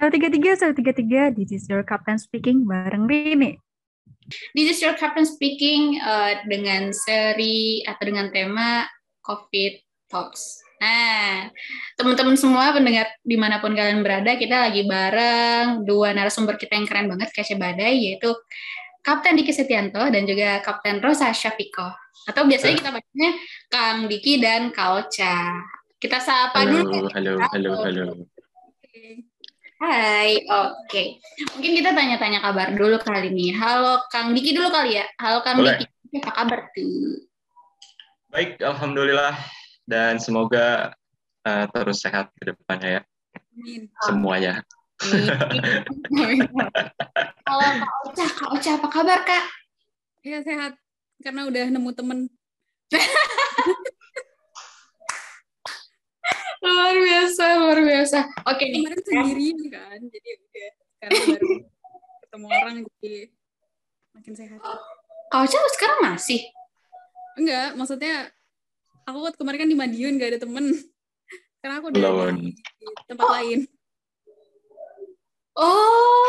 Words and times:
133, 0.00 0.72
133, 0.80 1.36
this 1.36 1.52
is 1.52 1.68
your 1.68 1.84
captain 1.84 2.16
speaking 2.16 2.64
bareng 2.64 3.04
Rini. 3.04 3.60
This 4.56 4.72
is 4.72 4.78
your 4.80 4.96
captain 4.96 5.28
speaking 5.28 6.00
uh, 6.00 6.40
dengan 6.48 6.88
seri 6.88 7.84
atau 7.84 8.08
dengan 8.08 8.32
tema 8.32 8.88
COVID 9.20 9.76
Talks. 10.08 10.64
Nah, 10.80 11.52
teman-teman 12.00 12.32
semua 12.40 12.72
pendengar 12.72 13.12
di 13.20 13.36
mana 13.36 13.60
pun 13.60 13.76
kalian 13.76 14.00
berada, 14.00 14.40
kita 14.40 14.72
lagi 14.72 14.88
bareng 14.88 15.84
dua 15.84 16.16
narasumber 16.16 16.56
kita 16.56 16.80
yang 16.80 16.88
keren 16.88 17.12
banget, 17.12 17.28
Kesha 17.36 17.60
Badai, 17.60 18.00
yaitu 18.00 18.32
Kapten 19.04 19.36
Diki 19.36 19.52
Setianto 19.52 20.00
dan 20.08 20.24
juga 20.24 20.64
Kapten 20.64 21.04
Rosa 21.04 21.28
Syafiko. 21.36 21.92
Atau 22.24 22.48
biasanya 22.48 22.80
kita 22.80 22.90
panggilnya 22.96 23.30
Kang 23.68 24.08
Diki 24.08 24.40
dan 24.40 24.72
Kauca. 24.72 25.60
Kita 26.00 26.16
sapa 26.16 26.64
Halo, 26.64 26.88
dulu. 26.88 27.12
halo, 27.12 27.32
halo, 27.52 27.70
halo. 27.84 28.06
Hai, 29.80 30.44
oke. 30.44 31.24
Mungkin 31.56 31.72
kita 31.80 31.96
tanya-tanya 31.96 32.44
kabar 32.44 32.76
dulu 32.76 33.00
kali 33.00 33.32
ini. 33.32 33.48
Halo 33.56 34.04
Kang 34.12 34.36
Diki 34.36 34.52
dulu 34.52 34.68
kali 34.68 35.00
ya. 35.00 35.08
Halo 35.16 35.40
Kang 35.40 35.56
Boleh. 35.56 35.80
Diki, 35.80 36.20
apa 36.20 36.36
kabar 36.36 36.68
tuh? 36.76 37.24
Baik, 38.28 38.60
alhamdulillah 38.60 39.32
dan 39.88 40.20
semoga 40.20 40.92
uh, 41.48 41.64
terus 41.72 42.04
sehat 42.04 42.28
ke 42.36 42.52
depannya 42.52 43.00
ya 43.00 43.02
Amin. 43.56 43.88
semuanya. 44.04 44.54
Halo 47.48 47.66
Kak 47.80 47.92
Ocha, 48.04 48.26
Kak 48.36 48.48
Ocha 48.52 48.76
apa 48.76 48.88
kabar 48.92 49.24
Kak? 49.24 49.44
Ya 50.28 50.44
sehat 50.44 50.76
karena 51.24 51.48
udah 51.48 51.64
nemu 51.72 51.90
temen. 51.96 52.28
Luar 56.60 56.94
biasa, 56.94 57.44
luar 57.60 57.78
biasa. 57.80 58.18
Oke 58.44 58.64
nih, 58.68 58.84
Kemarin 58.84 59.00
sendirian 59.04 59.58
kan, 59.72 59.98
jadi 60.12 60.28
udah 60.36 60.70
sekarang 60.92 61.20
baru 61.24 61.48
ketemu 62.20 62.46
orang 62.52 62.76
jadi 63.00 63.14
makin 64.12 64.34
sehat. 64.36 64.60
Kak 65.30 65.40
Ocha 65.46 65.58
sekarang 65.74 66.00
masih? 66.04 66.40
Enggak, 67.38 67.68
maksudnya 67.78 68.28
aku 69.08 69.18
waktu 69.24 69.38
kemarin 69.40 69.60
kan 69.64 69.70
di 69.72 69.78
Madiun 69.78 70.20
gak 70.20 70.30
ada 70.36 70.40
temen. 70.42 70.66
Karena 71.60 71.74
aku 71.80 71.92
udah 71.92 72.00
di 72.36 72.52
tempat 73.08 73.28
lain. 73.40 73.58
Oh, 75.56 76.28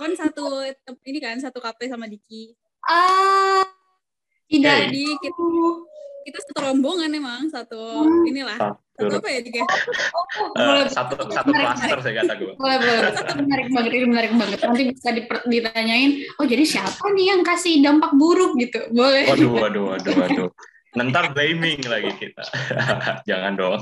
Kan 0.00 0.16
satu 0.16 0.64
ini 1.04 1.18
kan 1.20 1.36
satu 1.36 1.60
kafe 1.60 1.84
sama 1.92 2.08
Diki. 2.08 2.56
ah, 2.88 3.60
tidak. 4.48 4.88
Jadi 4.88 5.04
kita, 5.20 5.44
kita 6.24 6.38
satu 6.40 6.58
rombongan 6.72 7.12
emang 7.12 7.52
satu 7.52 8.08
inilah. 8.24 8.56
Satu 9.00 9.16
Satu, 9.16 9.24
apa 9.24 9.28
ya 9.32 9.40
uh, 10.60 10.84
satu, 10.92 11.14
satu 11.32 11.50
klaster 11.50 11.98
saya 12.04 12.14
kata 12.20 12.32
gue. 12.36 12.52
Boleh, 12.60 12.78
boleh. 12.78 13.00
Itu 13.16 13.34
menarik 13.40 13.68
banget, 13.72 13.90
ini 13.96 14.06
menarik 14.06 14.32
banget. 14.36 14.58
Nanti 14.60 14.82
bisa 14.92 15.10
diper- 15.16 15.44
ditanyain, 15.48 16.10
oh 16.36 16.44
jadi 16.44 16.64
siapa 16.68 17.04
nih 17.16 17.26
yang 17.32 17.40
kasih 17.40 17.80
dampak 17.80 18.12
buruk 18.14 18.60
gitu? 18.60 18.80
Boleh. 18.92 19.24
Waduh, 19.32 19.50
waduh, 19.56 19.84
waduh, 19.96 20.14
waduh. 20.20 20.50
Ntar 20.90 21.32
blaming 21.32 21.80
lagi 21.86 22.12
kita. 22.18 22.42
Jangan 23.30 23.52
dong. 23.54 23.80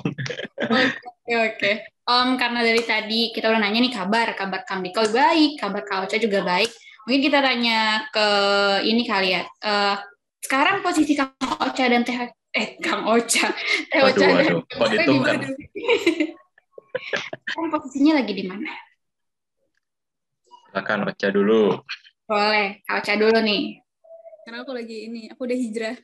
Oke, 0.60 1.34
oke. 1.34 1.72
Om, 2.08 2.36
karena 2.40 2.60
dari 2.64 2.82
tadi 2.84 3.20
kita 3.32 3.48
udah 3.48 3.60
nanya 3.60 3.80
nih 3.80 3.92
kabar, 3.92 4.32
kabar 4.36 4.64
Kang 4.64 4.84
Diko 4.84 5.04
baik, 5.08 5.60
kabar 5.60 5.82
Kak 5.84 6.08
Ocha 6.08 6.16
juga 6.20 6.44
baik. 6.44 6.68
Mungkin 7.08 7.20
kita 7.24 7.40
tanya 7.40 8.04
ke 8.12 8.28
ini 8.84 9.08
kali 9.08 9.36
ya. 9.36 9.44
Eh, 9.44 9.96
sekarang 10.44 10.84
posisi 10.84 11.16
Kang 11.16 11.32
Ocha 11.40 11.84
dan 11.88 12.04
Teh 12.04 12.16
eh 12.58 12.66
Kang 12.82 13.06
Ocha, 13.06 13.46
Waduh, 13.94 14.10
Ocha 14.10 14.26
waduh. 14.26 14.60
Kok 14.66 14.88
ditungkan? 14.90 15.36
mana? 15.38 15.48
Sekarang 17.46 17.70
posisinya 17.78 18.12
lagi 18.18 18.32
di 18.34 18.44
mana? 18.50 18.70
Silakan 20.68 21.06
baca 21.06 21.26
dulu. 21.30 21.62
Boleh, 22.26 22.82
Kak 22.82 23.06
Ocha 23.06 23.14
dulu 23.14 23.38
nih. 23.38 23.78
Karena 24.42 24.66
aku 24.66 24.72
lagi 24.74 24.96
ini, 25.06 25.30
aku 25.30 25.46
udah 25.46 25.58
hijrah. 25.58 25.96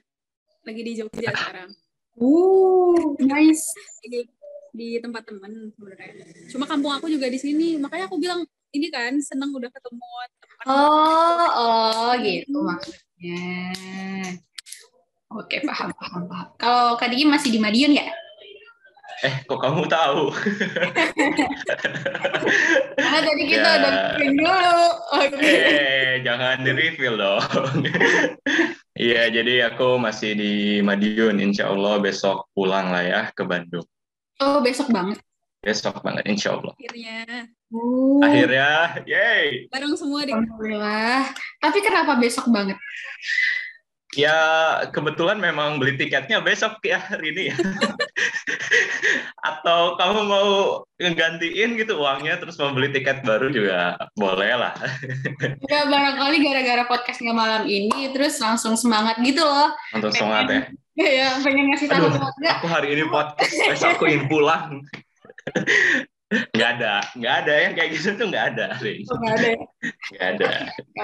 Lagi 0.65 0.81
di 0.81 0.93
Jogja 0.95 1.31
sekarang. 1.35 1.71
Uh, 2.15 3.19
nice. 3.19 3.67
di, 4.07 4.23
di 4.71 4.89
tempat 5.03 5.27
temen 5.27 5.75
sebenarnya. 5.75 6.25
Cuma 6.55 6.71
kampung 6.71 6.95
aku 6.95 7.11
juga 7.11 7.27
di 7.27 7.43
sini, 7.43 7.83
makanya 7.83 8.07
aku 8.07 8.23
bilang 8.23 8.47
ini 8.71 8.87
kan 8.91 9.19
seneng 9.19 9.51
udah 9.51 9.71
ketemu 9.71 10.07
teman. 10.39 10.65
Oh, 10.71 11.49
oh 11.51 12.13
gitu 12.23 12.59
maksudnya. 12.63 13.43
Oke, 15.35 15.59
paham, 15.63 15.91
paham, 15.93 16.23
paham. 16.31 16.47
Kalau 16.57 16.95
Kak 16.95 17.11
Diki 17.11 17.27
masih 17.27 17.51
di 17.51 17.59
Madiun 17.59 17.91
ya? 17.93 18.07
Eh, 19.23 19.43
kok 19.43 19.59
kamu 19.59 19.87
tahu? 19.89 20.31
Karena 22.95 23.19
tadi 23.21 23.43
kita 23.47 23.69
Ya. 23.69 23.79
udah 23.81 23.93
dulu. 24.21 24.55
Oke. 25.17 25.49
eh, 25.49 26.13
jangan 26.23 26.63
di-reveal 26.63 27.15
dong. 27.17 27.43
Iya, 28.95 29.27
jadi 29.27 29.75
aku 29.75 29.99
masih 29.99 30.39
di 30.39 30.53
Madiun. 30.79 31.43
Insya 31.43 31.67
Allah 31.67 31.99
besok 31.99 32.47
pulang 32.55 32.95
lah 32.95 33.03
ya 33.03 33.21
ke 33.35 33.43
Bandung. 33.43 33.83
Oh, 34.39 34.63
besok 34.63 34.91
banget. 34.91 35.19
Besok 35.59 35.99
banget, 36.05 36.29
insya 36.29 36.55
Allah. 36.55 36.75
Akhirnya 36.79 37.51
Uh, 37.75 38.23
Akhirnya, 38.23 39.03
yay! 39.03 39.67
bareng 39.67 39.99
semua 39.99 40.23
di 40.23 40.31
Alhamdulillah. 40.31 41.27
Tapi 41.59 41.83
kenapa 41.83 42.15
besok 42.15 42.47
banget? 42.47 42.79
Ya, 44.15 44.39
kebetulan 44.95 45.43
memang 45.43 45.83
beli 45.83 45.99
tiketnya 45.99 46.39
besok 46.39 46.79
ya 46.87 47.03
hari 47.03 47.35
ini 47.35 47.43
ya. 47.51 47.57
Atau 49.51 49.99
kamu 49.99 50.21
mau 50.25 50.51
ngegantiin 51.03 51.75
gitu 51.75 51.99
uangnya 51.99 52.39
terus 52.39 52.55
mau 52.57 52.71
beli 52.71 52.95
tiket 52.95 53.27
baru 53.27 53.51
juga 53.51 53.99
boleh 54.15 54.55
lah. 54.55 54.75
Ya, 55.67 55.85
barangkali 55.91 56.37
gara-gara 56.41 56.85
podcastnya 56.87 57.35
malam 57.35 57.67
ini, 57.67 58.15
terus 58.15 58.39
langsung 58.39 58.79
semangat 58.79 59.19
gitu 59.21 59.43
loh. 59.43 59.75
Untuk 59.93 60.15
semangat 60.15 60.47
ya. 60.47 60.63
Ya, 60.95 61.29
pengen 61.43 61.75
ngasih 61.75 61.91
tahu 61.91 62.07
Aduh, 62.07 62.11
keluarga. 62.23 62.49
aku 62.55 62.67
hari 62.71 62.89
ini 62.95 63.05
podcast, 63.11 63.55
besok 63.67 63.99
aku 63.99 64.05
ingin 64.07 64.31
pulang. 64.31 64.79
Nggak 66.55 66.71
ada, 66.79 66.95
nggak 67.15 67.35
ada 67.45 67.55
yang 67.55 67.73
kayak 67.79 67.91
gitu 67.95 68.09
tuh 68.19 68.27
nggak 68.31 68.45
ada. 68.55 68.67
Rin. 68.81 69.03
Oh, 69.09 69.17
nggak 69.21 69.35
ada 69.39 69.47
ya? 69.47 69.59
Nggak 70.15 70.29
ada. 70.35 70.51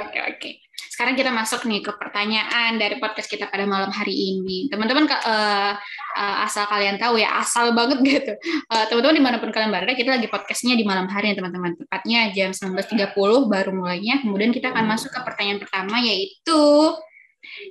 Oke, 0.07 0.19
oke. 0.35 0.51
Sekarang 0.91 1.15
kita 1.17 1.31
masuk 1.33 1.65
nih 1.69 1.81
ke 1.85 1.93
pertanyaan 1.97 2.77
dari 2.81 2.97
podcast 3.01 3.29
kita 3.29 3.49
pada 3.49 3.65
malam 3.65 3.93
hari 3.93 4.13
ini. 4.13 4.69
Teman-teman, 4.69 5.09
eh, 5.09 5.73
eh, 6.19 6.37
asal 6.45 6.67
kalian 6.69 6.97
tahu 7.01 7.21
ya, 7.21 7.41
asal 7.41 7.73
banget 7.77 7.99
gitu. 8.09 8.33
Eh, 8.43 8.85
teman-teman 8.89 9.17
di 9.17 9.25
mana 9.25 9.37
pun 9.39 9.53
kalian 9.53 9.71
berada, 9.71 9.93
kita 9.97 10.17
lagi 10.19 10.29
podcastnya 10.29 10.75
di 10.77 10.85
malam 10.85 11.07
hari 11.09 11.33
ya 11.33 11.41
teman-teman. 11.41 11.77
Tepatnya 11.79 12.33
jam 12.37 12.51
19.30 12.53 13.17
baru 13.49 13.71
mulainya. 13.73 14.21
Kemudian 14.25 14.51
kita 14.51 14.73
akan 14.73 14.85
masuk 14.89 15.13
ke 15.13 15.21
pertanyaan 15.25 15.61
pertama, 15.61 16.01
yaitu 16.01 16.61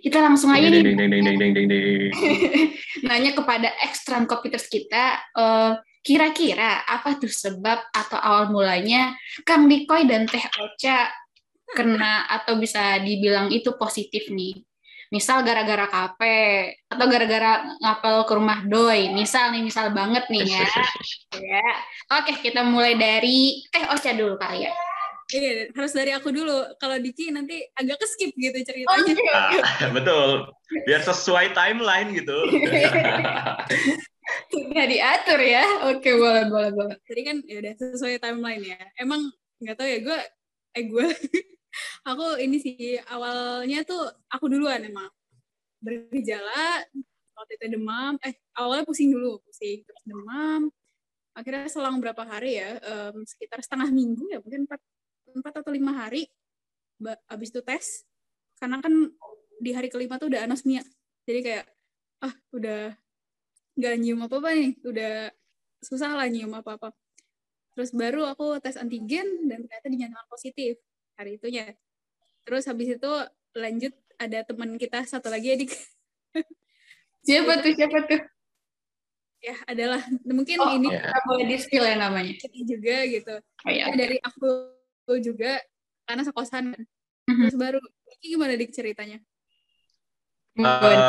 kita 0.01 0.17
langsung 0.25 0.49
aja 0.49 0.65
Ding, 0.65 0.81
nih 0.81 0.97
ding, 0.97 0.97
ding, 0.97 1.09
ding, 1.13 1.23
ding, 1.23 1.37
ding, 1.37 1.53
ding, 1.53 1.67
ding. 1.69 2.11
nanya 3.07 3.37
kepada 3.37 3.69
ekstran 3.85 4.25
computers 4.25 4.65
kita 4.65 5.21
eh, 5.37 5.73
kira-kira 5.99 6.87
apa 6.87 7.19
tuh 7.19 7.31
sebab 7.31 7.79
atau 7.91 8.19
awal 8.19 8.51
mulanya 8.51 9.13
Kang 9.43 9.67
Dikoy 9.67 10.07
dan 10.07 10.25
Teh 10.25 10.43
Ocha 10.59 11.11
kena 11.69 12.25
atau 12.25 12.57
bisa 12.57 12.97
dibilang 13.03 13.51
itu 13.51 13.75
positif 13.77 14.31
nih 14.31 14.57
misal 15.09 15.41
gara-gara 15.41 15.89
kafe 15.89 16.69
atau 16.85 17.05
gara-gara 17.09 17.65
ngapel 17.81 18.15
ke 18.29 18.33
rumah 18.37 18.61
doi 18.65 19.09
misal 19.09 19.49
nih 19.49 19.65
misal 19.65 19.89
banget 19.89 20.29
nih 20.29 20.45
ya 20.45 20.69
ya 21.57 21.69
oke 22.13 22.33
kita 22.45 22.61
mulai 22.61 22.93
dari 22.93 23.65
Teh 23.73 23.89
Ocha 23.89 24.13
dulu 24.13 24.37
kali 24.37 24.69
ya 24.69 24.73
Iya, 25.29 25.69
harus 25.77 25.93
dari 25.93 26.09
aku 26.09 26.33
dulu. 26.33 26.73
Kalau 26.81 26.97
Diki 26.97 27.29
nanti 27.29 27.61
agak 27.77 28.01
ke 28.01 28.05
skip 28.09 28.33
gitu 28.33 28.57
oh, 28.57 28.65
ceritanya. 28.65 29.13
iya. 29.13 29.61
Ah, 29.61 29.89
betul. 29.97 30.49
Biar 30.89 31.05
sesuai 31.05 31.53
timeline 31.53 32.17
gitu. 32.17 32.33
sudah 34.49 34.85
diatur 34.85 35.39
ya? 35.41 35.65
Oke 35.91 36.13
boleh 36.15 36.45
boleh 36.49 36.71
boleh. 36.73 36.97
Jadi 37.05 37.21
kan 37.25 37.37
ya 37.45 37.57
udah 37.61 37.73
sesuai 37.77 38.21
timeline 38.21 38.63
ya. 38.63 38.81
Emang 38.99 39.29
nggak 39.59 39.75
tahu 39.75 39.87
ya 39.87 39.99
gue 39.99 40.19
eh 40.77 40.83
gue 40.85 41.07
aku 42.09 42.25
ini 42.39 42.57
sih 42.61 42.95
awalnya 43.09 43.83
tuh 43.85 44.09
aku 44.31 44.45
duluan 44.49 44.85
emang. 44.85 45.09
Bergejala 45.79 46.85
waktu 47.39 47.55
itu 47.55 47.65
demam 47.79 48.19
eh 48.19 48.35
awalnya 48.59 48.83
pusing 48.83 49.11
dulu 49.15 49.39
pusing 49.45 49.81
terus 49.85 50.03
demam. 50.05 50.69
Akhirnya 51.33 51.71
selang 51.71 52.03
berapa 52.03 52.25
hari 52.27 52.59
ya 52.59 52.77
em, 52.83 53.23
sekitar 53.23 53.63
setengah 53.63 53.89
minggu 53.93 54.27
ya 54.27 54.43
mungkin 54.43 54.67
empat 54.67 54.81
empat 55.29 55.53
atau 55.63 55.71
lima 55.71 55.93
hari 55.95 56.27
abis 57.29 57.49
itu 57.53 57.61
tes. 57.63 58.03
Karena 58.59 58.83
kan 58.83 58.91
di 59.59 59.71
hari 59.71 59.87
kelima 59.87 60.19
tuh 60.19 60.31
udah 60.31 60.47
anosmia. 60.47 60.83
Jadi 61.23 61.39
kayak 61.43 61.65
ah 62.19 62.33
udah 62.51 62.91
nggak 63.79 63.95
nyium 63.95 64.19
apa 64.27 64.35
apa 64.37 64.49
nih 64.51 64.71
udah 64.83 65.13
susah 65.79 66.11
lah 66.13 66.27
nyium 66.27 66.51
apa 66.51 66.75
apa 66.75 66.89
terus 67.73 67.95
baru 67.95 68.27
aku 68.27 68.59
tes 68.59 68.75
antigen 68.75 69.47
dan 69.47 69.63
ternyata 69.63 69.87
dinyatakan 69.87 70.27
positif 70.27 70.75
hari 71.15 71.39
itunya 71.39 71.71
terus 72.43 72.67
habis 72.67 72.99
itu 72.99 73.11
lanjut 73.55 73.95
ada 74.19 74.43
teman 74.43 74.75
kita 74.75 75.07
satu 75.07 75.31
lagi 75.31 75.55
adik 75.55 75.71
siapa 77.27 77.63
tuh 77.63 77.71
siapa 77.71 77.97
tuh 78.03 78.19
ya 79.39 79.55
adalah 79.63 80.03
mungkin 80.27 80.59
Oh, 80.59 80.75
ini 80.75 80.91
ya. 80.91 81.15
Boleh 81.23 81.47
di 81.47 81.55
spill 81.55 81.87
ya 81.87 81.95
namanya. 81.95 82.35
kita 82.35 82.59
juga 82.67 82.95
gitu 83.07 83.35
Oh. 83.63 83.71
Ya, 83.71 83.87
dari 83.95 84.19
aku 84.19 84.75
juga 85.23 85.59
karena 86.03 86.23
sekosan 86.27 86.75
kan. 86.75 86.83
Mhm. 87.31 87.39
terus 87.47 87.55
baru 87.55 87.79
ini 88.19 88.25
gimana 88.35 88.59
dik 88.59 88.71
ceritanya 88.75 89.19
Boleh. 90.59 90.99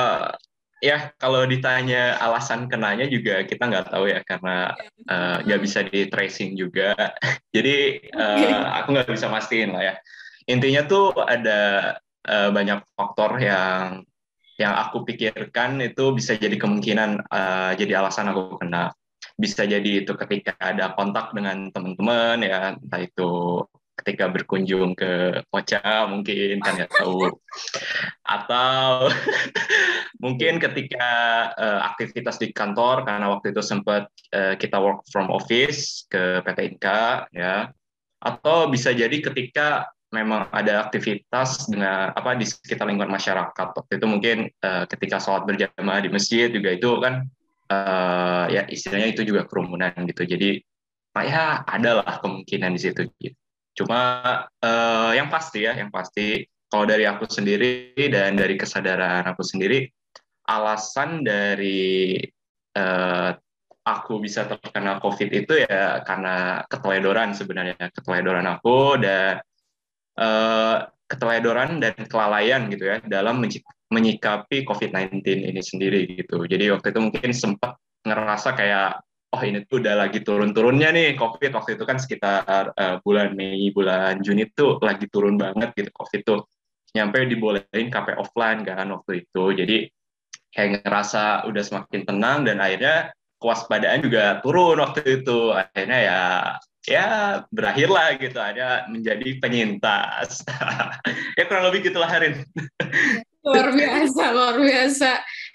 Ya 0.81 1.13
kalau 1.21 1.45
ditanya 1.45 2.17
alasan 2.17 2.65
kenanya 2.73 3.05
juga 3.05 3.45
kita 3.45 3.69
nggak 3.69 3.93
tahu 3.93 4.09
ya 4.09 4.25
karena 4.25 4.73
eh, 5.05 5.37
nggak 5.45 5.61
bisa 5.61 5.85
di 5.85 6.09
tracing 6.09 6.57
juga. 6.57 6.97
Jadi 7.55 8.09
eh, 8.09 8.61
aku 8.81 8.97
nggak 8.97 9.13
bisa 9.13 9.29
mastiin 9.29 9.77
lah 9.77 9.93
ya. 9.93 9.95
Intinya 10.49 10.83
tuh 10.89 11.13
ada 11.21 11.95
eh, 12.25 12.51
banyak 12.51 12.81
faktor 12.97 13.37
yang 13.39 14.03
yang 14.61 14.77
aku 14.77 15.09
pikirkan 15.09 15.81
itu 15.81 16.13
bisa 16.13 16.37
jadi 16.37 16.53
kemungkinan 16.61 17.11
eh, 17.29 17.73
jadi 17.81 18.01
alasan 18.01 18.33
aku 18.33 18.61
kena. 18.61 18.93
Bisa 19.37 19.65
jadi 19.65 20.05
itu 20.05 20.13
ketika 20.17 20.53
ada 20.61 20.93
kontak 20.97 21.33
dengan 21.33 21.73
teman-teman 21.73 22.45
ya, 22.45 22.77
entah 22.77 23.01
itu 23.01 23.65
ketika 24.01 24.33
berkunjung 24.33 24.97
ke 24.97 25.45
Ocha 25.53 26.09
mungkin 26.09 26.59
kan 26.65 26.81
nggak 26.81 26.93
tahu. 26.97 27.29
Atau 28.25 29.13
mungkin 30.25 30.57
ketika 30.57 31.09
eh, 31.55 31.81
aktivitas 31.85 32.41
di 32.41 32.51
kantor 32.51 33.05
karena 33.05 33.29
waktu 33.29 33.53
itu 33.53 33.61
sempat 33.61 34.09
eh, 34.33 34.57
kita 34.57 34.81
work 34.81 35.05
from 35.13 35.29
office 35.29 36.09
ke 36.09 36.41
PT 36.41 36.77
Inka 36.77 37.29
ya. 37.37 37.69
Atau 38.21 38.69
bisa 38.69 38.93
jadi 38.93 39.17
ketika 39.21 39.89
memang 40.11 40.51
ada 40.51 40.83
aktivitas 40.83 41.71
dengan 41.71 42.11
apa 42.11 42.35
di 42.35 42.45
sekitar 42.45 42.91
lingkungan 42.91 43.15
masyarakat. 43.15 43.69
Waktu 43.77 43.93
itu 43.97 44.07
mungkin 44.09 44.37
eh, 44.51 44.85
ketika 44.91 45.23
sholat 45.23 45.47
berjamaah 45.47 46.01
di 46.03 46.11
masjid 46.11 46.51
juga 46.51 46.75
itu 46.75 46.91
kan 46.99 47.29
eh, 47.71 48.45
ya 48.57 48.63
istilahnya 48.67 49.15
itu 49.15 49.23
juga 49.23 49.47
kerumunan 49.47 49.95
gitu. 50.09 50.27
Jadi 50.27 50.51
ya 51.19 51.67
ada 51.67 52.01
lah 52.03 52.17
kemungkinan 52.23 52.71
di 52.75 52.81
situ 52.81 53.03
gitu. 53.19 53.40
Cuma 53.81 54.01
eh, 54.61 55.11
yang 55.17 55.33
pasti 55.33 55.65
ya 55.65 55.73
yang 55.73 55.89
pasti 55.89 56.45
kalau 56.71 56.85
dari 56.87 57.09
aku 57.09 57.25
sendiri 57.27 57.97
dan 58.13 58.37
dari 58.37 58.55
kesadaran 58.61 59.25
aku 59.25 59.43
sendiri 59.43 59.89
alasan 60.47 61.25
dari 61.25 62.21
eh, 62.77 63.31
aku 63.81 64.21
bisa 64.21 64.45
terkena 64.45 65.01
COVID 65.01 65.29
itu 65.33 65.65
ya 65.65 66.05
karena 66.05 66.63
keteledoran 66.69 67.33
sebenarnya 67.33 67.91
keteledoran 67.91 68.47
aku 68.47 69.01
dan 69.01 69.41
eh, 70.21 70.77
keteledoran 71.11 71.83
dan 71.83 71.95
kelalaian 72.07 72.71
gitu 72.71 72.87
ya 72.87 73.03
dalam 73.03 73.43
menyikapi 73.91 74.63
COVID-19 74.63 75.27
ini 75.27 75.59
sendiri 75.59 76.07
gitu. 76.07 76.47
Jadi 76.47 76.71
waktu 76.71 76.95
itu 76.95 77.01
mungkin 77.03 77.31
sempat 77.35 77.75
ngerasa 78.07 78.55
kayak 78.55 79.03
oh 79.31 79.43
ini 79.47 79.63
tuh 79.71 79.79
udah 79.79 79.95
lagi 79.95 80.21
turun-turunnya 80.27 80.91
nih 80.91 81.15
COVID 81.15 81.51
waktu 81.55 81.79
itu 81.79 81.85
kan 81.87 81.99
sekitar 82.03 82.75
eh, 82.75 82.97
bulan 83.07 83.39
Mei, 83.39 83.71
bulan 83.71 84.19
Juni 84.27 84.51
tuh 84.51 84.83
lagi 84.83 85.07
turun 85.07 85.39
banget 85.39 85.71
gitu 85.79 85.91
COVID 85.95 86.23
tuh. 86.27 86.41
Nyampe 86.91 87.23
dibolehin 87.31 87.87
KP 87.87 88.19
offline 88.19 88.67
kan 88.67 88.91
waktu 88.91 89.23
itu. 89.23 89.45
Jadi 89.55 89.77
kayak 90.51 90.83
ngerasa 90.83 91.47
udah 91.47 91.63
semakin 91.63 92.03
tenang 92.03 92.43
dan 92.43 92.59
akhirnya 92.59 93.15
kewaspadaan 93.39 94.03
juga 94.03 94.43
turun 94.43 94.83
waktu 94.83 95.23
itu. 95.23 95.55
Akhirnya 95.55 95.99
ya 96.03 96.21
ya 96.91 97.07
berakhirlah 97.55 98.19
gitu 98.19 98.39
ada 98.43 98.91
menjadi 98.91 99.39
penyintas. 99.39 100.43
ya 101.39 101.47
kurang 101.47 101.71
lebih 101.71 101.87
gitulah 101.87 102.11
Harin. 102.11 102.43
luar 103.47 103.71
biasa, 103.71 104.23
luar 104.35 104.57
biasa. 104.59 105.11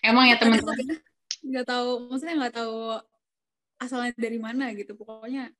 Emang 0.07 0.31
ya 0.31 0.39
teman-teman. 0.39 1.03
nggak 1.45 1.67
tahu 1.69 2.09
maksudnya 2.09 2.35
nggak 2.41 2.55
tahu 2.57 2.97
asalnya 3.79 4.11
dari 4.15 4.39
mana 4.39 4.71
gitu 4.73 4.95
pokoknya 4.95 5.51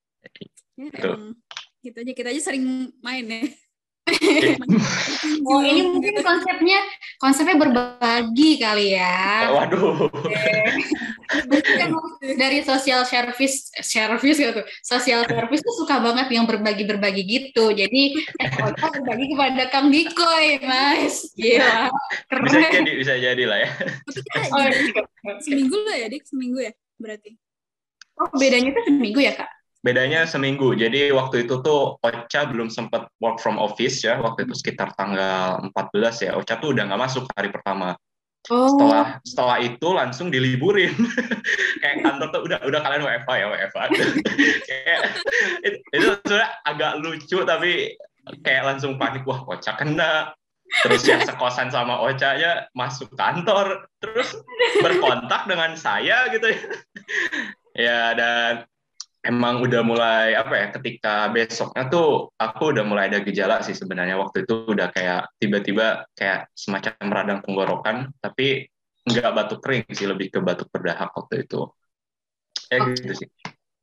ya 0.76 0.88
Betul. 0.92 1.14
emang 1.14 1.22
gitu 1.84 1.96
aja 2.02 2.12
kita 2.12 2.28
aja 2.34 2.42
sering 2.42 2.90
main 3.00 3.26
ya 3.26 3.42
Oh, 5.46 5.62
ini 5.62 5.82
mungkin 5.86 6.22
konsepnya 6.22 6.78
konsepnya 7.22 7.56
berbagi 7.58 8.58
kali 8.58 8.98
ya. 8.98 9.50
Waduh. 9.54 10.10
Kan 11.78 11.90
dari 12.38 12.62
social 12.66 13.06
service 13.06 13.70
service 13.82 14.38
gitu. 14.38 14.62
Social 14.82 15.22
service 15.26 15.62
tuh 15.62 15.74
suka 15.86 16.02
banget 16.02 16.34
yang 16.34 16.50
berbagi-berbagi 16.50 17.22
gitu. 17.26 17.70
Jadi 17.74 18.14
eh, 18.42 18.50
berbagi 18.78 19.26
kepada 19.34 19.62
Kang 19.70 19.90
Dikoy, 19.90 20.62
nice. 20.62 21.30
Gila. 21.34 21.90
Bisa 22.46 22.58
jadi 22.74 22.92
bisa 22.94 23.14
jadi 23.18 23.42
lah 23.46 23.58
ya. 23.62 23.70
kita 24.10 24.38
Oh, 24.50 24.66
jadi 24.66 24.90
seminggu 25.42 25.76
lah 25.82 25.96
ya 25.98 26.06
dik 26.10 26.24
seminggu 26.26 26.58
ya 26.62 26.72
berarti 26.96 27.38
oh, 28.20 28.28
bedanya 28.36 28.70
tuh 28.72 28.84
seminggu 28.88 29.20
ya, 29.20 29.32
Kak? 29.36 29.50
Bedanya 29.86 30.26
seminggu. 30.26 30.74
Jadi 30.74 31.14
waktu 31.14 31.46
itu 31.46 31.62
tuh 31.62 31.94
Ocha 32.02 32.42
belum 32.50 32.66
sempat 32.66 33.06
work 33.22 33.38
from 33.38 33.54
office 33.54 34.02
ya. 34.02 34.18
Waktu 34.18 34.50
itu 34.50 34.58
sekitar 34.58 34.90
tanggal 34.98 35.62
14 35.70 36.26
ya. 36.26 36.30
Ocha 36.34 36.58
tuh 36.58 36.74
udah 36.74 36.90
nggak 36.90 37.02
masuk 37.06 37.22
hari 37.38 37.54
pertama. 37.54 37.94
Oh, 38.46 38.70
Setelah 38.70 39.18
setelah 39.26 39.56
itu 39.62 39.88
langsung 39.94 40.30
diliburin. 40.30 40.90
kayak 41.82 42.02
kantor 42.02 42.28
tuh 42.34 42.42
udah 42.50 42.58
udah 42.66 42.80
kalian 42.82 43.02
WFA 43.06 43.34
ya 43.38 43.46
WFA. 43.46 43.82
kayak 44.70 44.98
itu, 45.62 45.76
itu 45.94 46.06
sebenarnya 46.18 46.48
agak 46.66 46.92
lucu 47.02 47.38
tapi 47.46 47.72
kayak 48.42 48.62
langsung 48.74 48.98
panik 48.98 49.22
wah 49.22 49.46
Ocha 49.46 49.78
kena. 49.78 50.34
Terus 50.82 51.06
yang 51.06 51.22
sekosan 51.22 51.70
sama 51.70 52.02
Ocha 52.02 52.34
nya 52.34 52.66
masuk 52.74 53.14
kantor, 53.14 53.86
terus 54.02 54.34
berkontak 54.82 55.46
dengan 55.46 55.78
saya 55.78 56.26
gitu 56.34 56.50
ya. 56.50 56.62
Ya 57.76 58.16
dan 58.16 58.64
emang 59.20 59.60
udah 59.60 59.82
mulai 59.84 60.32
apa 60.32 60.54
ya 60.56 60.66
ketika 60.72 61.28
besoknya 61.28 61.92
tuh 61.92 62.32
aku 62.40 62.72
udah 62.72 62.84
mulai 62.86 63.12
ada 63.12 63.20
gejala 63.20 63.60
sih 63.60 63.74
sebenarnya 63.74 64.16
waktu 64.16 64.48
itu 64.48 64.70
udah 64.70 64.88
kayak 64.94 65.28
tiba-tiba 65.36 66.08
kayak 66.16 66.48
semacam 66.56 66.94
radang 67.12 67.40
tenggorokan 67.44 68.14
tapi 68.22 68.70
nggak 69.06 69.34
batuk 69.34 69.60
kering 69.60 69.84
sih 69.92 70.08
lebih 70.08 70.32
ke 70.32 70.38
batuk 70.40 70.72
berdahak 70.72 71.12
waktu 71.12 71.44
itu 71.44 71.68
ya 72.72 72.80
Oke. 72.80 72.96
gitu 72.96 73.12
sih 73.26 73.28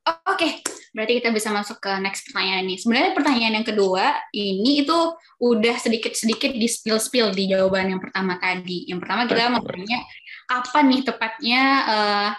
Oke, 0.04 0.60
berarti 0.92 1.24
kita 1.24 1.32
bisa 1.32 1.48
masuk 1.56 1.80
ke 1.80 1.88
next 2.04 2.28
pertanyaan 2.28 2.68
ini. 2.68 2.76
Sebenarnya 2.76 3.16
pertanyaan 3.16 3.56
yang 3.56 3.68
kedua 3.68 4.20
ini 4.36 4.84
itu 4.84 5.00
udah 5.40 5.80
sedikit-sedikit 5.80 6.52
di 6.52 6.68
spill-spill 6.68 7.32
di 7.32 7.48
jawaban 7.48 7.96
yang 7.96 8.04
pertama 8.04 8.36
tadi. 8.36 8.84
Yang 8.92 9.00
pertama 9.08 9.32
kita 9.32 9.48
mau 9.48 9.64
tanya 9.64 10.04
kapan 10.44 10.86
nih 10.92 11.02
tepatnya 11.08 11.64
eh, 11.88 12.30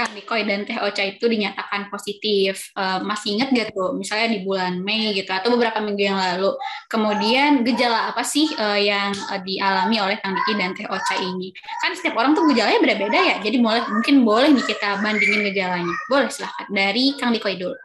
Kang 0.00 0.16
Dikoy 0.16 0.48
dan 0.48 0.64
Teh 0.64 0.80
Ocha 0.80 1.04
itu 1.04 1.28
dinyatakan 1.28 1.92
positif. 1.92 2.72
Eh, 2.72 2.98
masih 3.04 3.36
ingat 3.36 3.52
gak 3.52 3.76
tuh? 3.76 3.92
Misalnya 3.92 4.32
di 4.32 4.40
bulan 4.40 4.80
Mei 4.80 5.12
gitu 5.12 5.28
atau 5.28 5.52
beberapa 5.52 5.76
minggu 5.84 6.00
yang 6.00 6.16
lalu. 6.16 6.56
Kemudian 6.88 7.60
gejala 7.68 8.08
apa 8.08 8.24
sih 8.24 8.48
eh, 8.48 8.88
yang 8.88 9.12
eh, 9.12 9.40
dialami 9.44 10.00
oleh 10.00 10.16
Kang 10.24 10.32
Diki 10.32 10.56
dan 10.56 10.72
Teh 10.72 10.88
Ocha 10.88 11.20
ini? 11.20 11.52
Kan 11.84 11.92
setiap 11.92 12.16
orang 12.16 12.32
tuh 12.32 12.48
gejalanya 12.48 12.80
beda-beda 12.80 13.18
ya. 13.20 13.36
Jadi 13.44 13.60
boleh 13.60 13.84
mungkin 13.92 14.24
boleh 14.24 14.48
nih 14.56 14.64
kita 14.64 15.04
bandingin 15.04 15.44
gejalanya. 15.52 15.94
Boleh 16.08 16.32
silahkan. 16.32 16.64
Dari 16.72 17.12
Kang 17.20 17.36
Dikoy 17.36 17.60
dulu. 17.60 17.76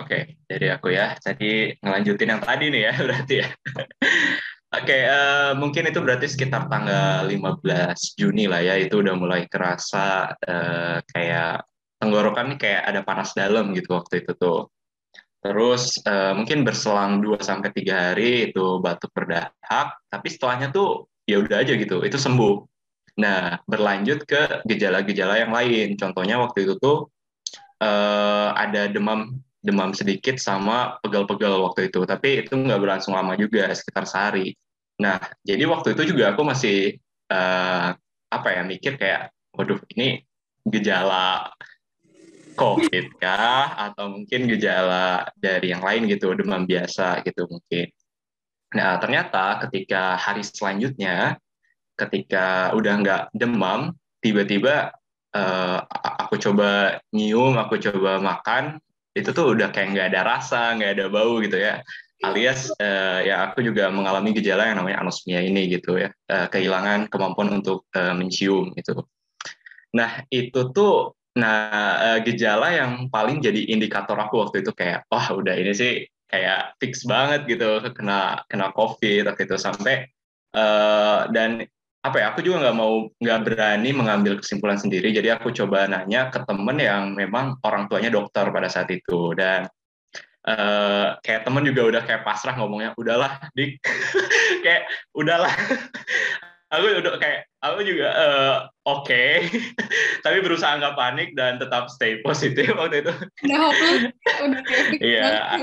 Oke, 0.00 0.40
dari 0.48 0.72
aku 0.72 0.96
ya. 0.96 1.12
Tadi 1.20 1.76
ngelanjutin 1.76 2.32
yang 2.32 2.40
tadi 2.40 2.72
nih 2.72 2.82
ya, 2.88 2.92
berarti 3.04 3.34
ya. 3.44 3.48
Oke, 4.70 4.94
eh, 4.94 5.50
mungkin 5.58 5.90
itu 5.90 5.98
berarti 5.98 6.30
sekitar 6.30 6.70
tanggal 6.70 7.26
15 7.26 8.14
Juni 8.14 8.46
lah 8.46 8.62
ya, 8.62 8.78
itu 8.78 9.02
udah 9.02 9.18
mulai 9.18 9.50
kerasa 9.50 10.30
eh, 10.46 11.02
kayak 11.10 11.66
tenggorokan 11.98 12.54
nih 12.54 12.58
kayak 12.62 12.82
ada 12.86 13.00
panas 13.02 13.34
dalam 13.34 13.74
gitu 13.74 13.98
waktu 13.98 14.22
itu 14.22 14.30
tuh. 14.38 14.70
Terus 15.42 15.98
eh, 16.06 16.32
mungkin 16.38 16.62
berselang 16.62 17.18
2 17.18 17.42
sampai 17.42 17.74
3 17.74 18.14
hari 18.14 18.54
itu 18.54 18.78
batuk 18.78 19.10
berdahak, 19.10 19.88
tapi 20.06 20.26
setelahnya 20.30 20.70
tuh 20.70 21.10
ya 21.26 21.42
udah 21.42 21.66
aja 21.66 21.74
gitu, 21.74 22.06
itu 22.06 22.14
sembuh. 22.14 22.54
Nah, 23.18 23.58
berlanjut 23.66 24.22
ke 24.22 24.62
gejala-gejala 24.70 25.34
yang 25.42 25.50
lain. 25.50 25.98
Contohnya 25.98 26.38
waktu 26.38 26.70
itu 26.70 26.78
tuh 26.78 27.10
eh, 27.82 28.48
ada 28.54 28.86
demam 28.86 29.34
demam 29.60 29.92
sedikit 29.92 30.40
sama 30.40 30.96
pegal-pegal 31.04 31.60
waktu 31.64 31.92
itu. 31.92 32.04
Tapi 32.08 32.44
itu 32.44 32.56
nggak 32.56 32.80
berlangsung 32.80 33.12
lama 33.12 33.36
juga, 33.36 33.68
sekitar 33.76 34.08
sehari. 34.08 34.56
Nah, 35.00 35.20
jadi 35.44 35.64
waktu 35.68 35.96
itu 35.96 36.16
juga 36.16 36.32
aku 36.32 36.42
masih 36.44 36.96
eh, 37.28 37.88
apa 38.30 38.48
ya 38.52 38.62
mikir 38.64 38.96
kayak, 38.96 39.32
waduh 39.52 39.80
ini 39.96 40.24
gejala 40.68 41.52
COVID 42.56 43.20
kah? 43.20 43.76
Atau 43.88 44.12
mungkin 44.20 44.48
gejala 44.48 45.28
dari 45.36 45.72
yang 45.72 45.84
lain 45.84 46.08
gitu, 46.08 46.32
demam 46.36 46.64
biasa 46.64 47.24
gitu 47.24 47.48
mungkin. 47.48 47.88
Nah, 48.70 49.00
ternyata 49.02 49.66
ketika 49.66 50.14
hari 50.14 50.46
selanjutnya, 50.46 51.36
ketika 51.98 52.72
udah 52.72 52.94
nggak 53.02 53.22
demam, 53.36 53.92
tiba-tiba 54.24 54.92
eh, 55.36 55.78
aku 56.20 56.40
coba 56.40 57.00
nyium, 57.12 57.56
aku 57.60 57.80
coba 57.80 58.20
makan, 58.20 58.80
itu 59.16 59.30
tuh 59.34 59.56
udah 59.56 59.68
kayak 59.74 59.88
nggak 59.96 60.06
ada 60.14 60.20
rasa, 60.26 60.74
nggak 60.78 60.90
ada 60.98 61.06
bau 61.10 61.38
gitu 61.42 61.58
ya. 61.58 61.82
Alias 62.20 62.68
eh, 62.76 63.32
ya 63.32 63.48
aku 63.48 63.64
juga 63.64 63.88
mengalami 63.88 64.36
gejala 64.36 64.68
yang 64.68 64.84
namanya 64.84 65.00
anosmia 65.00 65.40
ini 65.40 65.72
gitu 65.72 65.96
ya, 65.96 66.12
Eh, 66.28 66.46
kehilangan 66.52 67.08
kemampuan 67.08 67.48
untuk 67.60 67.88
eh, 67.96 68.12
mencium 68.12 68.76
gitu. 68.76 69.02
Nah 69.96 70.22
itu 70.30 70.60
tuh 70.70 71.16
Nah, 71.30 71.94
uh, 71.94 72.18
gejala 72.26 72.74
yang 72.74 73.06
paling 73.06 73.38
jadi 73.38 73.70
indikator 73.70 74.18
aku 74.18 74.42
waktu 74.42 74.66
itu 74.66 74.74
kayak, 74.74 75.06
wah 75.06 75.30
udah 75.30 75.54
ini 75.54 75.70
sih 75.70 75.92
kayak 76.26 76.74
fix 76.82 77.06
banget 77.06 77.46
gitu 77.46 77.82
kena 77.94 78.42
kena 78.46 78.70
COVID 78.74 79.30
waktu 79.30 79.46
itu 79.46 79.56
sampai 79.58 80.06
uh, 80.54 81.26
dan 81.30 81.66
apa 82.00 82.16
ya 82.16 82.32
aku 82.32 82.40
juga 82.40 82.64
nggak 82.64 82.76
mau 82.80 83.12
nggak 83.20 83.40
berani 83.44 83.90
mengambil 83.92 84.40
kesimpulan 84.40 84.80
sendiri. 84.80 85.12
Jadi 85.12 85.28
aku 85.28 85.52
coba 85.52 85.84
nanya 85.84 86.32
ke 86.32 86.40
temen 86.48 86.76
yang 86.80 87.12
memang 87.12 87.60
orang 87.60 87.92
tuanya 87.92 88.08
dokter 88.08 88.48
pada 88.48 88.72
saat 88.72 88.88
itu. 88.88 89.36
Dan 89.36 89.68
uh, 90.48 91.20
kayak 91.20 91.44
temen 91.44 91.68
juga 91.68 91.82
udah 91.92 92.02
kayak 92.08 92.24
pasrah 92.24 92.56
ngomongnya 92.56 92.96
udahlah 92.96 93.36
dik. 93.52 93.80
Kayak 94.64 94.88
udahlah. 95.16 95.52
Aku 96.70 96.86
udah 96.86 97.18
kayak 97.18 97.50
aku 97.58 97.82
juga 97.82 98.14
uh, 98.14 98.56
oke. 98.86 99.02
Okay. 99.02 99.42
tapi 100.24 100.38
berusaha 100.38 100.78
nggak 100.78 100.94
panik 100.94 101.34
dan 101.34 101.58
tetap 101.58 101.90
stay 101.90 102.22
positif 102.22 102.70
waktu 102.78 103.02
itu. 103.02 103.10
Udah 103.42 103.58
udah 104.46 104.60
iya. 105.02 105.58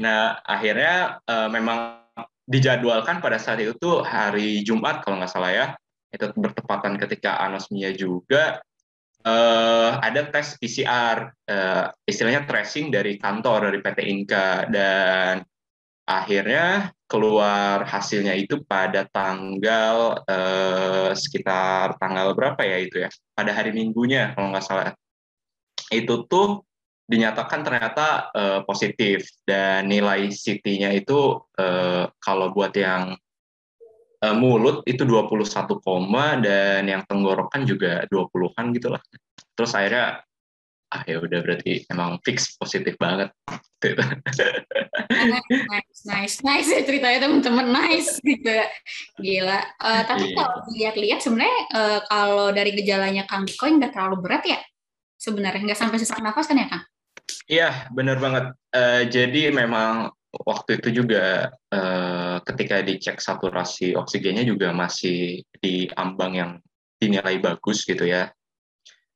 nah 0.00 0.40
akhirnya 0.48 1.20
uh, 1.28 1.52
memang 1.52 2.05
dijadwalkan 2.46 3.18
pada 3.18 3.36
saat 3.42 3.58
itu 3.58 4.00
hari 4.06 4.62
Jumat 4.62 5.02
kalau 5.02 5.18
nggak 5.18 5.32
salah 5.32 5.52
ya. 5.52 5.66
Itu 6.14 6.30
bertepatan 6.32 6.96
ketika 6.96 7.42
anosmia 7.42 7.90
juga 7.92 8.62
uh, 9.26 9.90
ada 9.98 10.30
tes 10.30 10.54
PCR 10.56 11.34
uh, 11.50 11.50
eh, 11.50 11.84
istilahnya 12.06 12.46
tracing 12.46 12.94
dari 12.94 13.18
kantor 13.18 13.68
dari 13.68 13.78
PT 13.82 13.98
Inka. 14.06 14.70
Dan 14.70 15.42
akhirnya 16.06 16.94
keluar 17.10 17.82
hasilnya 17.82 18.38
itu 18.38 18.62
pada 18.62 19.10
tanggal 19.10 20.22
uh, 20.22 21.10
sekitar 21.10 21.98
tanggal 21.98 22.32
berapa 22.38 22.62
ya 22.62 22.78
itu 22.78 23.02
ya? 23.02 23.10
Pada 23.34 23.50
hari 23.50 23.74
minggunya 23.74 24.32
kalau 24.38 24.54
nggak 24.54 24.64
salah. 24.64 24.94
Itu 25.90 26.24
tuh 26.30 26.62
dinyatakan 27.06 27.62
ternyata 27.62 28.34
uh, 28.34 28.60
positif 28.66 29.30
dan 29.46 29.86
nilai 29.86 30.26
CT-nya 30.34 30.90
itu 30.90 31.38
uh, 31.38 32.10
kalau 32.18 32.50
buat 32.50 32.74
yang 32.74 33.14
uh, 34.26 34.34
mulut 34.34 34.82
itu 34.90 35.06
21 35.06 35.86
koma 35.86 36.34
dan 36.42 36.82
yang 36.90 37.06
tenggorokan 37.06 37.62
juga 37.62 38.02
20-an 38.10 38.74
gitu 38.74 38.90
lah. 38.90 39.02
Terus 39.54 39.72
akhirnya 39.78 40.26
ah 40.86 41.02
ya 41.02 41.18
udah 41.18 41.42
berarti 41.42 41.82
emang 41.90 42.18
fix 42.22 42.54
positif 42.58 42.94
banget. 42.98 43.30
nice, 45.46 46.00
nice, 46.06 46.36
nice 46.42 46.68
ya 46.70 46.82
ceritanya 46.88 47.26
teman-teman 47.26 47.70
nice 47.70 48.18
gitu. 48.22 48.50
Gila. 49.22 49.60
Uh, 49.78 50.02
tapi 50.06 50.34
yeah. 50.34 50.36
kalau 50.38 50.56
dilihat-lihat 50.70 51.20
sebenarnya 51.22 51.58
uh, 51.70 52.00
kalau 52.10 52.50
dari 52.50 52.74
gejalanya 52.74 53.22
Kang 53.30 53.46
Koin 53.58 53.78
nggak 53.78 53.94
terlalu 53.94 54.22
berat 54.22 54.42
ya 54.46 54.58
sebenarnya 55.16 55.72
nggak 55.72 55.80
sampai 55.80 55.98
sesak 55.98 56.22
nafas 56.22 56.46
kan 56.46 56.58
ya 56.58 56.66
Kang? 56.70 56.84
Iya, 57.46 57.90
benar 57.94 58.18
banget. 58.18 58.44
Uh, 58.74 59.02
jadi 59.06 59.54
memang 59.54 60.10
waktu 60.44 60.82
itu 60.82 61.02
juga 61.02 61.54
uh, 61.72 62.36
ketika 62.44 62.82
dicek 62.82 63.22
saturasi 63.22 63.96
oksigennya 63.96 64.44
juga 64.44 64.74
masih 64.74 65.46
di 65.62 65.88
ambang 65.94 66.32
yang 66.36 66.50
dinilai 66.98 67.38
bagus 67.38 67.86
gitu 67.86 68.04
ya. 68.04 68.28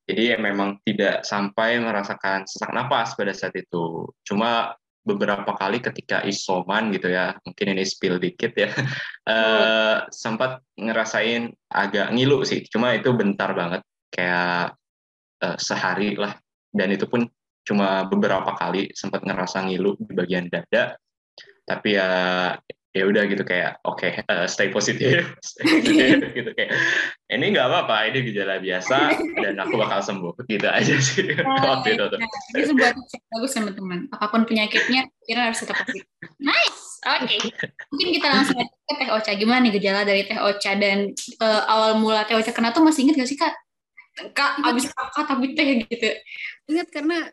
Jadi 0.07 0.35
ya 0.35 0.37
memang 0.43 0.83
tidak 0.83 1.23
sampai 1.23 1.79
merasakan 1.79 2.43
sesak 2.43 2.75
napas 2.75 3.15
pada 3.15 3.31
saat 3.31 3.55
itu. 3.55 4.11
Cuma 4.27 4.75
beberapa 5.07 5.55
kali 5.55 5.79
ketika 5.81 6.21
isoman 6.27 6.93
gitu 6.93 7.09
ya, 7.15 7.39
mungkin 7.47 7.67
ini 7.73 7.85
spill 7.87 8.19
dikit 8.19 8.53
ya, 8.59 8.71
uh, 9.27 10.07
sempat 10.23 10.61
ngerasain 10.75 11.55
agak 11.71 12.11
ngilu 12.11 12.43
sih. 12.43 12.67
Cuma 12.67 12.95
itu 12.95 13.11
bentar 13.15 13.55
banget, 13.55 13.83
kayak 14.11 14.75
uh, 15.47 15.57
sehari 15.59 16.19
lah. 16.19 16.35
Dan 16.71 16.95
itu 16.95 17.07
pun 17.07 17.27
cuma 17.71 18.03
beberapa 18.11 18.51
kali 18.59 18.91
sempat 18.99 19.23
ngerasa 19.23 19.63
ngilu 19.71 19.95
di 20.03 20.13
bagian 20.19 20.51
dada. 20.51 20.99
Tapi 21.63 21.95
ya 21.95 22.11
ya 22.91 23.07
udah 23.07 23.23
gitu 23.31 23.47
kayak 23.47 23.79
oke 23.87 24.03
okay, 24.03 24.27
uh, 24.27 24.43
eh, 24.43 24.47
stay 24.51 24.67
positif 24.75 25.23
gitu 26.35 26.51
kayak 26.59 26.75
ini 27.31 27.55
nggak 27.55 27.71
apa-apa 27.71 28.11
ini 28.11 28.27
gejala 28.27 28.59
biasa 28.59 29.15
dan 29.39 29.55
aku 29.63 29.79
bakal 29.79 30.03
sembuh. 30.03 30.35
Gitu 30.51 30.67
aja 30.67 30.95
sih. 30.99 31.31
Waktu 31.71 31.95
itu 31.95 32.05
tuh. 32.11 32.19
Nah, 32.19 32.29
ini 32.59 32.65
sebuah 32.67 32.91
bagus 33.39 33.53
teman-teman. 33.55 34.11
Apa 34.11 34.27
pun 34.35 34.43
penyakitnya 34.43 35.07
kita 35.23 35.41
harus 35.47 35.63
tetap 35.63 35.79
positif. 35.87 36.03
Nice. 36.43 36.91
Oke. 37.01 37.39
Okay. 37.41 37.41
mungkin 37.95 38.09
kita 38.21 38.29
langsung 38.29 38.59
ke 38.61 38.93
teh 38.99 39.09
ocha. 39.09 39.33
Gimana 39.39 39.65
nih 39.65 39.73
gejala 39.79 40.03
dari 40.03 40.27
teh 40.27 40.37
ocha? 40.37 40.75
Dan 40.75 41.15
uh, 41.41 41.63
awal 41.71 41.97
mula 41.97 42.27
teh 42.27 42.35
ocha 42.35 42.51
kena 42.51 42.75
tuh 42.75 42.83
masih 42.83 43.07
inget 43.07 43.23
gak 43.23 43.31
sih 43.31 43.39
kak? 43.39 43.55
Kak 44.35 44.61
abis 44.67 44.91
kakak 44.91 45.25
tapi 45.31 45.55
teh 45.55 45.87
gitu. 45.87 46.11
Ingat 46.69 46.91
karena 46.91 47.31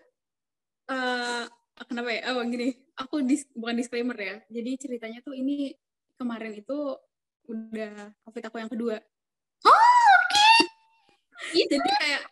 uh, 0.88 1.44
kenapa 1.88 2.10
ya? 2.12 2.22
Oh 2.34 2.44
gini, 2.44 2.76
aku 2.98 3.22
dis, 3.24 3.48
bukan 3.54 3.76
disclaimer 3.78 4.18
ya. 4.18 4.36
Jadi 4.50 4.72
ceritanya 4.80 5.20
tuh 5.22 5.38
ini 5.38 5.76
kemarin 6.18 6.58
itu 6.58 6.98
udah 7.48 8.12
covid 8.28 8.44
aku 8.50 8.58
yang 8.60 8.72
kedua. 8.72 8.96
Oh, 9.64 9.72
oke. 9.72 10.44
Okay. 11.54 11.66
Jadi 11.70 11.90
kayak 12.02 12.24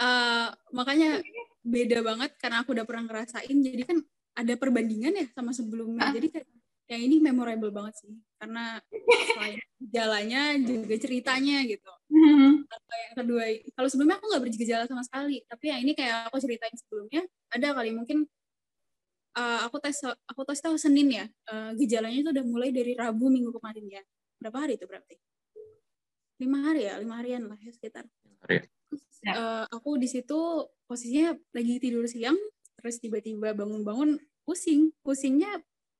uh, 0.00 0.48
makanya 0.74 1.22
beda 1.64 2.02
banget 2.02 2.30
karena 2.40 2.64
aku 2.64 2.74
udah 2.74 2.86
pernah 2.88 3.04
ngerasain. 3.06 3.56
Jadi 3.60 3.82
kan 3.86 3.98
ada 4.34 4.54
perbandingan 4.58 5.14
ya 5.14 5.26
sama 5.36 5.54
sebelumnya. 5.54 6.10
Jadi 6.10 6.26
kayak 6.34 6.46
yang 6.90 7.02
ini 7.08 7.16
memorable 7.20 7.72
banget 7.72 8.04
sih 8.04 8.12
karena 8.44 8.76
selain 9.32 9.56
gejalanya 9.80 10.42
juga 10.60 10.94
ceritanya 11.00 11.64
gitu. 11.64 11.92
Mm-hmm. 12.12 12.52
Kalau 12.68 12.96
yang 13.00 13.14
kedua, 13.16 13.44
kalau 13.72 13.88
sebelumnya 13.88 14.16
aku 14.20 14.26
nggak 14.28 14.42
bergejala 14.44 14.84
sama 14.84 15.00
sekali, 15.00 15.40
tapi 15.48 15.64
yang 15.72 15.80
ini 15.80 15.96
kayak 15.96 16.28
aku 16.28 16.36
ceritain 16.44 16.76
sebelumnya 16.76 17.24
ada 17.48 17.72
kali 17.72 17.96
mungkin 17.96 18.28
uh, 19.40 19.60
aku 19.64 19.80
tes 19.80 19.96
aku 20.04 20.40
tes 20.44 20.60
tahu 20.60 20.76
Senin 20.76 21.08
ya 21.08 21.24
uh, 21.48 21.72
gejalanya 21.72 22.20
itu 22.20 22.30
udah 22.36 22.44
mulai 22.44 22.68
dari 22.68 22.92
Rabu 22.92 23.32
minggu 23.32 23.48
kemarin 23.56 23.88
ya 23.88 24.02
berapa 24.38 24.60
hari 24.60 24.76
itu 24.76 24.84
berarti 24.84 25.16
lima 26.36 26.58
hari 26.68 26.84
ya 26.84 27.00
lima 27.00 27.14
harian 27.16 27.48
lah 27.48 27.56
ya 27.64 27.72
sekitar. 27.72 28.04
Hari. 28.44 28.68
Uh, 29.24 29.64
aku 29.72 29.96
di 29.96 30.04
situ 30.04 30.68
posisinya 30.84 31.32
lagi 31.56 31.80
tidur 31.80 32.04
siang 32.04 32.36
terus 32.76 33.00
tiba-tiba 33.00 33.56
bangun-bangun 33.56 34.20
pusing 34.44 34.92
pusingnya 35.00 35.48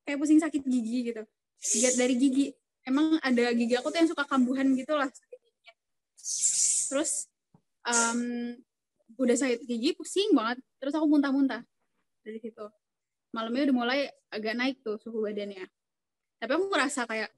kayak 0.04 0.20
pusing 0.20 0.36
sakit 0.36 0.60
gigi 0.68 1.08
gitu 1.08 1.24
lihat 1.72 1.94
dari 1.96 2.14
gigi. 2.20 2.46
Emang 2.84 3.16
ada 3.24 3.48
gigi 3.56 3.74
aku 3.80 3.88
tuh 3.88 3.98
yang 4.04 4.10
suka 4.12 4.28
kambuhan 4.28 4.68
gitu 4.76 4.92
lah. 4.92 5.08
Terus 6.92 7.32
um, 7.88 8.52
udah 9.16 9.36
sakit 9.36 9.64
gigi 9.64 9.96
pusing 9.96 10.36
banget. 10.36 10.60
Terus 10.76 10.92
aku 10.92 11.08
muntah-muntah 11.08 11.64
dari 12.20 12.38
situ. 12.40 12.66
Malamnya 13.32 13.72
udah 13.72 13.76
mulai 13.76 14.00
agak 14.28 14.54
naik 14.54 14.76
tuh 14.84 15.00
suhu 15.00 15.24
badannya. 15.24 15.64
Tapi 16.38 16.50
aku 16.52 16.68
ngerasa 16.68 17.08
kayak 17.08 17.30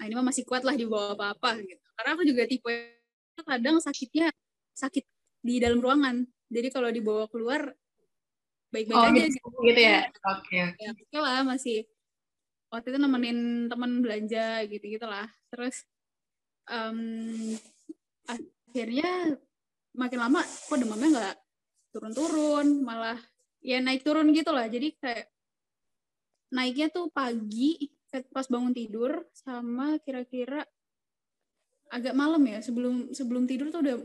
nah 0.00 0.08
ini 0.08 0.16
mah 0.16 0.32
masih 0.32 0.48
kuat 0.48 0.64
lah 0.64 0.74
di 0.74 0.88
bawah 0.88 1.14
apa-apa 1.14 1.60
gitu. 1.62 1.86
Karena 1.94 2.10
aku 2.16 2.24
juga 2.26 2.42
tipe 2.50 2.72
kadang 3.40 3.80
sakitnya 3.80 4.28
sakit 4.74 5.04
di 5.40 5.62
dalam 5.62 5.78
ruangan. 5.78 6.26
Jadi 6.50 6.68
kalau 6.74 6.90
dibawa 6.90 7.30
keluar 7.30 7.70
baik-baik 8.74 8.98
oh, 8.98 9.06
aja 9.06 9.24
gitu, 9.26 9.48
gitu. 9.66 9.80
ya? 9.80 10.06
Oke 10.34 10.58
okay, 10.74 10.94
ya 11.10 11.20
lah 11.22 11.42
masih 11.46 11.86
waktu 12.70 12.94
itu 12.94 12.98
nemenin 12.98 13.66
teman 13.66 14.00
belanja 14.00 14.64
gitu 14.70 14.84
gitulah 14.98 15.26
terus 15.50 15.82
um, 16.70 16.98
akhirnya 18.26 19.36
makin 19.94 20.18
lama 20.22 20.40
kok 20.42 20.78
demamnya 20.78 21.08
nggak 21.10 21.36
turun-turun 21.90 22.86
malah 22.86 23.18
ya 23.60 23.82
naik 23.82 24.06
turun 24.06 24.30
gitu 24.30 24.54
lah 24.54 24.70
jadi 24.70 24.94
kayak 25.02 25.26
naiknya 26.54 26.88
tuh 26.94 27.10
pagi 27.10 27.90
pas 28.30 28.46
bangun 28.46 28.74
tidur 28.74 29.22
sama 29.34 29.98
kira-kira 30.02 30.66
agak 31.90 32.14
malam 32.14 32.42
ya 32.46 32.62
sebelum 32.62 33.10
sebelum 33.10 33.50
tidur 33.50 33.70
tuh 33.74 33.82
udah 33.82 33.96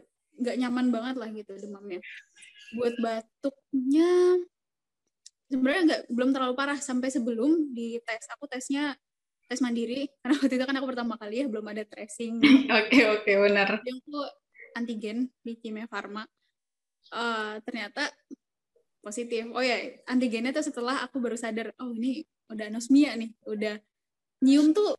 nggak 0.42 0.58
nyaman 0.60 0.88
banget 0.92 1.16
lah 1.16 1.30
gitu 1.32 1.54
demamnya. 1.56 2.02
Buat 2.76 2.96
batuknya 3.00 4.42
sebenarnya 5.50 5.82
nggak 5.88 6.02
belum 6.12 6.30
terlalu 6.34 6.54
parah. 6.58 6.80
Sampai 6.80 7.10
sebelum 7.14 7.72
di 7.72 8.00
tes 8.02 8.26
aku 8.32 8.50
tesnya 8.50 8.94
tes 9.46 9.62
mandiri. 9.62 10.10
Karena 10.22 10.36
waktu 10.42 10.56
itu 10.58 10.66
kan 10.66 10.76
aku 10.78 10.88
pertama 10.90 11.14
kali 11.18 11.44
ya 11.44 11.46
belum 11.48 11.66
ada 11.70 11.84
tracing. 11.86 12.42
Oke 12.44 12.68
oke 12.70 12.90
okay, 12.90 13.04
okay, 13.10 13.36
benar. 13.40 13.70
Yang 13.86 14.00
tuh 14.06 14.28
antigen 14.76 15.18
di 15.40 15.56
kimia 15.56 15.88
farma 15.88 16.28
uh, 17.16 17.62
ternyata 17.64 18.12
positif. 19.00 19.48
Oh 19.54 19.64
ya 19.64 19.78
antigennya 20.10 20.52
tuh 20.52 20.66
setelah 20.66 21.06
aku 21.06 21.22
baru 21.22 21.38
sadar 21.38 21.72
oh 21.80 21.94
ini 21.94 22.26
udah 22.52 22.70
anosmia 22.70 23.18
nih 23.18 23.32
udah 23.48 23.78
nyium 24.44 24.74
tuh 24.74 24.98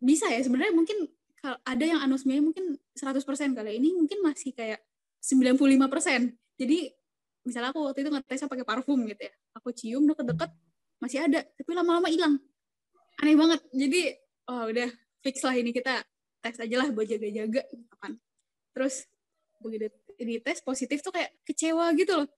bisa 0.00 0.30
ya. 0.30 0.40
Sebenarnya 0.40 0.72
mungkin 0.72 1.10
kalau 1.40 1.56
ada 1.64 1.84
yang 1.84 2.00
anosmia 2.00 2.40
mungkin 2.40 2.78
100% 2.96 3.24
kali. 3.52 3.80
Ini 3.80 3.96
mungkin 3.96 4.20
masih 4.24 4.54
kayak 4.56 4.80
95% 5.20 6.40
jadi 6.60 6.92
misalnya 7.44 7.72
aku 7.72 7.80
waktu 7.88 8.04
itu 8.04 8.10
ngetesnya 8.12 8.48
pakai 8.50 8.66
parfum 8.66 9.00
gitu 9.08 9.22
ya. 9.26 9.32
Aku 9.56 9.68
cium 9.72 10.04
deket-deket 10.08 10.50
masih 11.00 11.24
ada 11.24 11.40
tapi 11.44 11.70
lama-lama 11.72 12.08
hilang. 12.12 12.36
Aneh 13.20 13.36
banget. 13.36 13.60
Jadi 13.72 14.00
oh 14.50 14.64
udah 14.68 14.88
fix 15.24 15.40
lah 15.44 15.54
ini. 15.56 15.70
Kita 15.72 16.04
tes 16.40 16.56
aja 16.56 16.76
lah 16.80 16.88
buat 16.92 17.08
jaga-jaga 17.08 17.62
gitu 17.68 17.96
kan. 18.00 18.16
Terus 18.76 19.08
begitu 19.60 19.92
di 20.20 20.36
tes 20.40 20.60
positif 20.60 21.00
tuh 21.00 21.12
kayak 21.12 21.32
kecewa 21.44 21.92
gitu 21.96 22.24
loh. 22.24 22.28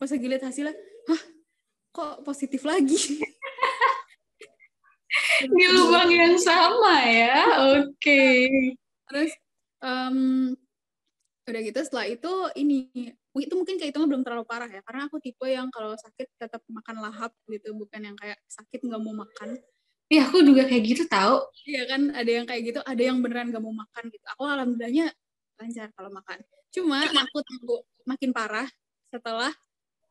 Pas 0.00 0.08
lagi 0.08 0.26
lihat 0.26 0.44
hasilnya 0.44 0.74
hah 1.08 1.22
kok 1.92 2.14
positif 2.24 2.64
lagi? 2.64 2.96
Di 5.42 5.66
lubang 5.68 6.08
yang 6.08 6.40
sama 6.40 7.04
ya? 7.04 7.44
Oke. 7.76 7.92
Okay. 8.00 8.40
terus 9.12 9.28
um, 9.84 10.56
udah 11.44 11.60
gitu 11.60 11.80
setelah 11.84 12.08
itu 12.08 12.32
ini 12.56 13.12
itu 13.40 13.54
mungkin 13.56 13.80
kayak 13.80 13.96
itu 13.96 13.98
belum 14.04 14.20
terlalu 14.20 14.44
parah 14.44 14.68
ya 14.68 14.84
karena 14.84 15.08
aku 15.08 15.16
tipe 15.22 15.48
yang 15.48 15.72
kalau 15.72 15.96
sakit 15.96 16.28
tetap 16.36 16.60
makan 16.68 17.00
lahap 17.00 17.32
gitu 17.48 17.72
bukan 17.72 18.12
yang 18.12 18.16
kayak 18.20 18.36
sakit 18.44 18.84
nggak 18.84 19.00
mau 19.00 19.24
makan 19.24 19.56
Iya, 20.12 20.28
aku 20.28 20.44
juga 20.44 20.68
kayak 20.68 20.82
gitu 20.84 21.02
tahu. 21.08 21.40
Iya 21.64 21.88
kan, 21.88 22.12
ada 22.12 22.28
yang 22.28 22.44
kayak 22.44 22.62
gitu, 22.68 22.80
ada 22.84 23.00
yang 23.00 23.24
beneran 23.24 23.48
gak 23.48 23.64
mau 23.64 23.72
makan 23.72 24.12
gitu. 24.12 24.20
Aku 24.36 24.44
alhamdulillahnya 24.44 25.08
lancar 25.56 25.88
kalau 25.96 26.12
makan. 26.12 26.38
Cuma, 26.68 27.00
aku 27.00 27.38
tunggu 27.40 27.80
makin 28.04 28.30
parah 28.36 28.68
setelah 29.08 29.48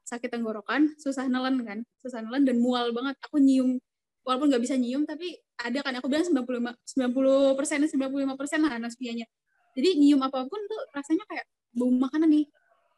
sakit 0.10 0.34
tenggorokan, 0.34 0.98
susah 0.98 1.30
nelen 1.30 1.62
kan, 1.62 1.80
susah 2.01 2.25
nelen 2.25 2.50
dan 2.50 2.58
mual 2.58 2.90
banget. 2.98 3.13
Aku 3.30 3.38
nyium, 3.38 3.78
walaupun 4.25 4.50
nggak 4.50 4.63
bisa 4.66 4.74
nyium, 4.74 5.06
tapi 5.06 5.38
ada 5.62 5.86
kan, 5.86 5.94
aku 6.01 6.10
bilang 6.10 6.25
95, 6.25 6.74
90 6.82 7.54
persen, 7.54 7.80
95 7.86 8.34
persen 8.42 8.60
lah 8.66 8.82
anosmianya. 8.82 9.30
Jadi 9.78 10.01
nyium 10.01 10.25
apa 10.25 10.50
pun 10.50 10.62
tuh 10.66 10.82
rasanya 10.98 11.30
kayak 11.30 11.46
bau 11.78 11.94
makanan 11.94 12.42
nih. 12.42 12.46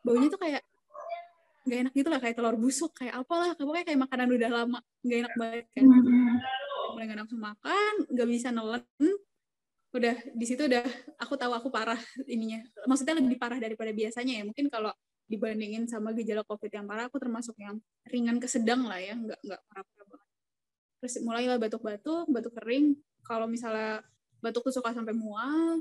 Baunya 0.03 0.27
tuh 0.29 0.41
kayak 0.41 0.62
nggak 1.63 1.79
enak 1.88 1.93
gitu 1.95 2.10
lah, 2.12 2.19
kayak 2.19 2.36
telur 2.36 2.60
busuk, 2.60 2.91
kayak 2.91 3.24
apalah, 3.24 3.55
kayak 3.55 3.88
kayak 3.88 4.00
makanan 4.03 4.27
udah 4.36 4.50
lama, 4.51 4.79
nggak 5.00 5.17
enak 5.24 5.33
banget 5.39 5.65
kan. 5.72 5.83
Mulai 6.93 7.05
gak 7.10 7.19
nafsu 7.25 7.38
makan 7.41 7.93
nggak 8.13 8.27
bisa 8.29 8.53
nelen 8.53 8.86
udah 9.93 10.15
di 10.33 10.45
situ 10.50 10.65
udah 10.65 10.81
aku 11.22 11.38
tahu 11.38 11.53
aku 11.53 11.69
parah 11.69 12.01
ininya 12.25 12.65
maksudnya 12.89 13.13
lebih 13.22 13.38
parah 13.38 13.62
daripada 13.62 13.93
biasanya 13.93 14.41
ya 14.41 14.43
mungkin 14.43 14.65
kalau 14.74 14.89
dibandingin 15.29 15.86
sama 15.86 16.17
gejala 16.17 16.41
covid 16.50 16.74
yang 16.74 16.89
parah 16.89 17.05
aku 17.05 17.22
termasuk 17.22 17.53
yang 17.62 17.77
ringan 18.10 18.41
ke 18.41 18.50
sedang 18.50 18.89
lah 18.89 18.98
ya 18.98 19.13
nggak 19.13 19.38
nggak 19.38 19.62
parah-parah 19.69 20.05
banget 20.10 20.29
terus 20.98 21.13
mulailah 21.22 21.57
batuk-batuk 21.62 22.25
batuk 22.25 22.53
kering 22.57 22.98
kalau 23.22 23.45
misalnya 23.45 24.01
batuk 24.41 24.65
tuh 24.65 24.81
suka 24.81 24.98
sampai 24.98 25.13
mual 25.13 25.77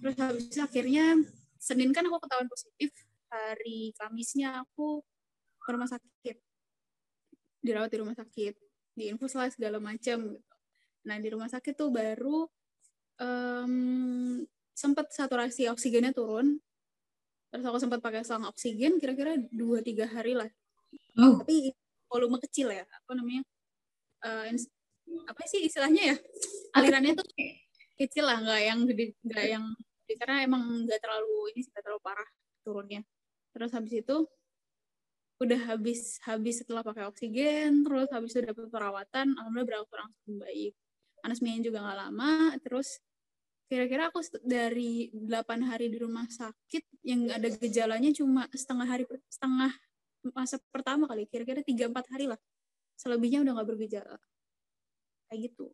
terus 0.00 0.16
habis 0.16 0.56
akhirnya 0.56 1.20
senin 1.60 1.92
kan 1.92 2.08
aku 2.08 2.16
ketahuan 2.24 2.48
positif 2.48 2.90
hari 3.28 3.92
kamisnya 3.96 4.64
aku 4.64 5.04
ke 5.60 5.68
rumah 5.72 5.88
sakit 5.88 6.36
dirawat 7.62 7.90
di 7.92 7.98
rumah 8.00 8.16
sakit 8.16 8.54
di 8.98 9.04
infus 9.12 9.36
lah 9.36 9.50
segala 9.52 9.78
macam 9.78 10.32
gitu. 10.34 10.54
Nah 11.06 11.16
di 11.22 11.28
rumah 11.30 11.48
sakit 11.48 11.74
tuh 11.78 11.90
baru 11.94 12.48
um, 13.22 14.42
sempat 14.74 15.10
saturasi 15.10 15.70
oksigennya 15.70 16.14
turun. 16.14 16.58
Terus 17.48 17.64
aku 17.64 17.78
sempat 17.80 18.04
pakai 18.04 18.22
selang 18.22 18.44
oksigen 18.46 19.00
kira-kira 19.00 19.40
dua 19.48 19.80
tiga 19.80 20.04
hari 20.04 20.36
lah. 20.36 20.50
Oh. 21.16 21.40
Tapi 21.40 21.72
volume 22.08 22.38
kecil 22.44 22.72
ya, 22.72 22.84
apa 22.84 23.12
namanya? 23.16 23.42
Uh, 24.20 24.52
apa 25.24 25.42
sih 25.48 25.64
istilahnya 25.64 26.12
ya? 26.12 26.16
Alirannya 26.76 27.16
tuh 27.16 27.24
kecil 27.96 28.28
lah, 28.28 28.38
nggak 28.44 28.60
yang 28.62 28.80
gede, 28.84 29.16
nggak 29.24 29.46
yang 29.48 29.64
karena 30.08 30.44
emang 30.44 30.88
nggak 30.88 31.00
terlalu 31.00 31.52
ini 31.52 31.60
sih 31.64 31.72
terlalu 31.72 32.00
parah 32.04 32.28
turunnya. 32.64 33.00
Terus 33.58 33.74
habis 33.74 33.90
itu 33.90 34.16
udah 35.42 35.60
habis 35.74 36.22
habis 36.22 36.62
setelah 36.62 36.86
pakai 36.86 37.06
oksigen 37.10 37.86
terus 37.86 38.10
habis 38.10 38.34
itu 38.34 38.42
dapat 38.42 38.70
perawatan 38.70 39.34
alhamdulillah 39.34 39.66
berangsur 39.66 39.98
langsung 39.98 40.38
baik. 40.38 40.78
Anosmianya 41.26 41.62
juga 41.66 41.82
nggak 41.82 41.98
lama 41.98 42.54
terus 42.62 43.02
kira-kira 43.66 44.14
aku 44.14 44.22
dari 44.46 45.10
8 45.10 45.66
hari 45.66 45.90
di 45.90 45.98
rumah 45.98 46.30
sakit 46.30 47.02
yang 47.02 47.26
ada 47.34 47.50
gejalanya 47.50 48.14
cuma 48.14 48.46
setengah 48.54 48.86
hari 48.86 49.04
setengah 49.26 49.74
masa 50.34 50.62
pertama 50.70 51.10
kali 51.10 51.26
kira-kira 51.26 51.66
tiga 51.66 51.90
empat 51.90 52.06
hari 52.14 52.30
lah. 52.30 52.38
Selebihnya 52.94 53.42
udah 53.42 53.58
nggak 53.58 53.68
bergejala. 53.74 54.18
Kayak 55.26 55.50
gitu. 55.50 55.66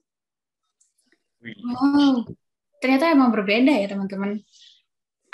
Wow 1.44 2.24
ternyata 2.84 3.08
emang 3.08 3.32
berbeda 3.32 3.72
ya 3.72 3.88
teman-teman 3.88 4.44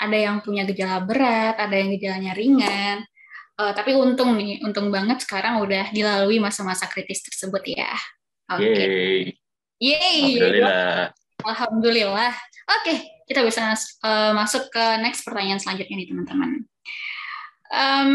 ada 0.01 0.17
yang 0.17 0.41
punya 0.41 0.65
gejala 0.65 1.05
berat 1.05 1.61
ada 1.61 1.77
yang 1.77 1.93
gejalanya 1.93 2.33
ringan 2.33 3.05
Uh, 3.61 3.77
tapi 3.77 3.93
untung 3.93 4.33
nih, 4.41 4.57
untung 4.65 4.89
banget 4.89 5.21
sekarang 5.21 5.61
udah 5.61 5.93
dilalui 5.93 6.41
masa-masa 6.41 6.89
kritis 6.89 7.21
tersebut 7.21 7.61
ya. 7.77 7.93
Oke. 8.57 8.73
Okay. 8.73 9.21
Yeay. 9.77 10.41
Alhamdulillah. 10.41 11.13
Alhamdulillah. 11.45 12.33
Oke, 12.33 12.81
okay, 12.81 12.97
kita 13.29 13.45
bisa 13.45 13.77
uh, 14.01 14.33
masuk 14.33 14.65
ke 14.73 14.85
next 15.05 15.21
pertanyaan 15.21 15.61
selanjutnya 15.61 15.93
nih 15.93 16.07
teman-teman. 16.09 16.51
Um, 17.69 18.11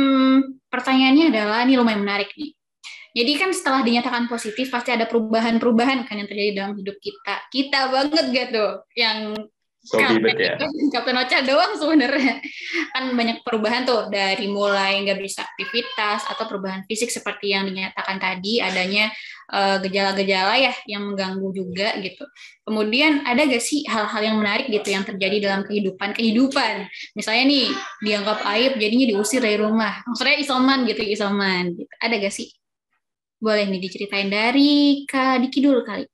pertanyaannya 0.66 1.30
adalah 1.30 1.62
ini 1.62 1.78
lumayan 1.78 2.02
menarik 2.02 2.34
nih. 2.34 2.50
Jadi 3.16 3.32
kan 3.38 3.50
setelah 3.54 3.80
dinyatakan 3.86 4.26
positif 4.28 4.68
pasti 4.68 4.92
ada 4.92 5.06
perubahan-perubahan 5.08 6.04
kan 6.10 6.16
yang 6.20 6.28
terjadi 6.28 6.52
dalam 6.58 6.74
hidup 6.74 6.98
kita. 6.98 7.48
Kita 7.48 7.88
banget 7.88 8.24
gak 8.34 8.48
tuh 8.52 8.72
yang 8.98 9.32
So 9.86 10.02
Kapten, 10.02 10.34
ya. 10.34 10.58
Kapten 10.90 11.14
Ocha 11.14 11.46
doang 11.46 11.78
sebenarnya. 11.78 12.42
Kan 12.90 13.14
banyak 13.14 13.46
perubahan 13.46 13.86
tuh 13.86 14.10
dari 14.10 14.50
mulai 14.50 14.98
nggak 15.06 15.22
bisa 15.22 15.46
aktivitas 15.46 16.26
atau 16.26 16.42
perubahan 16.50 16.82
fisik 16.90 17.06
seperti 17.06 17.54
yang 17.54 17.70
dinyatakan 17.70 18.18
tadi 18.18 18.58
adanya 18.58 19.14
gejala 19.46 19.78
eh, 19.78 19.78
gejala-gejala 19.86 20.54
ya 20.58 20.74
yang 20.90 21.06
mengganggu 21.06 21.48
juga 21.54 21.94
gitu. 22.02 22.26
Kemudian 22.66 23.22
ada 23.22 23.46
gak 23.46 23.62
sih 23.62 23.86
hal-hal 23.86 24.22
yang 24.26 24.36
menarik 24.42 24.66
gitu 24.66 24.90
yang 24.90 25.06
terjadi 25.06 25.38
dalam 25.38 25.62
kehidupan 25.62 26.18
kehidupan? 26.18 26.90
Misalnya 27.14 27.46
nih 27.46 27.66
dianggap 28.02 28.42
aib 28.42 28.74
jadinya 28.82 29.06
diusir 29.14 29.38
dari 29.38 29.54
rumah. 29.54 30.02
Maksudnya 30.02 30.42
isoman 30.42 30.82
gitu 30.82 31.06
isoman. 31.06 31.78
Gitu. 31.78 31.92
Ada 32.02 32.14
gak 32.18 32.34
sih? 32.34 32.50
Boleh 33.38 33.70
nih 33.70 33.78
diceritain 33.78 34.26
dari 34.26 35.06
Kak 35.06 35.46
Diki 35.46 35.62
dulu 35.62 35.86
kali. 35.86 36.10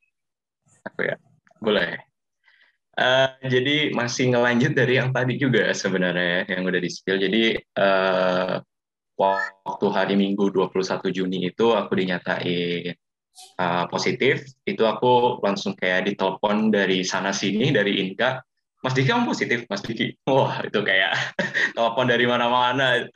Aku 0.93 1.01
ya, 1.09 1.17
boleh. 1.57 2.12
Uh, 2.93 3.33
jadi 3.49 3.89
masih 3.97 4.37
ngelanjut 4.37 4.77
dari 4.77 5.01
yang 5.01 5.17
tadi 5.17 5.41
juga 5.41 5.73
sebenarnya 5.73 6.45
yang 6.45 6.69
udah 6.69 6.81
di-spill. 6.81 7.17
Jadi 7.17 7.57
uh, 7.81 8.61
waktu 9.17 9.87
hari 9.89 10.15
Minggu 10.21 10.53
21 10.53 11.09
Juni 11.09 11.49
itu 11.49 11.73
aku 11.73 11.97
dinyatain 11.97 12.93
uh, 13.57 13.85
positif, 13.89 14.45
itu 14.69 14.85
aku 14.85 15.41
langsung 15.41 15.73
kayak 15.73 16.13
ditelepon 16.13 16.69
dari 16.69 17.01
sana 17.01 17.33
sini 17.33 17.73
dari 17.73 17.97
Inka, 18.05 18.45
Mas 18.83 18.99
Diki 18.99 19.09
kamu 19.09 19.31
positif, 19.31 19.65
Mas 19.71 19.81
Diki. 19.81 20.19
Wah 20.27 20.61
itu 20.67 20.83
kayak 20.83 21.15
telepon 21.79 22.07
dari 22.11 22.27
mana-mana. 22.27 23.07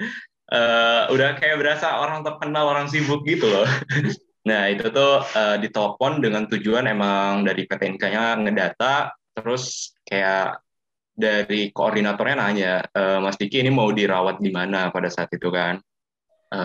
Uh, 0.46 1.10
udah 1.10 1.34
kayak 1.42 1.58
berasa 1.58 2.00
orang 2.00 2.22
terkenal, 2.22 2.70
orang 2.70 2.86
sibuk 2.86 3.26
gitu 3.26 3.50
loh. 3.50 3.66
nah 4.48 4.70
itu 4.70 4.88
tuh 4.94 5.26
uh, 5.26 5.58
ditelepon 5.58 6.22
dengan 6.22 6.46
tujuan 6.46 6.86
emang 6.86 7.42
dari 7.42 7.66
PT 7.66 7.82
Inka-nya 7.98 8.38
ngedata 8.38 9.10
terus 9.36 9.92
kayak 10.08 10.64
dari 11.16 11.72
koordinatornya 11.72 12.36
nanya 12.36 12.74
e, 12.92 13.02
Mas 13.20 13.36
Diki 13.36 13.60
ini 13.60 13.72
mau 13.72 13.88
dirawat 13.92 14.40
di 14.40 14.52
mana 14.52 14.88
pada 14.92 15.08
saat 15.08 15.32
itu 15.32 15.48
kan 15.48 15.80
e, 16.52 16.60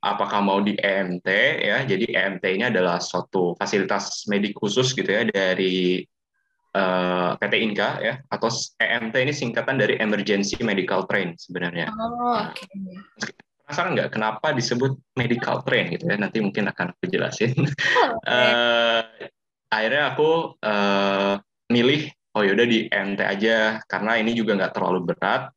apakah 0.00 0.40
mau 0.40 0.60
di 0.64 0.76
EMT 0.80 1.28
ya 1.60 1.84
jadi 1.84 2.04
EMT 2.08 2.44
ini 2.44 2.64
adalah 2.72 3.00
suatu 3.00 3.52
fasilitas 3.60 4.24
medik 4.32 4.56
khusus 4.56 4.96
gitu 4.96 5.08
ya 5.08 5.28
dari 5.28 6.04
uh, 6.74 7.36
PT 7.36 7.54
Inka 7.60 8.00
ya 8.00 8.14
atau 8.30 8.48
EMT 8.80 9.14
ini 9.20 9.32
singkatan 9.34 9.76
dari 9.76 9.98
Emergency 9.98 10.60
Medical 10.62 11.06
Train 11.06 11.34
sebenarnya. 11.36 11.90
Oh, 11.92 12.48
okay. 12.48 12.66
Penasaran 13.66 13.94
nggak 13.94 14.10
kenapa 14.10 14.50
disebut 14.50 14.98
medical 15.14 15.62
train 15.62 15.94
gitu 15.94 16.10
ya? 16.10 16.18
Nanti 16.18 16.42
mungkin 16.42 16.66
akan 16.74 16.90
aku 16.90 17.06
jelasin. 17.06 17.54
Oh, 17.54 18.18
okay. 18.18 18.50
uh, 18.50 19.02
akhirnya 19.70 20.02
aku 20.10 20.58
uh, 20.58 21.38
milih 21.70 22.10
oh 22.36 22.42
yaudah 22.42 22.66
di 22.66 22.90
MT 22.90 23.20
aja 23.22 23.80
karena 23.86 24.18
ini 24.18 24.34
juga 24.34 24.58
nggak 24.58 24.74
terlalu 24.74 25.14
berat 25.14 25.50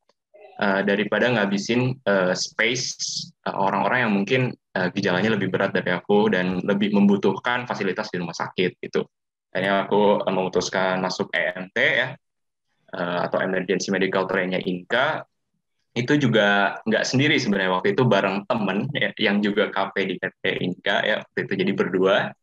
uh, 0.62 0.82
daripada 0.86 1.30
ngabisin 1.34 1.98
uh, 2.06 2.34
space 2.38 2.96
orang 3.44 3.84
orang-orang 3.84 4.00
yang 4.00 4.14
mungkin 4.14 4.42
gejalanya 4.74 5.38
lebih 5.38 5.54
berat 5.54 5.70
dari 5.70 5.94
aku 5.94 6.34
dan 6.34 6.58
lebih 6.66 6.98
membutuhkan 6.98 7.70
fasilitas 7.70 8.10
di 8.10 8.18
rumah 8.18 8.34
sakit 8.34 8.82
gitu. 8.82 9.06
Akhirnya 9.54 9.86
aku 9.86 10.26
memutuskan 10.26 10.98
masuk 10.98 11.30
EMT 11.30 11.78
ya 11.78 12.18
atau 12.90 13.38
Emergency 13.38 13.94
Medical 13.94 14.26
Trainnya 14.26 14.58
Inka 14.66 15.22
itu 15.94 16.18
juga 16.18 16.82
nggak 16.90 17.06
sendiri 17.06 17.38
sebenarnya 17.38 17.78
waktu 17.78 17.94
itu 17.94 18.02
bareng 18.02 18.50
temen 18.50 18.90
ya, 18.98 19.14
yang 19.22 19.46
juga 19.46 19.70
KP 19.70 19.96
di 20.10 20.16
PT 20.18 20.44
Inka 20.66 21.06
ya 21.06 21.16
waktu 21.22 21.40
itu 21.46 21.54
jadi 21.54 21.72
berdua 21.78 22.34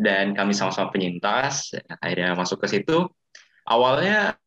dan 0.00 0.32
kami 0.32 0.56
sama-sama 0.56 0.88
penyintas 0.88 1.76
akhirnya 2.00 2.32
masuk 2.32 2.64
ke 2.64 2.72
situ. 2.72 3.04
Awalnya 3.68 4.40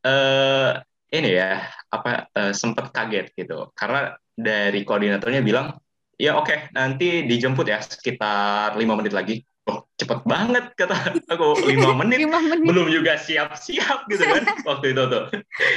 uh, 0.00 0.80
ini 1.12 1.30
ya 1.36 1.60
apa 1.92 2.32
uh, 2.32 2.52
sempat 2.56 2.88
kaget 2.88 3.36
gitu. 3.36 3.68
Karena 3.76 4.16
dari 4.32 4.80
koordinatornya 4.82 5.44
bilang 5.44 5.76
ya 6.16 6.40
oke 6.40 6.48
okay, 6.48 6.58
nanti 6.72 7.28
dijemput 7.28 7.68
ya 7.68 7.84
sekitar 7.84 8.80
lima 8.80 8.96
menit 8.96 9.12
lagi. 9.12 9.44
Oh 9.68 9.84
cepet 9.96 10.24
banget 10.24 10.72
kata 10.76 11.16
aku. 11.28 11.56
Lima 11.72 11.96
menit, 11.96 12.28
menit. 12.28 12.68
belum 12.68 12.84
juga 12.92 13.16
siap-siap 13.16 14.04
gitu 14.12 14.24
kan 14.24 14.44
waktu 14.68 14.92
itu 14.92 15.02
tuh. 15.08 15.24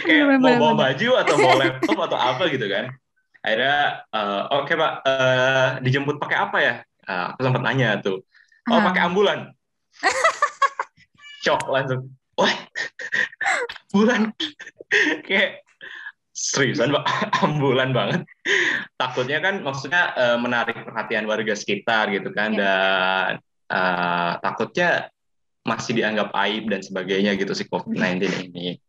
Kayak 0.03 0.23
Bener, 0.39 0.39
mau 0.43 0.55
bawa 0.59 0.91
baju 0.91 1.09
atau 1.23 1.35
bawa 1.39 1.55
laptop 1.55 1.97
atau 1.99 2.19
apa 2.19 2.43
gitu 2.51 2.67
kan. 2.67 2.91
Akhirnya 3.47 4.03
eh, 4.11 4.43
oke 4.59 4.73
pak 4.75 4.91
eh, 5.07 5.69
dijemput 5.87 6.19
pakai 6.19 6.35
apa 6.35 6.57
ya? 6.59 6.73
Eh, 6.83 7.25
aku 7.31 7.39
sempat 7.47 7.63
nanya 7.63 8.03
tuh 8.03 8.27
oh 8.71 8.79
pakai 8.91 9.01
ambulan 9.07 9.39
shock 11.43 11.63
langsung 11.67 12.11
wah 12.35 12.53
ambulan 13.89 14.31
kayak 15.27 15.63
seriusan 16.37 16.93
pak 16.93 17.05
ambulan 17.41 17.89
banget 17.95 18.21
takutnya 18.99 19.41
kan 19.41 19.65
maksudnya 19.65 20.13
eh, 20.13 20.37
menarik 20.37 20.85
perhatian 20.85 21.25
warga 21.25 21.57
sekitar 21.57 22.13
gitu 22.13 22.29
kan 22.35 22.53
Iya. 22.53 22.59
dan 22.61 23.31
eh, 23.73 24.31
takutnya 24.43 24.89
masih 25.67 25.99
dianggap 25.99 26.31
aib 26.47 26.71
dan 26.71 26.79
sebagainya 26.79 27.35
gitu 27.35 27.51
si 27.51 27.67
COVID-19 27.67 28.23
ini. 28.47 28.79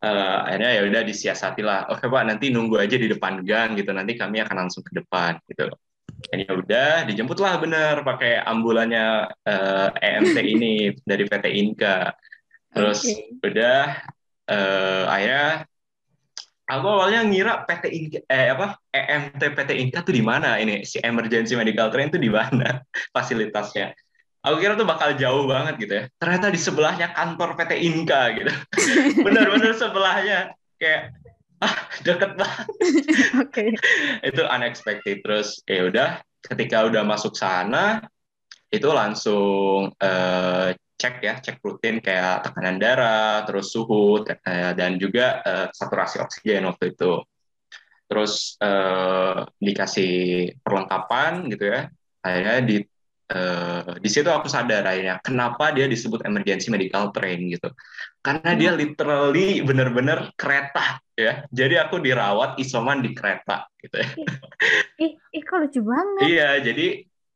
Eh, 0.00 0.36
akhirnya 0.44 0.70
ya 0.76 0.82
udah 0.84 1.02
disiasati 1.04 1.64
lah. 1.64 1.88
Oke 1.88 2.04
pak, 2.04 2.22
nanti 2.28 2.52
nunggu 2.52 2.76
aja 2.76 2.96
di 3.00 3.08
depan 3.08 3.40
gang 3.40 3.72
gitu. 3.80 3.88
Nanti 3.96 4.20
kami 4.20 4.44
akan 4.44 4.68
langsung 4.68 4.84
ke 4.84 4.92
depan 5.00 5.40
gitu. 5.48 5.72
Dan 6.30 6.38
ya 6.44 6.52
udah, 6.54 6.92
dijemputlah 7.06 7.58
bener 7.58 7.94
pakai 8.06 8.42
ambulannya 8.42 9.30
eh, 9.46 9.88
EMT 9.94 10.36
ini 10.44 10.72
dari 11.02 11.24
PT 11.26 11.46
Inka. 11.50 12.10
Terus 12.70 13.02
Oke. 13.02 13.42
udah 13.42 13.82
eh, 14.46 15.04
akhirnya 15.10 15.48
aku 16.70 16.86
awalnya 16.86 17.20
ngira 17.26 17.54
PT 17.66 17.84
Inka 17.90 18.18
eh 18.30 18.46
apa 18.54 18.78
EMT 18.94 19.42
PT 19.58 19.70
Inka 19.82 19.98
tuh 20.06 20.14
di 20.14 20.22
mana 20.22 20.54
ini 20.62 20.86
si 20.86 21.02
emergency 21.02 21.58
medical 21.58 21.90
train 21.90 22.14
tuh 22.14 22.22
di 22.22 22.30
mana 22.30 22.78
fasilitasnya. 23.14 23.92
Aku 24.40 24.56
kira 24.56 24.72
tuh 24.72 24.88
bakal 24.88 25.20
jauh 25.20 25.44
banget 25.44 25.74
gitu 25.76 25.92
ya. 26.00 26.04
Ternyata 26.16 26.48
di 26.48 26.56
sebelahnya 26.56 27.12
kantor 27.12 27.60
PT 27.60 27.72
Inka 27.84 28.22
gitu. 28.40 28.52
Bener-bener 29.26 29.76
sebelahnya 29.76 30.56
kayak 30.80 31.19
ah 31.60 31.74
deket 32.00 32.36
banget. 32.36 32.66
Oke. 33.44 33.64
itu 34.24 34.42
unexpected. 34.44 35.20
Terus 35.20 35.60
ya 35.68 35.86
udah 35.88 36.08
ketika 36.40 36.88
udah 36.88 37.04
masuk 37.04 37.36
sana 37.36 38.00
itu 38.70 38.88
langsung 38.88 39.92
eh, 39.98 40.72
cek 41.00 41.14
ya 41.24 41.34
cek 41.40 41.64
rutin 41.64 41.98
kayak 42.04 42.44
tekanan 42.44 42.76
darah 42.76 43.42
terus 43.48 43.72
suhu 43.72 44.20
eh, 44.24 44.72
dan 44.76 45.00
juga 45.00 45.40
eh, 45.44 45.66
saturasi 45.72 46.20
oksigen 46.22 46.68
waktu 46.68 46.96
itu. 46.96 47.20
Terus 48.06 48.56
eh, 48.60 49.38
dikasih 49.58 50.12
perlengkapan 50.62 51.50
gitu 51.50 51.64
ya. 51.66 51.90
Akhirnya 52.20 52.58
di 52.62 52.76
eh, 53.30 53.90
di 53.98 54.08
situ 54.12 54.28
aku 54.28 54.46
sadar 54.46 54.84
akhirnya 54.86 55.18
kenapa 55.24 55.72
dia 55.72 55.90
disebut 55.90 56.22
emergency 56.28 56.68
medical 56.68 57.10
train 57.10 57.48
gitu. 57.48 57.68
Karena 58.20 58.52
dia 58.54 58.70
literally 58.76 59.64
bener-bener 59.64 60.30
kereta 60.36 61.00
ya 61.20 61.44
jadi 61.52 61.86
aku 61.86 62.00
dirawat 62.00 62.56
isoman 62.56 63.04
di 63.04 63.12
kereta 63.12 63.68
gitu 63.80 63.96
ya 64.00 64.08
Ih, 65.00 65.16
ih 65.16 65.42
kok 65.48 65.58
lucu 65.64 65.80
banget. 65.80 66.28
Iya, 66.28 66.60
jadi 66.60 66.86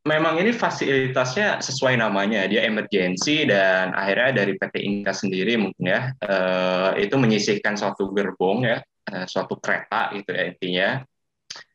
memang 0.05 0.37
ini 0.37 0.53
fasilitasnya 0.53 1.65
sesuai 1.65 1.97
namanya, 1.97 2.45
dia 2.45 2.69
emergency 2.69 3.49
dan 3.49 3.97
akhirnya 3.97 4.45
dari 4.45 4.53
PT 4.61 4.75
Inka 4.85 5.13
sendiri 5.17 5.57
mungkin 5.57 5.85
ya 5.89 6.13
eh, 6.21 7.09
itu 7.09 7.17
menyisihkan 7.17 7.73
suatu 7.81 8.13
gerbong 8.13 8.69
ya, 8.69 8.85
eh, 8.85 9.25
suatu 9.25 9.57
kereta 9.57 10.13
gitu 10.13 10.31
ya 10.37 10.43
intinya. 10.53 10.89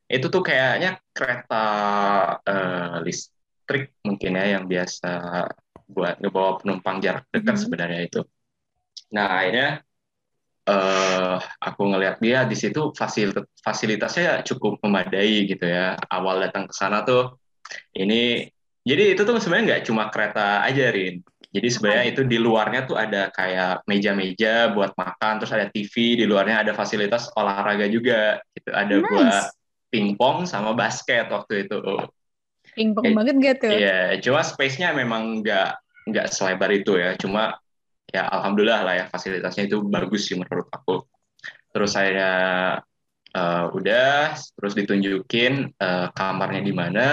Itu 0.05 0.29
tuh 0.29 0.41
kayaknya 0.45 1.01
kereta 1.09 1.65
eh, 2.45 2.95
listrik 3.05 3.97
mungkin 4.05 4.31
ya 4.37 4.45
yang 4.57 4.65
biasa 4.69 5.09
buat 5.89 6.21
ngebawa 6.21 6.61
penumpang 6.61 7.01
jarak 7.01 7.25
dekat 7.33 7.55
Mhm. 7.57 7.61
sebenarnya 7.65 8.01
itu. 8.05 8.21
Nah 9.17 9.25
akhirnya 9.41 9.81
eh 10.69 11.36
aku 11.67 11.82
ngelihat 11.89 12.17
dia 12.21 12.45
di 12.45 12.53
situ 12.53 12.93
fasilitas 12.93 13.45
fasilitasnya 13.65 14.45
cukup 14.45 14.77
memadai 14.86 15.49
gitu 15.49 15.65
ya. 15.65 15.97
Awal 15.97 16.36
datang 16.49 16.69
ke 16.69 16.73
sana 16.77 17.01
tuh 17.10 17.41
ini 17.97 18.45
jadi 18.86 19.13
itu 19.13 19.21
tuh 19.27 19.38
sebenarnya 19.38 19.65
nggak 19.77 19.84
cuma 19.89 20.03
kereta 20.13 20.65
aja 20.65 20.89
Rin. 20.89 21.21
Jadi 21.49 21.67
sebenarnya 21.73 22.05
itu 22.13 22.21
di 22.29 22.38
luarnya 22.38 22.86
tuh 22.86 22.93
ada 22.93 23.34
kayak 23.34 23.82
meja-meja 23.89 24.69
buat 24.69 24.93
makan, 24.93 25.41
terus 25.41 25.49
ada 25.49 25.65
TV, 25.73 26.13
di 26.21 26.25
luarnya 26.29 26.62
ada 26.62 26.77
fasilitas 26.77 27.34
olahraga 27.34 27.89
juga 27.89 28.38
gitu. 28.53 28.69
Ada 28.69 28.95
buat 29.01 29.25
Nice. 29.25 29.58
pingpong 29.89 30.45
sama 30.45 30.77
basket 30.77 31.25
waktu 31.34 31.65
itu. 31.65 31.82
Pingpong 32.77 33.05
Eh, 33.10 33.13
banget 33.17 33.36
gak 33.41 33.55
tuh? 33.65 33.71
Iya, 33.73 34.21
cuma 34.21 34.41
space-nya 34.45 34.93
memang 34.93 35.41
nggak 35.41 35.69
nggak 36.13 36.25
selebar 36.29 36.69
itu 36.69 37.01
ya. 37.01 37.17
Cuma 37.17 37.58
ya 38.09 38.23
alhamdulillah 38.27 38.81
lah 38.85 38.93
ya 38.99 39.05
fasilitasnya 39.13 39.69
itu 39.69 39.77
bagus 39.85 40.21
sih 40.27 40.35
menurut 40.37 40.67
aku. 40.73 41.05
Terus 41.69 41.91
saya 41.93 42.31
eh, 43.37 43.65
udah, 43.77 44.33
terus 44.57 44.73
ditunjukin 44.79 45.53
eh, 45.77 46.07
kamarnya 46.17 46.61
di 46.65 46.73
mana. 46.73 47.05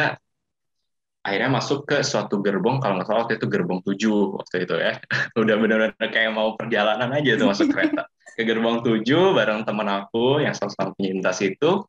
Akhirnya 1.26 1.50
masuk 1.58 1.90
ke 1.90 2.06
suatu 2.06 2.38
gerbong, 2.38 2.78
kalau 2.78 2.94
nggak 3.02 3.06
salah 3.10 3.20
waktu 3.26 3.34
itu 3.42 3.50
gerbong 3.50 3.82
7 3.82 4.38
waktu 4.38 4.56
itu 4.62 4.74
ya. 4.78 4.92
Udah 5.42 5.54
benar-benar 5.58 6.08
kayak 6.14 6.30
mau 6.30 6.54
perjalanan 6.54 7.10
aja 7.10 7.34
tuh 7.34 7.50
masuk 7.50 7.66
kereta. 7.74 8.06
Ke 8.38 8.46
gerbong 8.46 8.78
7 8.86 9.34
bareng 9.34 9.66
teman 9.66 9.88
aku 9.90 10.38
yang 10.38 10.54
sama-sama 10.54 10.94
penyintas 10.94 11.42
itu. 11.42 11.82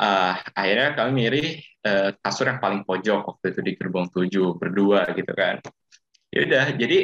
Ah, 0.00 0.42
akhirnya 0.56 0.98
kami 0.98 1.10
milih 1.14 1.46
eh, 1.86 2.10
kasur 2.18 2.50
yang 2.50 2.58
paling 2.58 2.82
pojok 2.88 3.20
waktu 3.22 3.46
itu 3.54 3.60
di 3.62 3.72
gerbong 3.78 4.06
7 4.10 4.58
berdua 4.58 5.06
gitu 5.14 5.30
kan. 5.30 5.62
Ya 6.34 6.40
udah, 6.46 6.66
jadi 6.74 6.98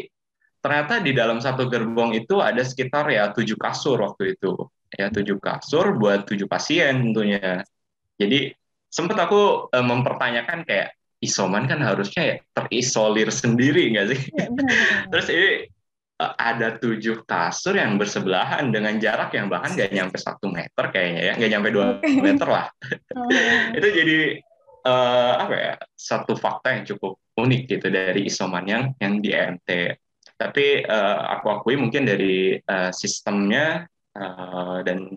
ternyata 0.66 0.98
di 0.98 1.14
dalam 1.14 1.38
satu 1.38 1.70
gerbong 1.70 2.18
itu 2.18 2.42
ada 2.42 2.58
sekitar 2.66 3.06
ya 3.06 3.30
tujuh 3.30 3.54
kasur 3.54 4.02
waktu 4.02 4.34
itu. 4.34 4.66
Ya 4.90 5.14
tujuh 5.14 5.38
kasur 5.38 5.94
buat 5.94 6.26
tujuh 6.26 6.50
pasien 6.50 7.06
tentunya. 7.06 7.62
Jadi 8.18 8.50
sempat 8.90 9.14
aku 9.30 9.70
eh, 9.70 9.86
mempertanyakan 9.86 10.66
kayak 10.66 10.98
isoman 11.22 11.70
kan 11.70 11.78
harusnya 11.86 12.34
ya 12.34 12.36
terisolir 12.50 13.30
sendiri 13.30 13.94
nggak 13.94 14.06
sih? 14.10 14.20
Benar-benar. 14.34 15.06
Terus 15.14 15.26
ini 15.30 15.50
eh, 16.18 16.32
ada 16.34 16.68
tujuh 16.82 17.22
kasur 17.22 17.78
yang 17.78 17.94
bersebelahan 17.94 18.66
dengan 18.74 18.98
jarak 18.98 19.38
yang 19.38 19.46
bahkan 19.46 19.70
nggak 19.70 19.94
nyampe 19.94 20.18
satu 20.18 20.50
meter 20.50 20.84
kayaknya 20.90 21.22
ya, 21.22 21.32
nggak 21.38 21.50
nyampe 21.54 21.68
dua 21.70 21.86
meter 22.02 22.48
lah 22.50 22.66
Oh. 23.16 23.30
itu 23.78 23.88
jadi 23.96 24.18
eh, 24.86 25.34
apa 25.38 25.54
ya 25.54 25.72
satu 25.94 26.34
fakta 26.34 26.74
yang 26.74 26.84
cukup 26.84 27.22
unik 27.36 27.62
gitu 27.68 27.86
dari 27.92 28.26
isoman 28.26 28.64
yang 28.66 28.84
yang 28.98 29.20
di 29.20 29.30
EMT. 29.30 29.70
Tapi 30.36 30.84
eh, 30.84 31.18
aku 31.34 31.46
akui 31.48 31.74
mungkin 31.80 32.04
dari 32.04 32.56
eh, 32.56 32.90
sistemnya 32.92 33.84
eh, 34.12 34.78
dan 34.84 35.08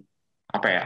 apa 0.49 0.67
ya 0.71 0.83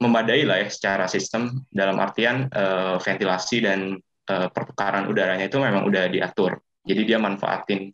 memadai 0.00 0.48
lah 0.48 0.64
ya 0.64 0.68
secara 0.72 1.04
sistem 1.10 1.66
dalam 1.68 1.98
artian 2.00 2.46
eh, 2.48 2.96
ventilasi 3.02 3.56
dan 3.66 3.98
eh, 4.30 4.48
pertukaran 4.54 5.10
udaranya 5.10 5.50
itu 5.50 5.58
memang 5.58 5.84
udah 5.86 6.06
diatur. 6.08 6.62
Jadi 6.86 7.02
dia 7.04 7.18
manfaatin 7.20 7.92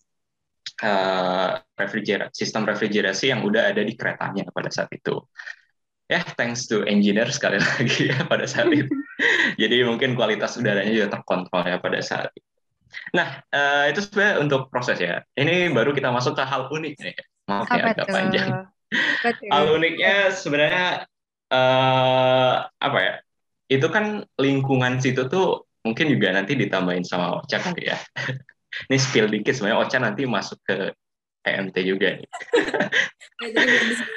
refrigerasi 1.72 2.36
sistem 2.36 2.68
refrigerasi 2.68 3.32
yang 3.32 3.40
udah 3.48 3.72
ada 3.72 3.80
di 3.80 3.96
keretanya 3.96 4.44
pada 4.52 4.68
saat 4.68 4.92
itu 4.92 5.24
ya 6.06 6.22
thanks 6.38 6.70
to 6.70 6.86
engineer 6.86 7.26
sekali 7.30 7.58
lagi 7.66 8.10
ya 8.10 8.24
pada 8.26 8.46
saat 8.46 8.70
itu. 8.70 8.90
Jadi 9.60 9.76
mungkin 9.86 10.14
kualitas 10.14 10.54
udaranya 10.58 10.92
juga 10.94 11.08
terkontrol 11.18 11.62
ya 11.66 11.78
pada 11.82 12.00
saat 12.02 12.30
itu. 12.34 12.45
Nah, 13.14 13.28
eh, 13.52 13.84
itu 13.92 14.00
sebenarnya 14.04 14.36
untuk 14.42 14.60
proses 14.68 14.98
ya. 15.00 15.22
Ini 15.34 15.70
baru 15.72 15.92
kita 15.96 16.10
masuk 16.12 16.36
ke 16.36 16.44
hal 16.44 16.68
unik 16.70 16.94
nih. 17.00 17.16
Maaf 17.46 17.68
ya 17.70 17.82
agak 17.90 18.06
panjang. 18.10 18.50
Hal 19.50 19.64
uniknya 19.72 20.14
sebenarnya 20.34 20.86
eh, 21.50 22.54
apa 22.62 22.98
ya? 23.00 23.14
Itu 23.66 23.86
kan 23.90 24.22
lingkungan 24.38 25.02
situ 25.02 25.26
tuh 25.26 25.66
mungkin 25.86 26.06
juga 26.10 26.34
nanti 26.34 26.58
ditambahin 26.58 27.06
sama 27.06 27.38
Ocha 27.42 27.62
kali 27.62 27.90
ya. 27.90 27.98
Ini 28.90 28.96
spill 28.98 29.30
dikit 29.30 29.54
sebenarnya 29.56 29.78
Ocha 29.80 29.98
nanti 30.02 30.22
masuk 30.26 30.58
ke 30.66 30.92
EMT 31.46 31.76
juga 31.86 32.18
nih. 32.18 32.28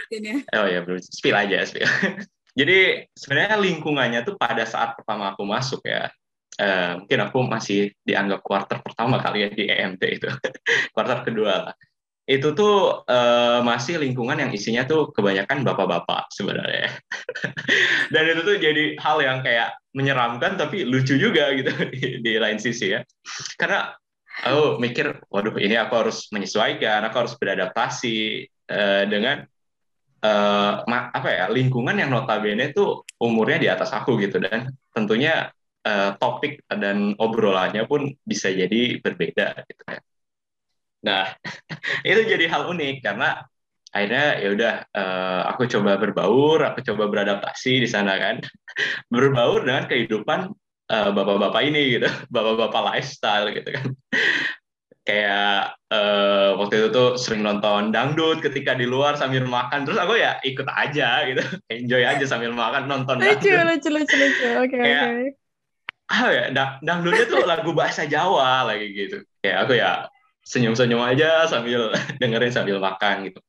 Ya, 0.10 0.18
ya. 0.26 0.36
Oh 0.58 0.65
ya, 0.65 0.82
belum 0.82 0.98
spill 0.98 1.38
aja, 1.38 1.62
spill. 1.62 1.86
Jadi 2.60 3.06
sebenarnya 3.13 3.62
lingkungannya 3.62 4.20
tuh 4.26 4.36
pada 4.36 4.65
saat 4.65 4.98
pertama 4.98 5.32
aku 5.32 5.46
masuk 5.46 5.86
ya, 5.86 6.10
eh, 6.60 6.91
mungkin 7.00 7.19
aku 7.24 7.39
masih 7.48 7.95
dianggap 8.04 8.43
quarter 8.43 8.84
pertama 8.84 9.24
kali 9.24 9.48
ya 9.48 9.50
di 9.50 9.63
EMT 9.72 10.04
itu, 10.12 10.28
quarter 10.95 11.24
kedua 11.24 11.54
lah. 11.72 11.76
Itu 12.30 12.54
tuh 12.54 13.08
eh, 13.08 13.60
masih 13.63 13.98
lingkungan 14.04 14.38
yang 14.38 14.52
isinya 14.54 14.86
tuh 14.86 15.10
kebanyakan 15.15 15.63
bapak-bapak 15.65 16.30
sebenarnya. 16.36 16.91
Dan 18.13 18.24
itu 18.36 18.41
tuh 18.45 18.56
jadi 18.60 18.84
hal 19.00 19.17
yang 19.24 19.39
kayak 19.41 19.80
menyeramkan 19.95 20.60
tapi 20.60 20.86
lucu 20.86 21.17
juga 21.17 21.50
gitu 21.56 21.72
di, 21.95 22.22
di 22.22 22.34
lain 22.38 22.60
sisi 22.62 22.93
ya. 22.93 23.02
Karena 23.58 23.89
aku 24.45 24.78
mikir, 24.78 25.26
waduh 25.32 25.58
ini 25.58 25.74
aku 25.80 25.93
harus 26.06 26.30
menyesuaikan, 26.30 27.02
aku 27.08 27.15
harus 27.26 27.34
beradaptasi 27.39 28.45
eh, 28.45 29.04
dengan 29.10 29.48
ma- 30.84 31.10
apa 31.15 31.30
ya 31.32 31.45
lingkungan 31.48 31.95
yang 31.95 32.12
notabene 32.12 32.76
tuh 32.76 33.08
umurnya 33.24 33.58
di 33.60 33.67
atas 33.72 33.95
aku 33.95 34.19
gitu 34.19 34.39
dan 34.43 34.67
tentunya 34.91 35.48
uh, 35.86 36.15
topik 36.20 36.63
dan 36.68 37.15
obrolannya 37.15 37.86
pun 37.88 38.12
bisa 38.26 38.52
jadi 38.52 39.00
berbeda 39.00 39.63
gitu 39.68 39.84
ya. 39.88 40.00
Nah, 41.06 41.24
itu 42.10 42.22
jadi 42.28 42.46
hal 42.52 42.68
unik 42.68 43.04
karena 43.04 43.44
akhirnya 43.89 44.26
ya 44.38 44.50
udah 44.54 44.74
uh, 44.94 45.42
aku 45.56 45.65
coba 45.65 45.98
berbaur, 45.98 46.62
aku 46.62 46.80
coba 46.86 47.10
beradaptasi 47.10 47.84
di 47.84 47.89
sana 47.89 48.20
kan. 48.20 48.44
berbaur 49.13 49.65
dengan 49.65 49.88
kehidupan 49.88 50.52
uh, 50.92 51.10
bapak-bapak 51.15 51.62
ini 51.68 52.00
gitu, 52.00 52.10
bapak-bapak 52.36 52.96
lifestyle 52.96 53.50
gitu 53.56 53.70
kan. 53.72 53.88
Kayak 55.08 55.74
uh, 55.89 56.54
waktu 56.62 56.86
itu 56.86 56.88
tuh 56.94 57.10
sering 57.18 57.42
nonton 57.42 57.89
dangdut 57.89 58.46
ketika 58.46 58.78
di 58.78 58.86
luar 58.86 59.18
sambil 59.18 59.42
makan, 59.48 59.82
terus 59.88 59.98
aku 59.98 60.22
ya 60.22 60.38
ikut 60.46 60.70
aja 60.70 61.26
gitu, 61.26 61.42
enjoy 61.72 62.04
aja 62.06 62.26
sambil 62.30 62.54
makan 62.54 62.86
nonton 62.86 63.18
dangdut. 63.18 63.42
Lucu, 63.42 63.58
lucu, 63.58 63.89
lucu, 63.89 64.15
lucu. 64.20 64.48
Oke, 64.62 64.70
okay, 64.70 64.82
oke. 64.86 65.00
Okay. 65.02 65.38
Ah 66.10 66.26
ya, 66.34 66.50
dangdutnya 66.82 67.26
tuh 67.30 67.45
lagu 67.45 67.69
bahasa 67.72 68.10
Jawa 68.10 68.65
lagi 68.65 68.89
gitu. 68.98 69.22
Kayak 69.45 69.58
aku 69.65 69.74
ya 69.78 70.10
senyum-senyum 70.41 71.06
aja 71.06 71.45
sambil 71.45 71.93
dengerin 72.22 72.54
sambil 72.54 72.82
makan 72.82 73.30
gitu. 73.30 73.39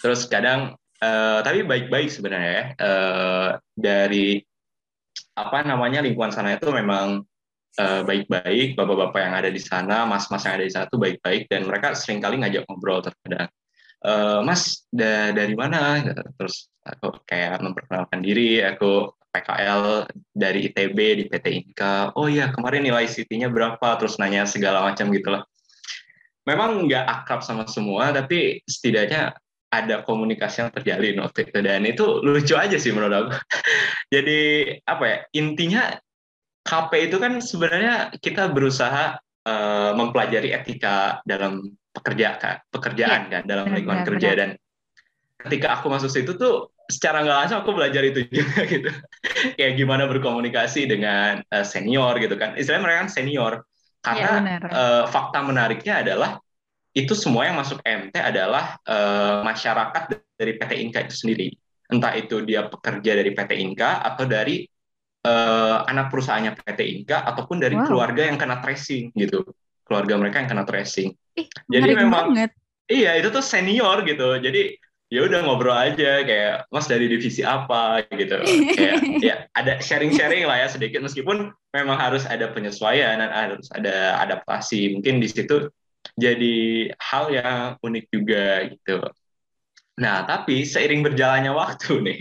Terus 0.00 0.24
kadang 0.24 0.80
uh, 1.04 1.38
tapi 1.44 1.62
baik-baik 1.68 2.08
sebenarnya 2.08 2.50
ya 2.50 2.64
uh, 2.80 3.48
dari 3.76 4.40
apa 5.36 5.60
namanya 5.68 6.00
lingkungan 6.00 6.32
sana 6.32 6.56
itu 6.56 6.72
memang 6.72 7.20
uh, 7.76 8.02
baik-baik 8.08 8.72
bapak-bapak 8.72 9.20
yang 9.20 9.34
ada 9.36 9.50
di 9.52 9.60
sana, 9.60 10.08
mas-mas 10.08 10.48
yang 10.48 10.56
ada 10.56 10.64
di 10.64 10.72
sana 10.72 10.88
itu 10.88 10.96
baik-baik 10.96 11.52
dan 11.52 11.68
mereka 11.68 11.92
sering 11.92 12.24
kali 12.24 12.40
ngajak 12.40 12.64
ngobrol 12.64 13.04
terkadang. 13.04 13.52
Uh, 14.00 14.40
mas 14.40 14.88
da 14.88 15.36
dari 15.36 15.52
mana? 15.52 16.00
Terus 16.40 16.72
aku 16.80 17.20
kayak 17.28 17.60
memperkenalkan 17.60 18.20
diri, 18.24 18.64
aku 18.64 19.12
PKL 19.36 20.08
dari 20.32 20.72
ITB 20.72 20.98
di 21.20 21.24
PT 21.28 21.46
Inka. 21.52 22.16
Oh 22.16 22.24
iya 22.24 22.48
kemarin 22.48 22.88
nilai 22.88 23.04
CT-nya 23.04 23.52
berapa? 23.52 24.00
Terus 24.00 24.16
nanya 24.16 24.48
segala 24.48 24.88
macam 24.88 25.12
gitulah 25.12 25.44
memang 26.46 26.86
nggak 26.86 27.04
akrab 27.04 27.42
sama 27.42 27.66
semua, 27.66 28.14
tapi 28.14 28.62
setidaknya 28.64 29.34
ada 29.66 30.06
komunikasi 30.06 30.62
yang 30.62 30.70
terjalin 30.70 31.18
waktu 31.20 31.50
itu 31.50 31.58
dan 31.58 31.82
itu 31.82 32.22
lucu 32.22 32.54
aja 32.54 32.78
sih 32.78 32.94
menurut 32.94 33.26
aku. 33.26 33.30
Jadi 34.14 34.70
apa 34.86 35.04
ya 35.04 35.18
intinya 35.34 35.82
KP 36.62 37.10
itu 37.10 37.16
kan 37.18 37.42
sebenarnya 37.42 38.14
kita 38.22 38.50
berusaha 38.54 39.18
uh, 39.46 39.90
mempelajari 39.98 40.54
etika 40.54 41.20
dalam 41.26 41.74
pekerja 41.90 42.38
pekerjaan 42.70 43.26
ya, 43.28 43.40
kan 43.40 43.42
dalam 43.44 43.66
lingkungan 43.74 44.06
benar, 44.06 44.10
kerja 44.14 44.28
benar. 44.30 44.38
dan 44.38 44.50
ketika 45.46 45.66
aku 45.78 45.86
masuk 45.90 46.10
situ 46.10 46.34
tuh 46.38 46.70
secara 46.86 47.22
nggak 47.26 47.38
langsung 47.42 47.58
aku 47.62 47.70
belajar 47.74 48.02
itu 48.06 48.26
juga 48.34 48.60
gitu 48.66 48.90
kayak 49.58 49.74
gimana 49.76 50.08
berkomunikasi 50.08 50.88
dengan 50.88 51.44
uh, 51.52 51.64
senior 51.66 52.16
gitu 52.18 52.34
kan 52.40 52.56
istilahnya 52.56 52.84
mereka 52.84 52.98
kan 53.06 53.10
senior 53.12 53.52
karena 54.06 54.38
ya, 54.46 54.58
uh, 54.70 55.04
fakta 55.10 55.42
menariknya 55.42 56.06
adalah 56.06 56.38
itu 56.96 57.12
semua 57.12 57.44
yang 57.44 57.60
masuk 57.60 57.84
MT 57.84 58.16
adalah 58.16 58.80
uh, 58.88 59.44
masyarakat 59.44 60.16
dari 60.40 60.56
PT 60.56 60.72
Inka 60.80 61.04
itu 61.04 61.14
sendiri. 61.26 61.48
Entah 61.92 62.16
itu 62.16 62.40
dia 62.40 62.64
pekerja 62.72 63.12
dari 63.20 63.36
PT 63.36 63.52
Inka 63.60 64.00
atau 64.00 64.24
dari 64.24 64.64
uh, 65.28 65.84
anak 65.84 66.08
perusahaannya 66.08 66.56
PT 66.56 66.80
Inka 66.96 67.28
ataupun 67.28 67.60
dari 67.60 67.76
wow. 67.76 67.84
keluarga 67.84 68.24
yang 68.24 68.40
kena 68.40 68.64
tracing 68.64 69.12
gitu. 69.12 69.44
Keluarga 69.84 70.16
mereka 70.16 70.40
yang 70.40 70.48
kena 70.48 70.64
tracing. 70.64 71.12
Eh, 71.36 71.46
Jadi 71.68 71.92
memang 71.92 72.32
banget. 72.32 72.56
Iya, 72.88 73.20
itu 73.20 73.28
tuh 73.28 73.44
senior 73.44 74.00
gitu. 74.08 74.40
Jadi 74.40 74.80
ya 75.06 75.22
udah 75.22 75.46
ngobrol 75.46 75.74
aja 75.74 76.26
kayak 76.26 76.66
mas 76.74 76.90
dari 76.90 77.06
divisi 77.06 77.46
apa? 77.46 78.02
gitu. 78.10 78.42
Kayak 78.74 78.96
ya 79.26 79.34
ada 79.54 79.78
sharing-sharing 79.78 80.46
lah 80.46 80.66
ya 80.66 80.68
sedikit 80.70 81.02
meskipun 81.02 81.54
memang 81.70 81.96
harus 81.98 82.26
ada 82.26 82.50
penyesuaian 82.50 83.22
dan 83.22 83.30
harus 83.30 83.70
ada 83.70 84.18
adaptasi. 84.26 84.98
Mungkin 84.98 85.22
di 85.22 85.28
situ 85.30 85.70
jadi 86.18 86.90
hal 86.98 87.30
yang 87.30 87.58
unik 87.82 88.04
juga 88.10 88.66
gitu. 88.70 88.98
Nah 90.02 90.26
tapi 90.26 90.66
seiring 90.66 91.06
berjalannya 91.06 91.52
waktu 91.54 91.92
nih 92.06 92.20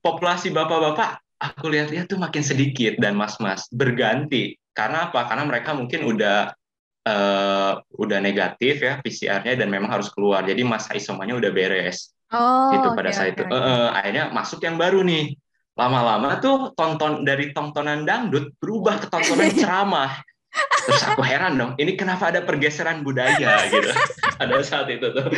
populasi 0.00 0.52
bapak-bapak 0.52 1.20
aku 1.40 1.72
lihat-lihat 1.72 2.12
tuh 2.12 2.20
makin 2.20 2.44
sedikit 2.44 3.00
dan 3.00 3.16
mas-mas 3.16 3.66
berganti. 3.72 4.54
Karena 4.70 5.10
apa? 5.10 5.26
Karena 5.26 5.44
mereka 5.48 5.74
mungkin 5.74 6.06
udah 6.06 6.54
uh, 7.10 7.72
udah 7.98 8.18
negatif 8.22 8.78
ya 8.78 9.02
PCR-nya 9.02 9.58
dan 9.58 9.68
memang 9.68 9.90
harus 9.90 10.08
keluar. 10.14 10.46
Jadi 10.46 10.62
masa 10.62 10.94
isomannya 10.94 11.42
udah 11.42 11.50
beres. 11.50 12.14
Oh, 12.30 12.70
itu 12.70 12.88
pada 12.94 13.10
okay, 13.10 13.16
saat 13.18 13.28
okay. 13.34 13.42
itu. 13.42 13.44
Uh, 13.50 13.90
akhirnya 13.90 14.24
masuk 14.30 14.62
yang 14.62 14.78
baru 14.78 15.02
nih. 15.02 15.34
Lama-lama 15.74 16.38
tuh 16.38 16.76
tonton 16.78 17.26
dari 17.26 17.50
tontonan 17.50 18.06
dangdut 18.06 18.54
berubah 18.62 19.02
ke 19.02 19.06
tontonan 19.10 19.50
ceramah. 19.60 20.22
Terus 20.80 21.02
aku 21.06 21.22
heran 21.22 21.54
dong, 21.54 21.72
ini 21.78 21.94
kenapa 21.94 22.34
ada 22.34 22.42
pergeseran 22.42 23.06
budaya 23.06 23.70
gitu 23.70 23.86
pada 24.40 24.58
saat 24.66 24.90
itu 24.90 25.06
tuh. 25.14 25.30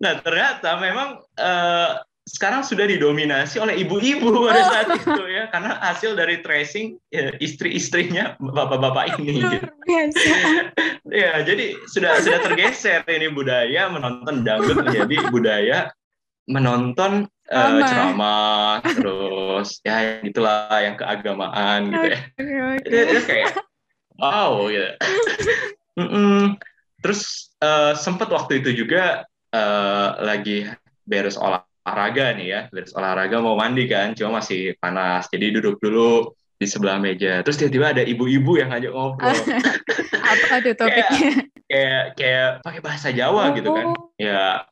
Nah 0.00 0.22
ternyata 0.24 0.80
memang 0.80 1.20
uh, 1.36 1.90
sekarang 2.24 2.64
sudah 2.64 2.88
didominasi 2.88 3.60
oleh 3.60 3.84
ibu-ibu 3.84 4.48
pada 4.48 4.62
saat 4.72 4.88
oh. 4.88 4.96
itu 4.96 5.24
ya 5.28 5.44
karena 5.52 5.76
hasil 5.76 6.16
dari 6.16 6.40
tracing 6.40 6.96
ya, 7.12 7.36
istri-istrinya 7.36 8.40
bapak-bapak 8.40 9.20
ini 9.20 9.44
gitu. 9.44 9.68
ya 11.20 11.44
jadi 11.44 11.76
sudah 11.84 12.24
sudah 12.24 12.40
tergeser 12.48 13.04
ini 13.12 13.28
budaya 13.28 13.92
menonton 13.92 14.40
dangdut 14.40 14.88
menjadi 14.88 15.16
budaya 15.28 15.78
menonton 16.48 17.28
uh, 17.52 17.80
ceramah 17.84 18.80
terus 18.80 19.84
ya 19.84 20.24
itulah 20.24 20.72
yang 20.80 20.96
keagamaan 20.96 21.92
gitu 21.92 22.08
ya 22.08 22.18
okay, 22.40 22.56
okay. 22.80 23.00
Itu, 23.04 23.20
kayak 23.28 23.52
wow 24.16 24.64
gitu 24.72 24.90
mm 26.00 26.08
-mm. 26.08 26.40
terus 27.04 27.52
uh, 27.60 27.92
sempat 27.92 28.32
waktu 28.32 28.64
itu 28.64 28.80
juga 28.80 29.28
uh, 29.52 30.08
lagi 30.24 30.72
beres 31.04 31.36
olah 31.36 31.68
olahraga 31.84 32.32
nih 32.32 32.46
ya, 32.48 32.60
beres 32.72 32.96
olahraga 32.96 33.36
mau 33.44 33.60
mandi 33.60 33.84
kan, 33.84 34.16
cuma 34.16 34.40
masih 34.40 34.72
panas, 34.80 35.28
jadi 35.28 35.60
duduk 35.60 35.76
dulu 35.84 36.32
di 36.56 36.66
sebelah 36.66 36.96
meja. 36.96 37.44
Terus 37.44 37.60
tiba-tiba 37.60 37.86
ada 37.92 38.02
ibu-ibu 38.02 38.56
yang 38.56 38.72
ngajak 38.72 38.92
ngobrol. 38.96 39.36
Apa 40.32 40.64
tuh 40.64 40.74
topiknya? 40.74 41.04
kayak 41.12 41.36
kayak, 41.68 42.04
kayak 42.16 42.48
pakai 42.64 42.80
bahasa 42.80 43.08
Jawa 43.12 43.52
oh. 43.52 43.52
gitu 43.52 43.68
kan. 43.76 43.86
Ya. 44.16 44.64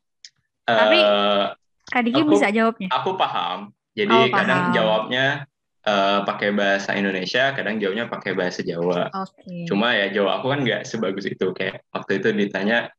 Tapi 0.65 0.97
uh, 0.97 1.53
Kak 1.91 2.01
Diki 2.07 2.21
bisa 2.25 2.49
jawabnya. 2.49 2.89
Aku 2.89 3.13
paham. 3.13 3.69
Jadi 3.93 4.15
oh, 4.15 4.25
paham. 4.31 4.37
kadang 4.41 4.61
jawabnya 4.73 5.25
uh, 5.85 6.19
pakai 6.25 6.49
bahasa 6.55 6.95
Indonesia, 6.97 7.53
kadang 7.53 7.77
jawabnya 7.77 8.09
pakai 8.09 8.31
bahasa 8.33 8.65
Jawa. 8.65 9.11
Okay. 9.11 9.69
Cuma 9.69 9.93
ya 9.93 10.09
Jawa 10.09 10.41
aku 10.41 10.49
kan 10.49 10.65
nggak 10.65 10.87
sebagus 10.87 11.29
itu. 11.29 11.53
Kayak 11.53 11.85
waktu 11.93 12.23
itu 12.23 12.29
ditanya, 12.33 12.89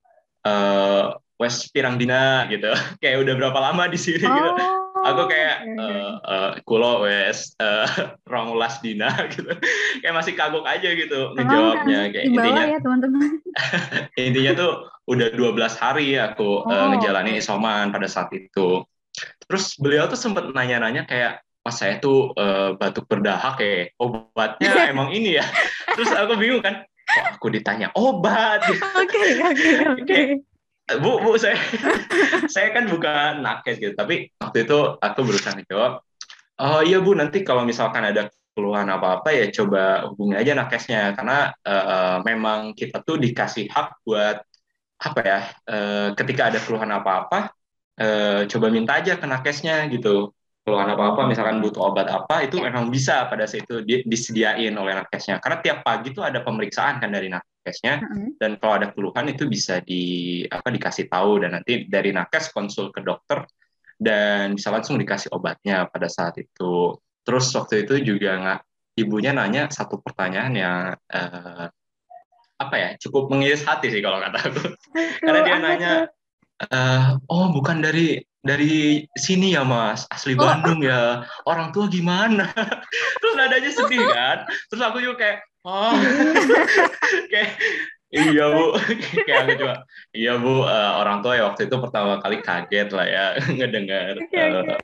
uh, 0.46 1.18
Wes 1.38 1.66
Pirang 1.70 1.98
Dina 1.98 2.46
gitu. 2.46 2.70
kayak 3.02 3.26
udah 3.26 3.34
berapa 3.38 3.58
lama 3.58 3.90
di 3.90 3.98
sini 3.98 4.22
gitu. 4.22 4.30
oh, 4.30 4.54
gitu. 4.54 4.64
Aku 5.04 5.28
kayak 5.28 5.68
uh, 5.76 6.16
uh, 6.24 6.50
kulo 6.64 7.04
wes 7.04 7.52
uh, 7.60 7.84
rong 8.32 8.56
las 8.56 8.80
dina 8.80 9.12
gitu. 9.34 9.52
kayak 10.00 10.14
masih 10.16 10.32
kagok 10.32 10.64
aja 10.64 10.88
gitu 10.96 11.36
ngejawabnya 11.36 12.08
kayak 12.08 12.24
intinya 12.24 12.64
ya 12.64 12.78
teman-teman. 12.80 13.36
intinya 14.16 14.52
tuh 14.56 14.72
udah 15.04 15.28
12 15.36 15.60
hari 15.76 16.16
aku 16.16 16.64
oh. 16.64 16.72
uh, 16.72 16.88
ngejalanin 16.96 17.36
isoman 17.36 17.92
pada 17.92 18.08
saat 18.08 18.32
itu. 18.32 18.80
Terus 19.44 19.76
beliau 19.76 20.08
tuh 20.08 20.16
sempat 20.16 20.48
nanya-nanya 20.56 21.04
kayak 21.04 21.44
Mas 21.64 21.80
saya 21.80 21.96
tuh 21.96 22.32
uh, 22.36 22.76
batuk 22.76 23.08
berdahak 23.08 23.56
ya, 23.56 23.88
obatnya 23.96 24.84
emang 24.92 25.16
ini 25.16 25.40
ya. 25.40 25.44
Terus 25.96 26.12
aku 26.12 26.36
bingung 26.36 26.60
kan, 26.60 26.84
kok 27.08 27.40
aku 27.40 27.48
ditanya 27.48 27.88
obat. 27.96 28.60
Oke, 28.68 29.40
oke, 29.40 29.70
oke. 29.96 30.20
Bu, 30.84 31.16
bu, 31.16 31.40
saya 31.40 31.56
saya 32.54 32.68
kan 32.76 32.84
bukan 32.92 33.40
nakes 33.40 33.80
gitu, 33.80 33.96
tapi 33.96 34.28
waktu 34.36 34.68
itu 34.68 34.78
aku 35.00 35.20
berusaha 35.24 35.56
jawab, 35.64 36.04
oh 36.60 36.80
iya 36.84 37.00
bu, 37.00 37.16
nanti 37.16 37.40
kalau 37.40 37.64
misalkan 37.64 38.04
ada 38.04 38.28
keluhan 38.52 38.92
apa-apa 38.92 39.32
ya 39.32 39.48
coba 39.48 40.04
hubungi 40.12 40.36
aja 40.36 40.52
nakesnya, 40.52 41.16
karena 41.16 41.56
uh, 41.64 42.20
memang 42.20 42.76
kita 42.76 43.00
tuh 43.00 43.16
dikasih 43.16 43.72
hak 43.72 44.04
buat 44.04 44.44
apa 45.00 45.20
ya, 45.24 45.40
uh, 45.72 46.08
ketika 46.12 46.52
ada 46.52 46.60
keluhan 46.60 46.92
apa-apa, 46.92 47.56
uh, 47.96 48.44
coba 48.44 48.66
minta 48.68 49.00
aja 49.00 49.16
ke 49.16 49.24
nakesnya 49.24 49.88
gitu 49.88 50.36
keluhan 50.64 50.88
apa-apa, 50.96 51.28
misalkan 51.28 51.60
butuh 51.60 51.92
obat 51.92 52.08
apa, 52.08 52.48
itu 52.48 52.56
ya. 52.56 52.72
memang 52.72 52.88
bisa 52.88 53.28
pada 53.28 53.44
saat 53.44 53.68
itu 53.68 53.84
disediain 54.08 54.72
oleh 54.72 54.96
nakesnya. 54.96 55.36
Karena 55.36 55.60
tiap 55.60 55.78
pagi 55.84 56.08
itu 56.08 56.24
ada 56.24 56.40
pemeriksaan 56.40 57.04
kan 57.04 57.12
dari 57.12 57.28
nakesnya, 57.28 58.00
mm-hmm. 58.00 58.40
dan 58.40 58.56
kalau 58.56 58.80
ada 58.80 58.88
keluhan 58.96 59.28
itu 59.28 59.44
bisa 59.44 59.84
di 59.84 60.40
apa 60.48 60.72
dikasih 60.72 61.12
tahu 61.12 61.44
dan 61.44 61.60
nanti 61.60 61.84
dari 61.84 62.16
nakes 62.16 62.48
konsul 62.48 62.88
ke 62.88 63.04
dokter 63.04 63.44
dan 64.00 64.56
bisa 64.56 64.72
langsung 64.72 64.96
dikasih 64.96 65.36
obatnya 65.36 65.84
pada 65.84 66.08
saat 66.08 66.40
itu. 66.40 66.96
Terus 67.24 67.52
waktu 67.52 67.84
itu 67.84 68.00
juga 68.00 68.30
nggak 68.40 68.60
ibunya 69.04 69.36
nanya 69.36 69.68
satu 69.68 70.00
pertanyaan 70.00 70.52
yang 70.56 70.76
uh, 71.12 71.68
apa 72.56 72.74
ya 72.78 72.88
cukup 73.04 73.28
mengiris 73.28 73.68
hati 73.68 73.92
sih 73.92 74.00
kalau 74.00 74.16
kata 74.16 74.38
aku, 74.48 74.62
karena 75.20 75.40
dia 75.44 75.56
nanya, 75.60 75.94
uh, 76.72 77.18
oh 77.28 77.52
bukan 77.52 77.82
dari 77.84 78.22
dari 78.44 79.08
sini 79.16 79.56
ya 79.56 79.64
mas, 79.64 80.04
asli 80.12 80.36
Oh. 80.36 80.44
Bandung 80.44 80.84
ya. 80.84 81.24
Orang 81.48 81.72
tua 81.72 81.88
gimana? 81.88 82.52
terus 83.20 83.34
nadanya 83.40 83.70
sedih 83.72 84.04
kan. 84.12 84.44
Terus 84.68 84.82
aku 84.84 85.00
juga 85.00 85.16
kayak, 85.24 85.38
oh, 85.64 85.96
kayak 87.32 87.50
iya 88.12 88.44
bu, 88.52 88.76
kayak 89.26 89.38
aku 89.48 89.52
juga, 89.58 89.74
iya 90.12 90.32
bu, 90.36 90.68
eh, 90.68 90.92
orang 91.00 91.18
tua 91.24 91.32
ya 91.40 91.48
waktu 91.48 91.66
itu 91.66 91.76
pertama 91.80 92.20
kali 92.20 92.38
kaget 92.44 92.88
lah 92.92 93.06
ya 93.08 93.24
ngedengar 93.48 94.14
Oke, 94.20 94.36
eh, 94.38 94.52
oke. 94.54 94.76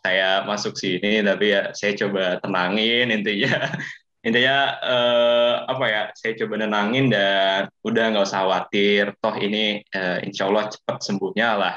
saya 0.00 0.42
masuk 0.48 0.74
sini, 0.74 1.20
tapi 1.20 1.52
ya 1.52 1.70
saya 1.76 1.92
coba 2.00 2.40
tenangin 2.40 3.12
intinya. 3.12 3.68
Intinya 4.24 4.56
eh, 4.80 5.54
apa 5.68 5.84
ya? 5.84 6.02
Saya 6.16 6.32
coba 6.40 6.64
nenangin 6.64 7.12
dan 7.12 7.68
udah 7.84 8.04
nggak 8.16 8.24
usah 8.24 8.40
khawatir. 8.48 9.12
Toh 9.20 9.36
ini 9.36 9.84
eh, 9.84 10.18
insya 10.24 10.48
Allah 10.48 10.72
cepat 10.72 11.04
sembuhnya 11.04 11.48
lah. 11.60 11.76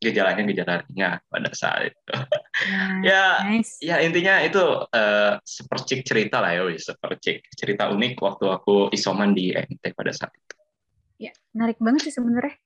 Gejalanya 0.00 0.42
gejala 0.48 0.74
ringan 0.88 1.20
pada 1.28 1.50
saat 1.52 1.92
itu. 1.92 2.12
Nah, 2.60 3.00
ya, 3.04 3.24
nice. 3.52 3.80
ya 3.84 4.00
intinya 4.00 4.40
itu 4.40 4.60
eh, 4.92 5.36
sepercik 5.44 6.04
cerita 6.08 6.40
lah 6.40 6.56
ya, 6.56 6.62
wis. 6.64 6.88
sepercik 6.88 7.44
cerita 7.52 7.92
unik 7.92 8.16
waktu 8.20 8.44
aku 8.48 8.88
isoman 8.96 9.36
di 9.36 9.52
MT 9.52 9.92
pada 9.92 10.12
saat 10.12 10.32
itu. 10.32 10.56
Ya, 11.20 11.32
menarik 11.52 11.76
banget 11.76 12.08
sih 12.08 12.14
sebenarnya. 12.16 12.56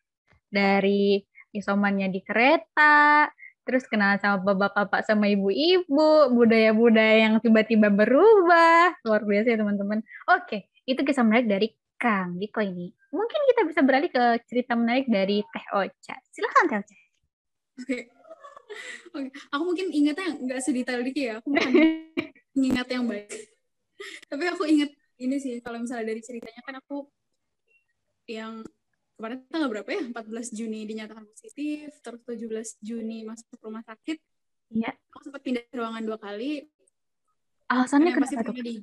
Dari 0.47 1.19
isomannya 1.51 2.11
di 2.11 2.23
kereta, 2.23 3.27
terus 3.67 3.89
kenal 3.91 4.21
sama 4.23 4.43
bapak-bapak 4.43 5.03
sama 5.03 5.27
ibu-ibu, 5.27 6.31
budaya-budaya 6.31 7.27
yang 7.27 7.43
tiba-tiba 7.43 7.91
berubah. 7.91 8.95
Luar 9.03 9.23
biasa 9.27 9.55
ya 9.55 9.59
teman-teman. 9.59 10.03
Oke, 10.31 10.71
itu 10.87 11.01
kisah 11.03 11.27
menarik 11.27 11.49
dari 11.51 11.69
Kang 11.97 12.37
Diko 12.37 12.61
ini. 12.61 12.93
Mungkin 13.15 13.41
kita 13.55 13.63
bisa 13.65 13.81
beralih 13.81 14.11
ke 14.13 14.43
cerita 14.45 14.77
menarik 14.77 15.09
dari 15.09 15.41
Teh 15.41 15.67
Ocha. 15.73 16.15
Silakan 16.35 16.65
Teh 16.69 16.79
Ocha. 16.85 17.04
Oke. 17.81 17.99
Oke, 19.15 19.29
aku 19.55 19.63
mungkin 19.63 19.87
ingatnya 19.95 20.35
nggak 20.35 20.61
sedetail 20.63 21.03
Diki 21.07 21.31
ya. 21.31 21.39
Aku 21.39 21.55
bukan 21.55 21.71
mengingat 22.55 22.87
yang 22.95 23.07
baik. 23.07 23.31
Tapi 24.27 24.45
aku 24.51 24.67
ingat 24.67 24.91
ini 25.23 25.37
sih, 25.39 25.63
kalau 25.63 25.79
misalnya 25.79 26.11
dari 26.11 26.21
ceritanya 26.21 26.63
kan 26.67 26.75
aku 26.83 27.07
yang 28.27 28.67
kemarin 29.15 29.47
tanggal 29.47 29.71
berapa 29.71 29.91
ya? 29.95 30.03
14 30.11 30.59
Juni 30.59 30.81
dinyatakan 30.91 31.25
positif, 31.31 31.95
terus 32.03 32.21
17 32.27 32.83
Juni 32.83 33.23
masuk 33.23 33.47
ke 33.55 33.63
rumah 33.63 33.85
sakit. 33.87 34.19
Iya. 34.75 34.91
Aku 35.15 35.23
sempat 35.31 35.43
pindah 35.47 35.63
ruangan 35.71 36.03
dua 36.03 36.19
kali. 36.19 36.67
Alasannya 37.71 38.19
masih 38.19 38.37
kenapa 38.43 38.51
tuh? 38.51 38.65
di 38.67 38.75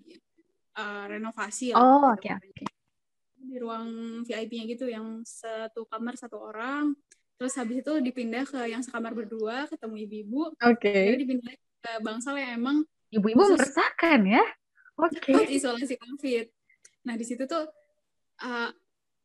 uh, 0.80 1.06
renovasi. 1.12 1.76
Oh, 1.76 2.16
oke 2.16 2.30
oke. 2.32 2.66
Di 3.42 3.56
ruang 3.60 4.22
VIP-nya 4.24 4.66
gitu, 4.72 4.88
yang 4.88 5.26
satu 5.28 5.84
kamar 5.90 6.16
satu 6.16 6.40
orang. 6.40 6.96
Terus 7.42 7.58
habis 7.58 7.82
itu 7.82 7.94
dipindah 8.06 8.46
ke 8.46 8.70
yang 8.70 8.86
sekamar 8.86 9.18
berdua, 9.18 9.66
ketemu 9.66 10.06
ibu-ibu. 10.06 10.54
Oke. 10.62 10.94
Jadi 10.94 11.26
dipindah 11.26 11.54
ke 11.58 11.92
bangsal 12.06 12.38
yang 12.38 12.62
emang 12.62 12.86
Ibu-ibu 13.10 13.58
meresahkan 13.58 14.22
ya. 14.30 14.46
Oke. 15.02 15.34
buat 15.34 15.50
isolasi 15.58 15.98
COVID. 15.98 16.46
Nah 17.10 17.18
di 17.18 17.26
situ 17.26 17.50
tuh 17.50 17.66
uh, 18.46 18.70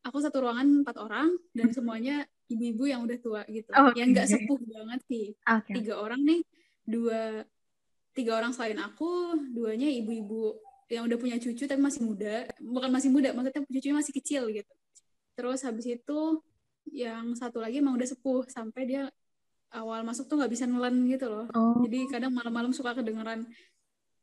aku 0.01 0.17
satu 0.17 0.41
ruangan 0.41 0.81
empat 0.81 0.97
orang 0.97 1.29
dan 1.53 1.69
semuanya 1.69 2.25
ibu-ibu 2.49 2.89
yang 2.89 3.05
udah 3.05 3.21
tua 3.21 3.41
gitu, 3.45 3.69
Oke. 3.69 4.01
yang 4.01 4.17
nggak 4.17 4.25
sepuh 4.25 4.59
banget 4.65 4.99
sih. 5.05 5.37
Oke. 5.45 5.77
Tiga 5.77 6.01
orang 6.01 6.25
nih, 6.25 6.41
dua 6.89 7.45
tiga 8.17 8.33
orang 8.33 8.49
selain 8.49 8.81
aku, 8.81 9.37
duanya 9.53 9.93
ibu-ibu 9.93 10.57
yang 10.89 11.05
udah 11.05 11.21
punya 11.21 11.37
cucu 11.37 11.69
tapi 11.69 11.77
masih 11.77 12.01
muda, 12.01 12.49
bukan 12.57 12.89
masih 12.89 13.13
muda, 13.13 13.29
maksudnya 13.37 13.61
cucunya 13.61 13.97
masih 14.01 14.13
kecil 14.17 14.49
gitu. 14.49 14.73
Terus 15.37 15.61
habis 15.61 15.85
itu 15.85 16.19
yang 16.91 17.35
satu 17.35 17.59
lagi 17.59 17.79
emang 17.79 17.95
udah 17.95 18.07
sepuh 18.07 18.47
sampai 18.47 18.83
dia 18.87 19.03
awal 19.75 20.03
masuk 20.07 20.31
tuh 20.31 20.39
nggak 20.39 20.51
bisa 20.51 20.63
nelen 20.63 21.03
gitu 21.11 21.27
loh. 21.27 21.45
Oh. 21.51 21.83
Jadi 21.83 22.07
kadang 22.07 22.31
malam-malam 22.31 22.71
suka 22.71 22.95
kedengeran 22.95 23.43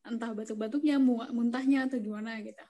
entah 0.05 0.31
batuk-batuknya, 0.37 1.00
mu- 1.00 1.29
muntahnya 1.33 1.88
atau 1.88 1.96
gimana 2.00 2.40
gitu. 2.40 2.64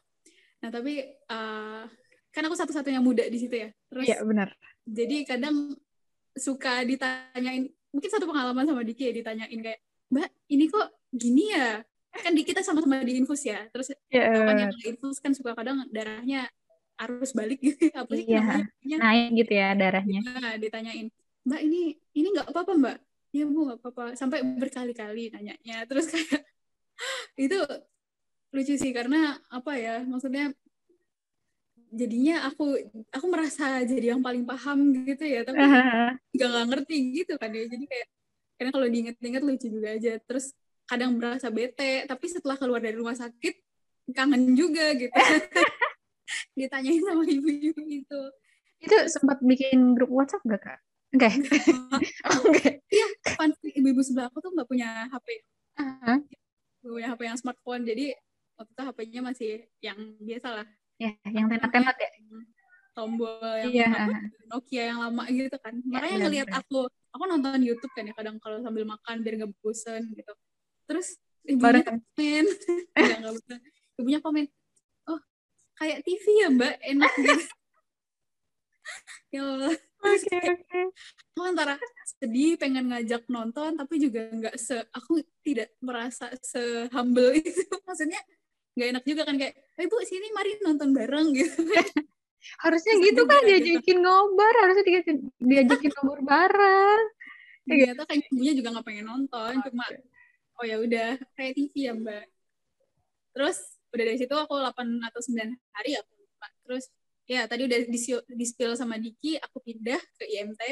Nah 0.63 0.71
tapi 0.71 1.03
uh, 1.31 1.87
kan 2.35 2.43
aku 2.47 2.57
satu-satunya 2.59 2.99
muda 2.99 3.27
di 3.27 3.39
situ 3.39 3.55
ya. 3.55 3.71
Terus 3.91 4.07
Iya, 4.11 4.19
benar. 4.27 4.49
jadi 4.83 5.23
kadang 5.23 5.79
suka 6.35 6.83
ditanyain, 6.83 7.71
mungkin 7.95 8.11
satu 8.11 8.27
pengalaman 8.27 8.67
sama 8.67 8.83
Diki 8.83 9.07
ya 9.07 9.13
ditanyain 9.15 9.61
kayak, 9.63 9.81
Mbak 10.11 10.29
ini 10.51 10.65
kok 10.67 10.89
gini 11.15 11.55
ya? 11.55 11.79
Kan 12.15 12.35
di 12.35 12.43
kita 12.47 12.63
sama-sama 12.63 13.03
di 13.07 13.19
infus 13.19 13.47
ya. 13.47 13.67
Terus 13.71 13.95
kapan 14.11 14.67
yang 14.67 14.75
infus 14.83 15.19
kan 15.23 15.31
suka 15.35 15.55
kadang 15.55 15.87
darahnya 15.91 16.47
arus 16.95 17.31
balik 17.35 17.59
gitu. 17.59 17.91
Apa 17.91 18.13
sih 18.15 18.27
Iya. 18.29 18.41
namanya? 18.43 18.97
Naik 19.03 19.29
gitu 19.35 19.53
ya 19.53 19.69
darahnya. 19.75 20.21
Nah, 20.23 20.55
ditanyain, 20.57 21.07
Mbak 21.43 21.61
ini 21.67 21.81
ini 22.15 22.27
nggak 22.31 22.49
apa-apa 22.55 22.73
Mbak? 22.79 22.97
Iya 23.35 23.45
Bu 23.51 23.61
nggak 23.67 23.79
apa-apa. 23.83 24.05
Sampai 24.15 24.47
berkali-kali 24.47 25.35
nanyanya. 25.35 25.83
Terus 25.91 26.07
kayak 26.07 26.47
itu 27.45 27.59
lucu 28.55 28.75
sih 28.79 28.93
karena 28.95 29.35
apa 29.51 29.75
ya? 29.75 30.07
Maksudnya 30.07 30.55
jadinya 31.95 32.47
aku 32.51 32.75
aku 33.11 33.27
merasa 33.31 33.83
jadi 33.87 34.15
yang 34.15 34.23
paling 34.23 34.43
paham 34.47 34.91
gitu 35.07 35.23
ya, 35.27 35.43
tapi 35.47 35.59
nggak 36.35 36.51
nggak 36.51 36.65
ngerti 36.71 36.97
gitu 37.23 37.35
kan 37.39 37.51
ya. 37.51 37.65
Jadi 37.67 37.85
kayak 37.87 38.09
karena 38.55 38.71
kalau 38.71 38.87
diinget-inget 38.87 39.43
lucu 39.43 39.67
juga 39.67 39.89
aja. 39.99 40.15
Terus 40.23 40.55
kadang 40.87 41.17
merasa 41.19 41.49
bete, 41.51 42.07
tapi 42.07 42.27
setelah 42.31 42.55
keluar 42.55 42.79
dari 42.79 42.95
rumah 42.95 43.19
sakit 43.19 43.55
kangen 44.15 44.55
juga 44.55 44.95
gitu. 44.95 45.11
Ditanyain 46.53 47.03
sama 47.03 47.23
ibu-ibu 47.31 47.83
itu. 47.85 48.21
itu 48.79 48.97
sempat 49.09 49.41
bikin 49.41 49.97
grup 49.97 50.11
WhatsApp 50.11 50.45
gak 50.45 50.63
kak? 50.63 50.79
Ya? 51.15 51.31
Oh, 52.27 52.43
Enggak. 52.45 52.83
Fun 53.33 53.51
fact, 53.53 53.73
ibu-ibu 53.73 54.03
sebelah 54.03 54.27
aku 54.27 54.39
tuh 54.39 54.51
nggak 54.51 54.67
punya 54.67 55.07
HP 55.09 55.27
Aha. 55.79 56.15
Gak 56.81 56.91
punya 56.91 57.09
HP 57.11 57.21
yang 57.25 57.39
smartphone 57.39 57.83
jadi 57.83 58.13
waktu 58.55 58.71
itu 58.71 58.83
HP-nya 58.83 59.21
masih 59.23 59.53
yang 59.81 59.99
biasa 60.19 60.49
lah 60.53 60.67
Ya, 60.95 61.11
yang 61.27 61.47
tenak-tenak 61.49 61.97
ya. 61.97 62.11
tombol 62.95 63.35
yang 63.59 63.71
Iya. 63.73 63.89
apa, 63.91 64.13
Nokia 64.49 64.83
yang 64.87 64.99
lama 65.01 65.23
gitu 65.27 65.57
kan 65.59 65.75
makanya 65.85 66.17
ngelihat 66.21 66.47
benar-benar. 66.47 66.71
aku 66.71 66.79
aku 67.11 67.23
nonton 67.27 67.59
YouTube 67.59 67.91
kan 67.91 68.07
ya 68.07 68.15
kadang 68.15 68.37
kalau 68.39 68.63
sambil 68.63 68.87
makan 68.87 69.17
biar 69.19 69.35
nggak 69.37 69.51
bosen 69.59 70.15
gitu 70.15 70.31
terus 70.87 71.19
ibunya 71.43 71.83
komen 71.83 72.45
nggak 72.95 73.19
nggak 73.23 73.35
bosen 73.35 73.59
ibunya 73.99 74.19
komen 74.19 74.45
kayak 75.79 75.99
TV 76.07 76.25
ya 76.43 76.49
mbak? 76.51 76.75
Enak 76.83 77.13
gitu. 77.19 77.45
Ya 79.33 79.41
Allah. 79.43 79.73
Oke, 80.05 80.37
oke. 80.37 80.81
aku 81.33 81.41
antara 81.41 81.81
sedih 82.21 82.61
pengen 82.61 82.93
ngajak 82.93 83.25
nonton 83.33 83.73
tapi 83.81 83.97
juga 83.97 84.29
nggak 84.29 84.55
se 84.61 84.77
aku 84.93 85.25
tidak 85.41 85.73
merasa 85.81 86.29
se 86.45 86.87
humble 86.93 87.33
itu. 87.41 87.65
Maksudnya 87.89 88.21
nggak 88.77 88.89
enak 88.93 89.05
juga 89.09 89.23
kan 89.25 89.35
kayak 89.41 89.55
eh 89.57 89.87
bu 89.89 89.97
sini 90.05 90.29
mari 90.37 90.61
nonton 90.61 90.93
bareng 90.93 91.33
gitu. 91.33 91.65
Harusnya 92.63 93.01
Terus 93.01 93.07
gitu 93.09 93.23
kan 93.25 93.41
gitu. 93.41 93.49
diajakin 93.57 93.99
ngobar, 94.05 94.53
harusnya 94.61 94.85
diajakin, 94.85 95.17
diajakin 95.41 95.91
ngobar 95.97 96.21
bareng. 96.21 97.05
ternyata 97.65 98.05
kayak 98.05 98.29
ibunya 98.29 98.53
juga 98.53 98.69
nggak 98.77 98.85
pengen 98.85 99.07
nonton 99.09 99.53
cuma 99.65 99.85
oh 100.61 100.65
ya 100.69 100.77
udah 100.77 101.17
kayak 101.33 101.57
TV 101.57 101.73
ya 101.89 101.97
mbak. 101.97 102.29
Terus 103.33 103.74
udah 103.95 104.05
dari 104.05 104.19
situ 104.19 104.35
aku 104.35 104.59
8 104.59 105.07
atau 105.07 105.21
9 105.23 105.55
hari 105.75 105.91
aku 105.95 106.13
lupa. 106.19 106.49
Terus 106.67 106.85
ya 107.25 107.47
tadi 107.49 107.65
udah 107.65 107.79
di 108.27 108.45
spill 108.45 108.77
sama 108.77 109.01
Diki 109.01 109.41
aku 109.41 109.57
pindah 109.65 109.97
ke 110.19 110.25
IMT 110.29 110.63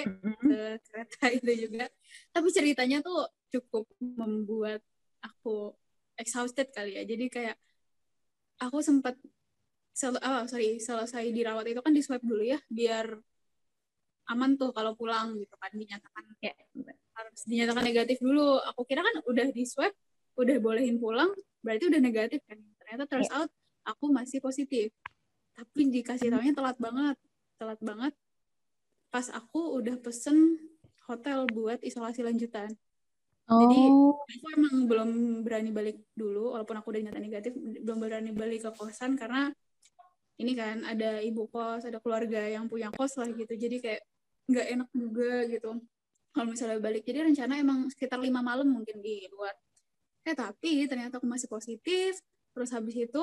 ke 0.43 0.61
kereta 0.83 1.25
itu 1.39 1.53
juga. 1.69 1.87
Tapi 2.35 2.49
ceritanya 2.51 2.99
tuh 3.01 3.31
cukup 3.55 3.87
membuat 4.03 4.83
aku 5.23 5.73
exhausted 6.19 6.69
kali 6.75 6.99
ya. 6.99 7.07
Jadi 7.07 7.31
kayak 7.31 7.57
aku 8.59 8.83
sempat 8.83 9.15
sel 9.93 10.17
oh, 10.17 10.43
sorry 10.49 10.81
selesai 10.81 11.31
dirawat 11.31 11.69
itu 11.69 11.81
kan 11.85 11.93
di 11.93 12.01
swab 12.01 12.25
dulu 12.25 12.41
ya 12.41 12.57
biar 12.73 13.13
aman 14.33 14.57
tuh 14.57 14.73
kalau 14.73 14.97
pulang 14.97 15.37
gitu 15.37 15.55
kan 15.61 15.71
dinyatakan 15.75 16.25
Ya, 16.43 16.55
harus 17.15 17.47
dinyatakan 17.47 17.87
negatif 17.87 18.19
dulu. 18.19 18.59
Aku 18.75 18.83
kira 18.83 19.07
kan 19.07 19.15
udah 19.31 19.47
di 19.55 19.63
swab 19.63 19.95
udah 20.35 20.57
bolehin 20.59 20.97
pulang 20.97 21.31
berarti 21.61 21.93
udah 21.93 22.01
negatif 22.01 22.41
kan 22.49 22.59
ternyata 22.93 23.09
turns 23.09 23.33
out 23.33 23.49
aku 23.89 24.13
masih 24.13 24.45
positif. 24.45 24.93
Tapi 25.57 25.89
dikasih 25.89 26.29
tahunya 26.29 26.53
telat 26.53 26.77
banget 26.77 27.17
telat 27.57 27.81
banget 27.81 28.13
pas 29.09 29.33
aku 29.33 29.81
udah 29.81 29.97
pesen 29.97 30.61
hotel 31.09 31.49
buat 31.49 31.81
isolasi 31.81 32.21
lanjutan. 32.21 32.69
Jadi, 33.49 33.81
Oh, 33.89 34.21
aku 34.29 34.47
emang 34.61 34.77
belum 34.85 35.11
berani 35.41 35.73
balik 35.73 36.05
dulu 36.13 36.53
walaupun 36.53 36.77
aku 36.85 36.93
udah 36.93 37.03
nyata 37.09 37.21
negatif 37.21 37.57
belum 37.57 37.97
berani 37.97 38.31
balik 38.37 38.69
ke 38.69 38.71
kosan 38.77 39.17
karena 39.17 39.49
ini 40.37 40.53
kan 40.53 40.85
ada 40.85 41.21
ibu 41.25 41.49
kos 41.49 41.89
ada 41.89 41.97
keluarga 41.97 42.45
yang 42.45 42.69
punya 42.69 42.93
kos 42.93 43.17
lah 43.17 43.29
gitu. 43.33 43.57
Jadi 43.57 43.81
kayak 43.81 44.03
nggak 44.53 44.67
enak 44.69 44.89
juga 44.93 45.33
gitu 45.49 45.81
kalau 46.37 46.47
misalnya 46.53 46.77
balik. 46.77 47.09
Jadi 47.09 47.25
rencana 47.25 47.57
emang 47.57 47.89
sekitar 47.89 48.21
lima 48.21 48.45
malam 48.45 48.69
mungkin 48.69 49.01
di 49.01 49.25
luar 49.33 49.57
eh 50.23 50.37
tapi 50.37 50.87
ternyata 50.87 51.19
aku 51.19 51.27
masih 51.27 51.51
positif 51.51 52.21
terus 52.53 52.71
habis 52.73 52.95
itu 52.97 53.23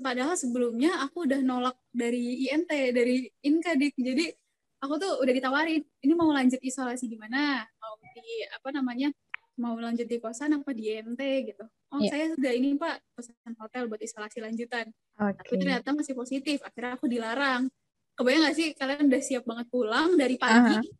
padahal 0.00 0.34
sebelumnya 0.38 1.02
aku 1.04 1.26
udah 1.26 1.40
nolak 1.42 1.76
dari 1.90 2.48
INT 2.48 2.70
dari 2.70 3.26
Inkadik 3.44 3.94
jadi 3.98 4.30
aku 4.82 4.94
tuh 4.98 5.12
udah 5.22 5.32
ditawarin 5.32 5.82
ini 6.02 6.12
mau 6.18 6.30
lanjut 6.30 6.58
isolasi 6.62 7.06
di 7.06 7.18
mana 7.18 7.62
mau 7.80 7.94
di 8.00 8.46
apa 8.50 8.68
namanya 8.74 9.10
mau 9.60 9.76
lanjut 9.76 10.08
di 10.08 10.16
kosan 10.16 10.56
apa 10.56 10.72
di 10.72 10.88
IMT 10.88 11.20
gitu. 11.52 11.64
Oh 11.92 12.00
Iya. 12.00 12.08
saya 12.08 12.24
sudah 12.32 12.52
ini 12.56 12.72
Pak 12.80 12.96
pesan 13.12 13.52
hotel 13.60 13.84
buat 13.84 14.00
isolasi 14.00 14.40
lanjutan. 14.40 14.88
Tapi 15.12 15.44
Oke. 15.44 15.60
ternyata 15.60 15.92
masih 15.92 16.16
positif. 16.16 16.64
Akhirnya 16.64 16.96
aku 16.96 17.04
dilarang. 17.04 17.68
Kebayang 18.16 18.48
gak 18.48 18.56
sih 18.56 18.72
kalian 18.72 19.12
udah 19.12 19.22
siap 19.22 19.44
banget 19.44 19.66
pulang 19.68 20.16
dari 20.16 20.40
pagi? 20.40 20.80
Aha. 20.80 20.90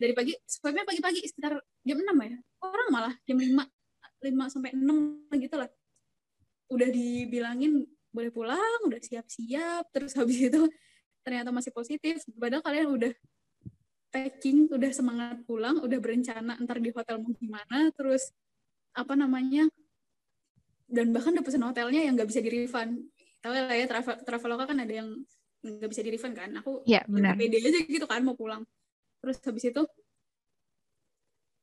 Dari 0.00 0.16
pagi, 0.16 0.32
sebabnya 0.48 0.88
pagi-pagi 0.88 1.20
sekitar 1.28 1.60
jam 1.60 1.98
6 2.00 2.08
ya. 2.24 2.38
Orang 2.64 2.88
malah 2.88 3.14
jam 3.28 3.36
5, 3.36 3.68
5 3.68 4.48
sampai 4.48 4.72
6 4.72 5.28
gitu 5.36 5.56
lah. 5.60 5.68
Udah 6.70 6.88
dibilangin 6.88 7.84
boleh 8.14 8.30
pulang, 8.30 8.78
udah 8.86 9.00
siap-siap. 9.02 9.90
Terus 9.90 10.14
habis 10.14 10.38
itu 10.50 10.62
ternyata 11.26 11.50
masih 11.50 11.74
positif. 11.74 12.22
Padahal 12.38 12.62
kalian 12.62 12.88
udah 12.94 13.12
packing, 14.10 14.66
udah 14.70 14.90
semangat 14.90 15.42
pulang, 15.46 15.78
udah 15.82 15.98
berencana 16.02 16.58
ntar 16.62 16.82
di 16.82 16.90
hotel 16.90 17.22
mau 17.22 17.34
gimana. 17.34 17.90
Terus 17.94 18.30
apa 18.90 19.14
namanya, 19.14 19.70
dan 20.90 21.14
bahkan 21.14 21.30
udah 21.38 21.46
pesen 21.46 21.62
hotelnya 21.62 22.02
yang 22.02 22.18
nggak 22.18 22.30
bisa 22.30 22.42
di 22.42 22.50
refund. 22.50 23.06
Tahu 23.40 23.52
lah 23.54 23.72
ya, 23.74 23.86
travel 23.86 24.14
traveloka 24.26 24.64
kan 24.66 24.78
ada 24.82 24.94
yang 25.02 25.08
nggak 25.62 25.90
bisa 25.90 26.02
di 26.02 26.10
refund 26.10 26.34
kan. 26.34 26.50
Aku 26.58 26.82
Iya, 26.86 27.06
benar. 27.06 27.38
pede 27.38 27.62
aja 27.62 27.78
gitu 27.86 28.06
kan 28.10 28.22
mau 28.26 28.34
pulang. 28.34 28.66
Terus 29.22 29.38
habis 29.46 29.64
itu 29.70 29.82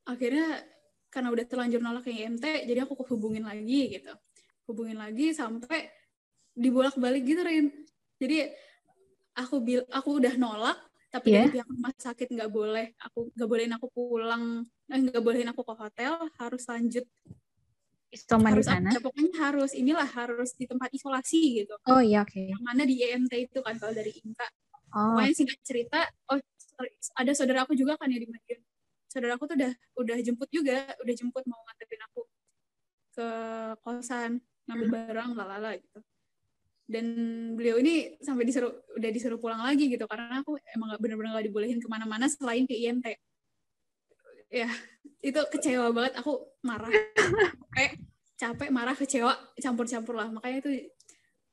akhirnya 0.07 0.63
karena 1.11 1.29
udah 1.35 1.45
terlanjur 1.47 1.81
nolak 1.83 2.07
ke 2.07 2.11
IMT, 2.15 2.67
jadi 2.67 2.87
aku 2.87 2.95
hubungin 3.11 3.43
lagi 3.43 3.91
gitu. 3.91 4.13
Hubungin 4.67 4.99
lagi 4.99 5.31
sampai 5.31 5.87
dibolak-balik 6.53 7.23
gitu 7.23 7.41
Rin. 7.41 7.71
Jadi 8.19 8.51
aku 9.37 9.55
bil 9.61 9.81
aku 9.89 10.17
udah 10.19 10.33
nolak 10.35 10.77
tapi 11.07 11.31
Iya. 11.31 11.47
dari 11.47 11.49
pihak 11.55 11.67
rumah 11.71 11.93
sakit 11.95 12.27
nggak 12.35 12.51
boleh 12.51 12.91
aku 12.99 13.31
nggak 13.31 13.47
bolehin 13.47 13.73
aku 13.77 13.87
pulang 13.87 14.65
eh, 14.91 14.99
nggak 14.99 15.23
bolehin 15.23 15.47
aku 15.47 15.61
ke 15.63 15.73
hotel 15.77 16.13
harus 16.35 16.63
lanjut 16.67 17.05
Isoman 18.07 18.55
di 18.55 18.63
sana. 18.63 18.87
apa, 18.91 19.03
pokoknya 19.03 19.31
harus 19.39 19.71
inilah 19.75 20.07
harus 20.07 20.55
di 20.55 20.63
tempat 20.63 20.87
isolasi 20.95 21.63
gitu 21.63 21.75
Oh 21.87 21.99
iya, 21.99 22.23
oke. 22.23 22.39
yang 22.39 22.59
mana 22.63 22.83
di 22.83 23.03
EMT 23.03 23.51
itu 23.51 23.59
kan 23.63 23.75
kalau 23.79 23.93
dari 23.95 24.11
Inka 24.19 24.47
Oh, 24.95 25.19
pokoknya 25.19 25.35
singkat 25.35 25.59
cerita 25.67 25.99
oh 26.31 26.39
sorry, 26.57 26.91
ada 27.19 27.31
saudara 27.35 27.59
aku 27.67 27.75
juga 27.75 27.99
kan 27.99 28.07
ya 28.07 28.17
di 28.17 28.27
Madiun 28.27 28.63
saudara 29.11 29.35
aku 29.35 29.43
tuh 29.47 29.55
udah 29.59 29.71
udah 29.99 30.17
jemput 30.23 30.47
juga 30.47 30.91
udah 31.03 31.13
jemput 31.13 31.43
mau 31.43 31.59
nganterin 31.67 32.03
aku 32.07 32.21
ke 33.11 33.27
kosan 33.83 34.31
ngambil 34.67 34.87
barang 34.91 35.29
lalala 35.33 35.79
gitu. 35.79 35.99
Dan 36.87 37.05
beliau 37.59 37.79
ini 37.83 38.15
sampai 38.23 38.47
disuruh 38.47 38.71
udah 38.95 39.09
disuruh 39.11 39.39
pulang 39.39 39.59
lagi 39.59 39.91
gitu. 39.91 40.07
Karena 40.07 40.39
aku 40.43 40.55
emang 40.75 40.95
nggak 40.95 41.01
bener-bener 41.03 41.31
nggak 41.35 41.47
dibolehin 41.51 41.79
ke 41.83 41.87
mana-mana 41.91 42.31
selain 42.31 42.63
ke 42.63 42.75
IMT 42.75 43.17
ya 44.47 44.69
itu 45.19 45.39
kecewa 45.51 45.91
banget. 45.91 46.19
Aku 46.23 46.47
marah. 46.63 46.91
Capek 46.91 47.99
capek 48.37 48.69
marah 48.71 48.95
kecewa. 48.95 49.33
Campur-campur 49.59 50.15
lah. 50.15 50.29
Makanya 50.31 50.57
itu 50.63 50.69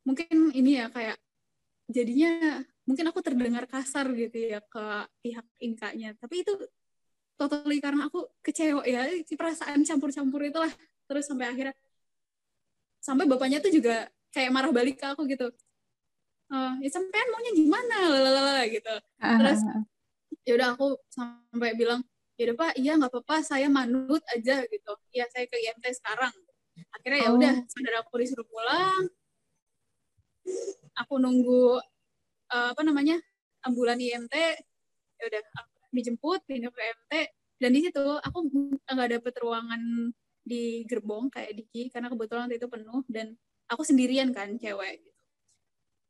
mungkin 0.04 0.54
ini 0.54 0.78
ya 0.78 0.86
kayak 0.92 1.16
jadinya 1.90 2.62
mungkin 2.84 3.08
aku 3.08 3.20
terdengar 3.24 3.64
kasar 3.66 4.12
gitu 4.12 4.36
ya 4.36 4.60
ke 4.62 4.84
pihak 5.24 5.46
inkanya. 5.58 6.14
Tapi 6.14 6.44
itu 6.46 6.54
totally 7.34 7.82
karena 7.82 8.06
aku 8.06 8.30
kecewa 8.44 8.86
ya. 8.86 9.10
Perasaan 9.26 9.82
campur-campur 9.82 10.40
itulah. 10.46 10.70
Terus 11.10 11.26
sampai 11.26 11.50
akhirnya 11.50 11.74
sampai 13.04 13.28
bapaknya 13.28 13.60
tuh 13.60 13.68
juga 13.68 14.08
kayak 14.32 14.48
marah 14.48 14.72
balik 14.72 14.96
ke 14.96 15.04
aku 15.12 15.28
gitu. 15.28 15.52
Eh, 16.48 16.72
ya 16.80 16.88
sampean 16.88 17.28
maunya 17.28 17.52
gimana? 17.52 17.96
Lalala 18.08 18.64
gitu. 18.72 18.94
Ah, 19.20 19.36
terus 19.36 19.60
ah, 19.68 19.76
ah. 19.76 19.82
ya 20.48 20.52
udah 20.56 20.68
aku 20.72 20.86
sampai 21.12 21.76
bilang 21.76 22.00
ya 22.40 22.50
udah 22.50 22.56
pak 22.58 22.72
iya 22.80 22.98
nggak 22.98 23.12
apa-apa 23.12 23.36
saya 23.44 23.68
manut 23.68 24.24
aja 24.32 24.64
gitu. 24.64 24.92
Ya 25.12 25.28
saya 25.28 25.44
ke 25.44 25.56
IMT 25.60 25.84
sekarang. 26.00 26.32
Akhirnya 26.96 27.20
ya 27.20 27.28
Oh. 27.30 27.36
udah 27.36 27.52
saudara 27.68 27.96
aku 28.00 28.16
disuruh 28.24 28.48
pulang. 28.48 29.04
Aku 31.04 31.20
nunggu 31.20 31.78
eh, 32.56 32.68
apa 32.72 32.82
namanya 32.82 33.20
ambulan 33.68 34.00
IMT 34.00 34.34
ya 35.20 35.24
udah 35.30 35.42
aku 35.60 35.72
dijemput 35.94 36.40
pindah 36.44 36.70
ke 36.74 36.80
IMT 36.80 37.12
dan 37.62 37.70
di 37.70 37.80
situ 37.86 38.02
aku 38.20 38.38
nggak 38.90 39.08
dapet 39.18 39.34
ruangan 39.40 40.10
di 40.44 40.84
gerbong 40.84 41.32
kayak 41.32 41.56
Diki 41.56 41.88
karena 41.88 42.12
kebetulan 42.12 42.46
waktu 42.46 42.60
itu 42.60 42.68
penuh 42.68 43.02
dan 43.08 43.32
aku 43.64 43.80
sendirian 43.80 44.28
kan 44.30 44.60
cewek 44.60 45.00
gitu. 45.00 45.20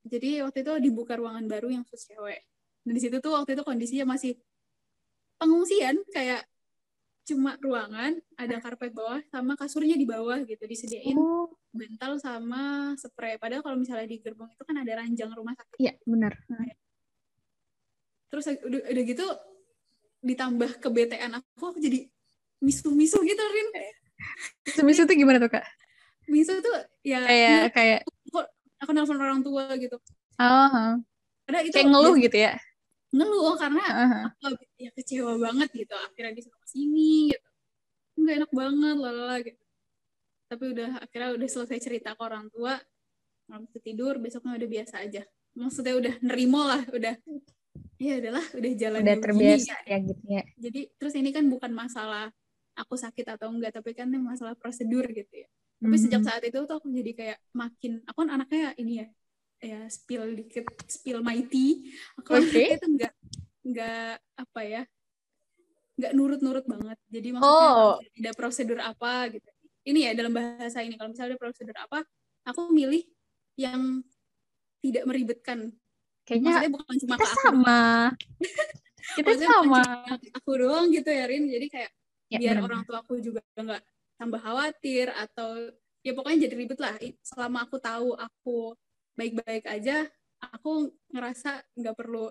jadi 0.05 0.31
waktu 0.45 0.67
itu 0.67 0.73
dibuka 0.91 1.15
ruangan 1.15 1.47
baru 1.47 1.71
yang 1.71 1.87
khusus 1.87 2.11
cewek. 2.11 2.45
Dan 2.85 2.93
di 2.93 3.01
situ 3.01 3.17
tuh 3.25 3.33
waktu 3.33 3.57
itu 3.57 3.65
kondisinya 3.65 4.13
masih 4.13 4.37
pengungsian 5.41 6.05
kayak 6.13 6.45
cuma 7.25 7.57
ruangan 7.57 8.21
ada 8.37 8.61
karpet 8.61 8.93
bawah 8.93 9.25
sama 9.33 9.57
kasurnya 9.57 9.97
di 9.97 10.05
bawah 10.05 10.45
gitu 10.45 10.61
disediain 10.69 11.17
Oh, 11.17 11.49
bantal 11.73 12.21
sama 12.21 12.93
spray. 13.01 13.41
Padahal 13.41 13.65
kalau 13.65 13.81
misalnya 13.81 14.05
di 14.05 14.21
gerbong 14.21 14.53
itu 14.53 14.61
kan 14.61 14.77
ada 14.77 15.01
ranjang 15.01 15.33
rumah 15.33 15.57
sakit. 15.57 15.81
Iya 15.81 15.97
benar. 16.05 16.37
terus 18.29 18.51
udah, 18.51 18.83
udah 18.91 19.05
gitu 19.07 19.27
ditambah 20.27 20.71
kebetean 20.83 21.39
aku 21.39 21.71
aku 21.71 21.79
jadi 21.79 22.11
misu-misu 22.59 23.23
gitu 23.23 23.39
Rin 23.41 23.69
Habis 24.79 24.97
itu 25.03 25.15
gimana 25.15 25.39
tuh, 25.39 25.53
Kak? 25.53 25.65
misu 26.25 26.57
tuh 26.65 26.73
ya 27.05 27.21
Kayak 27.21 27.61
kayak 27.77 28.01
aku 28.81 28.91
nelfon 28.97 29.21
orang 29.21 29.45
tua 29.45 29.69
gitu. 29.77 30.01
Oh, 30.41 30.97
ada 31.45 31.59
itu 31.61 31.77
kayak 31.77 31.89
ngeluh 31.93 32.17
gitu 32.17 32.37
ya. 32.41 32.57
ngeluh 33.13 33.55
karena 33.61 33.85
Ah, 33.85 34.09
ah. 34.09 34.25
aku 34.43 34.65
ya 34.81 34.91
kecewa 34.97 35.37
banget 35.37 35.69
gitu. 35.77 35.93
Akhirnya 35.95 36.33
disuruh 36.33 36.59
ke 36.59 36.69
sini 36.69 37.29
gitu. 37.31 37.49
Nggak 38.19 38.35
enak 38.41 38.53
banget 38.57 38.97
lalala 38.97 39.37
gitu. 39.45 39.63
Tapi 40.49 40.65
udah 40.73 40.91
akhirnya 41.05 41.31
udah 41.37 41.49
selesai 41.49 41.79
cerita 41.79 42.17
ke 42.17 42.23
orang 42.25 42.49
tua. 42.49 42.81
Orang 43.53 43.69
tua 43.69 43.81
tidur 43.85 44.17
besoknya 44.17 44.57
udah 44.57 44.69
biasa 44.69 44.95
aja. 45.05 45.23
Maksudnya 45.55 45.95
udah 45.95 46.15
nerimo 46.25 46.61
lah 46.65 46.83
udah. 46.89 47.15
Ya 47.95 48.19
udahlah 48.19 48.47
udah 48.59 48.73
jalan 48.75 49.01
Udah 49.07 49.17
terbiasa 49.23 49.75
ya 49.87 49.97
gitu 50.03 50.25
ya. 50.27 50.43
jadi 50.59 50.81
terus 50.99 51.15
ini 51.15 51.31
kan 51.31 51.47
bukan 51.47 51.71
masalah 51.71 52.27
aku 52.75 52.95
sakit 52.95 53.27
atau 53.31 53.49
enggak 53.49 53.73
tapi 53.73 53.93
kan 53.93 54.07
ini 54.07 54.19
masalah 54.19 54.55
prosedur 54.55 55.07
gitu 55.07 55.35
ya 55.35 55.49
tapi 55.79 55.97
sejak 55.97 56.21
Mhm. 56.21 56.27
saat 56.27 56.43
itu 56.43 56.59
tuh 56.61 56.77
aku 56.77 56.89
jadi 56.89 57.13
kayak 57.13 57.39
makin 57.53 57.93
aku 58.05 58.19
kan 58.21 58.31
anaknya 58.33 58.73
ini 58.77 58.93
ya 59.01 59.07
ya 59.61 59.81
spill 59.89 60.35
dikit 60.35 60.67
spill 60.87 61.21
my 61.21 61.41
tea 61.45 61.89
aku 62.17 62.35
Oke. 62.35 62.43
anaknya 62.45 62.75
itu 62.75 62.87
enggak 62.89 63.13
enggak 63.63 64.11
apa 64.35 64.61
ya 64.63 64.83
enggak 65.95 66.13
nurut-nurut 66.13 66.65
banget 66.65 66.99
jadi 67.07 67.29
maksudnya 67.33 67.71
Oh. 67.71 67.97
ada 68.03 68.31
prosedur 68.35 68.79
apa 68.79 69.13
gitu 69.31 69.49
ini 69.85 70.05
ya 70.05 70.13
dalam 70.13 70.33
bahasa 70.33 70.81
ini 70.81 70.95
kalau 70.95 71.11
misalnya 71.11 71.37
ada 71.37 71.41
prosedur 71.41 71.77
apa 71.77 72.03
aku 72.43 72.69
milih 72.71 73.05
yang 73.55 74.03
tidak 74.81 75.05
meribetkan 75.05 75.71
Kayaknya 76.25 76.49
maksudnya 76.51 76.73
bukan 76.73 76.95
cuma 76.99 77.15
kita 77.15 77.27
aku 77.27 77.37
sama. 77.39 77.81
kita 79.17 79.29
Maksudnya 79.29 79.49
bukan 79.61 79.61
sama. 79.61 79.83
aku 80.33 80.51
doang 80.57 80.87
gitu 80.89 81.11
ya 81.11 81.25
Rin 81.25 81.45
jadi 81.47 81.67
kayak 81.69 81.91
Ya, 82.33 82.39
biar 82.41 82.57
benar. 82.59 82.67
orang 82.71 82.81
tua 82.89 82.99
aku 83.05 83.21
juga 83.21 83.45
nggak 83.55 83.83
tambah 84.17 84.41
khawatir 84.41 85.13
atau 85.13 85.71
ya 86.01 86.13
pokoknya 86.17 86.49
jadi 86.49 86.55
ribet 86.57 86.79
lah. 86.81 86.95
Selama 87.21 87.69
aku 87.69 87.77
tahu 87.79 88.17
aku 88.17 88.75
baik-baik 89.15 89.65
aja 89.71 90.09
aku 90.41 90.93
ngerasa 91.13 91.65
nggak 91.79 91.97
perlu 91.97 92.29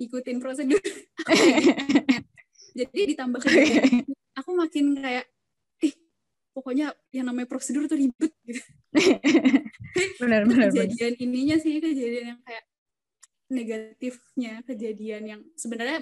ikutin 0.00 0.38
prosedur. 0.42 0.80
Kayak 1.26 1.60
jadi 2.78 3.00
ditambah 3.14 3.40
kejadian 3.44 4.08
aku 4.32 4.50
makin 4.56 4.96
kayak 4.96 5.26
ih 5.84 5.94
pokoknya 6.56 6.96
yang 7.12 7.28
namanya 7.28 7.48
prosedur 7.48 7.86
tuh 7.86 7.98
ribet. 8.00 8.32
Gitu. 8.42 8.62
Benar 10.22 10.48
benar 10.48 10.72
benar. 10.72 10.88
kejadian 10.88 11.14
ininya 11.20 11.56
sih 11.60 11.76
kejadian 11.76 12.36
yang 12.36 12.40
kayak 12.48 12.64
negatifnya 13.52 14.52
kejadian 14.64 15.22
yang 15.28 15.40
sebenarnya 15.52 16.00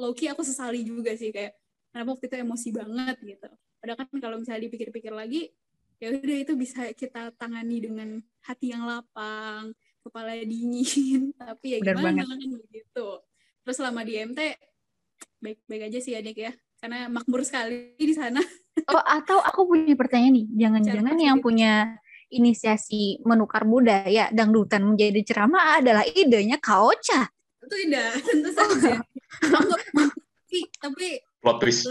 Loki 0.00 0.30
aku 0.30 0.40
sesali 0.40 0.80
juga 0.86 1.12
sih 1.12 1.28
kayak 1.28 1.52
kenapa 1.98 2.14
waktu 2.14 2.30
itu 2.30 2.36
emosi 2.38 2.68
banget 2.70 3.16
gitu. 3.26 3.50
Padahal 3.82 3.98
kan 4.06 4.08
kalau 4.22 4.36
misalnya 4.38 4.62
dipikir-pikir 4.70 5.10
lagi 5.10 5.50
ya 5.98 6.14
udah 6.14 6.38
itu 6.46 6.54
bisa 6.54 6.94
kita 6.94 7.34
tangani 7.34 7.82
dengan 7.82 8.22
hati 8.46 8.70
yang 8.70 8.86
lapang, 8.86 9.74
kepala 10.06 10.30
dingin, 10.38 11.34
tapi 11.42 11.74
ya 11.74 11.78
gimana 11.82 12.22
banget. 12.22 12.38
kan 12.38 12.50
begitu. 12.70 13.08
Terus 13.66 13.76
selama 13.82 14.06
di 14.06 14.14
MT 14.14 14.40
baik-baik 15.42 15.82
aja 15.90 15.98
sih 15.98 16.14
adik 16.14 16.38
ya, 16.38 16.54
karena 16.78 17.10
makmur 17.10 17.42
sekali 17.42 17.98
di 17.98 18.14
sana. 18.14 18.38
Oh, 18.88 19.02
atau 19.04 19.42
aku 19.42 19.74
punya 19.74 19.98
pertanyaan 19.98 20.38
nih. 20.38 20.46
Jangan-jangan 20.54 21.18
yang 21.18 21.42
punya 21.42 21.98
inisiasi 22.30 23.20
menukar 23.26 23.66
budaya 23.66 24.30
dangdutan 24.30 24.86
menjadi 24.86 25.18
ceramah 25.26 25.82
adalah 25.82 26.06
idenya 26.06 26.62
Kaocha. 26.62 27.26
Itu 27.58 27.74
tidak, 27.74 28.22
tentu 28.22 28.48
saja. 28.54 29.02
Nggak 29.02 29.82
tapi 30.48 30.58
tapi 30.80 31.08
Plot 31.38 31.56
twist. 31.62 31.86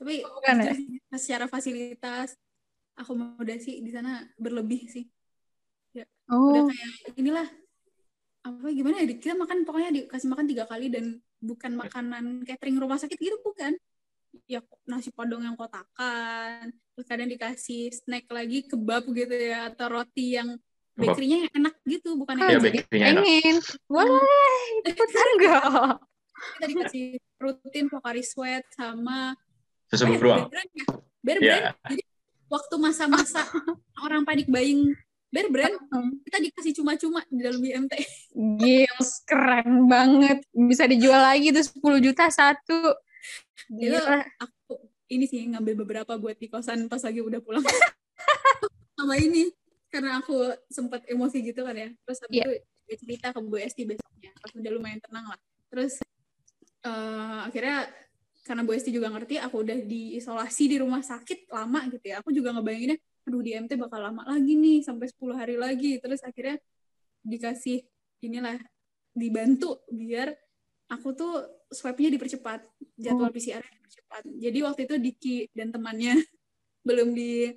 Tapi 0.00 0.14
Bukan 0.24 0.56
ya? 0.64 0.72
secara- 0.72 1.20
secara 1.20 1.46
fasilitas 1.46 2.28
akomodasi 2.96 3.84
di 3.84 3.90
sana 3.92 4.24
berlebih 4.40 4.88
sih. 4.88 5.04
Udah 5.92 6.06
Oh, 6.30 6.70
kayak 6.70 7.18
inilah 7.18 7.42
apa 8.40 8.70
gimana 8.72 9.02
ya 9.02 9.10
kita 9.10 9.34
makan 9.36 9.66
pokoknya 9.68 9.90
dikasih 9.92 10.28
makan 10.30 10.46
tiga 10.48 10.64
kali 10.64 10.88
dan 10.88 11.18
bukan 11.42 11.76
makanan 11.76 12.46
catering 12.46 12.78
rumah 12.78 12.96
sakit 12.96 13.18
gitu 13.20 13.36
bukan 13.44 13.76
ya 14.48 14.62
nasi 14.88 15.10
padang 15.12 15.42
yang 15.44 15.58
kotakan 15.58 16.70
terus 16.94 17.04
kadang 17.04 17.28
dikasih 17.28 17.90
snack 17.92 18.30
lagi 18.32 18.64
kebab 18.64 19.10
gitu 19.10 19.34
ya 19.34 19.68
atau 19.74 19.90
roti 19.90 20.38
yang. 20.38 20.54
Bakerynya 20.98 21.38
yang 21.46 21.52
enak 21.64 21.74
gitu 21.86 22.08
bukan 22.18 22.34
Iya, 22.38 22.58
yang 22.90 23.08
enak. 23.18 23.22
Pengen. 23.24 23.56
Boleh. 23.86 24.22
Ikutan 24.86 25.28
nggak? 25.38 25.64
kita 26.40 26.66
dikasih 26.72 27.04
rutin 27.36 27.86
Pocari 27.92 28.24
Sweat 28.24 28.64
sama 28.72 29.36
Susu 29.92 30.06
apa 30.06 30.14
ya, 30.14 30.18
beruang. 30.22 30.40
Bear 30.40 30.50
Brand 30.54 30.70
ya? 30.72 30.84
Bear 31.20 31.38
Brand. 31.42 31.64
Iya. 31.66 31.72
Jadi 31.90 32.02
waktu 32.46 32.74
masa-masa 32.78 33.42
orang 34.06 34.22
panik 34.22 34.46
buying 34.46 34.94
Bear 35.30 35.46
Brand, 35.46 35.78
kita 36.26 36.38
dikasih 36.42 36.72
cuma-cuma 36.82 37.22
di 37.30 37.38
dalam 37.38 37.62
BMT. 37.62 37.94
Gils, 38.58 39.22
keren 39.22 39.86
banget. 39.86 40.42
Bisa 40.50 40.90
dijual 40.90 41.22
lagi 41.22 41.54
tuh 41.54 41.62
10 41.62 42.02
juta 42.02 42.26
satu. 42.30 42.98
Gila. 43.70 44.26
aku 44.42 44.90
ini 45.06 45.30
sih 45.30 45.46
ngambil 45.46 45.86
beberapa 45.86 46.18
buat 46.18 46.34
di 46.34 46.50
kosan 46.50 46.90
pas 46.90 47.02
lagi 47.02 47.22
udah 47.22 47.38
pulang. 47.38 47.62
sama 48.98 49.16
ini 49.16 49.48
karena 49.90 50.22
aku 50.22 50.54
sempat 50.70 51.02
emosi 51.10 51.42
gitu 51.42 51.66
kan 51.66 51.74
ya. 51.74 51.90
Terus 52.06 52.18
habis 52.24 52.38
Iya. 52.38 52.46
itu 52.90 52.94
cerita 53.06 53.26
ke 53.34 53.40
Bu 53.42 53.56
Esti 53.58 53.82
besoknya. 53.86 54.30
Pas 54.38 54.50
udah 54.54 54.70
lumayan 54.70 55.00
tenang 55.02 55.26
lah. 55.34 55.40
Terus 55.70 55.98
eh, 56.80 57.38
akhirnya 57.44 57.90
karena 58.46 58.62
Bu 58.64 58.72
Esti 58.72 58.90
juga 58.94 59.12
ngerti 59.12 59.36
aku 59.36 59.66
udah 59.66 59.78
diisolasi 59.84 60.64
di 60.70 60.76
rumah 60.80 61.02
sakit 61.02 61.50
lama 61.50 61.86
gitu 61.90 62.06
ya. 62.06 62.22
Aku 62.22 62.30
juga 62.30 62.54
ngebayanginnya 62.54 62.98
aduh 63.28 63.42
di 63.44 63.52
MT 63.52 63.76
bakal 63.76 64.00
lama 64.00 64.24
lagi 64.24 64.56
nih 64.56 64.80
sampai 64.80 65.06
10 65.10 65.36
hari 65.36 65.54
lagi. 65.60 66.00
Terus 66.00 66.24
akhirnya 66.24 66.56
dikasih 67.20 67.84
inilah 68.24 68.56
dibantu 69.12 69.84
biar 69.90 70.32
aku 70.90 71.14
tuh 71.14 71.34
swabnya 71.70 72.10
dipercepat 72.10 72.66
jadwal 72.98 73.30
PCR 73.30 73.62
-nya 73.62 73.72
dipercepat 73.78 74.22
jadi 74.26 74.58
waktu 74.66 74.80
itu 74.86 74.94
Diki 74.98 75.36
dan 75.54 75.70
temannya 75.70 76.18
belum 76.88 77.14
di 77.14 77.50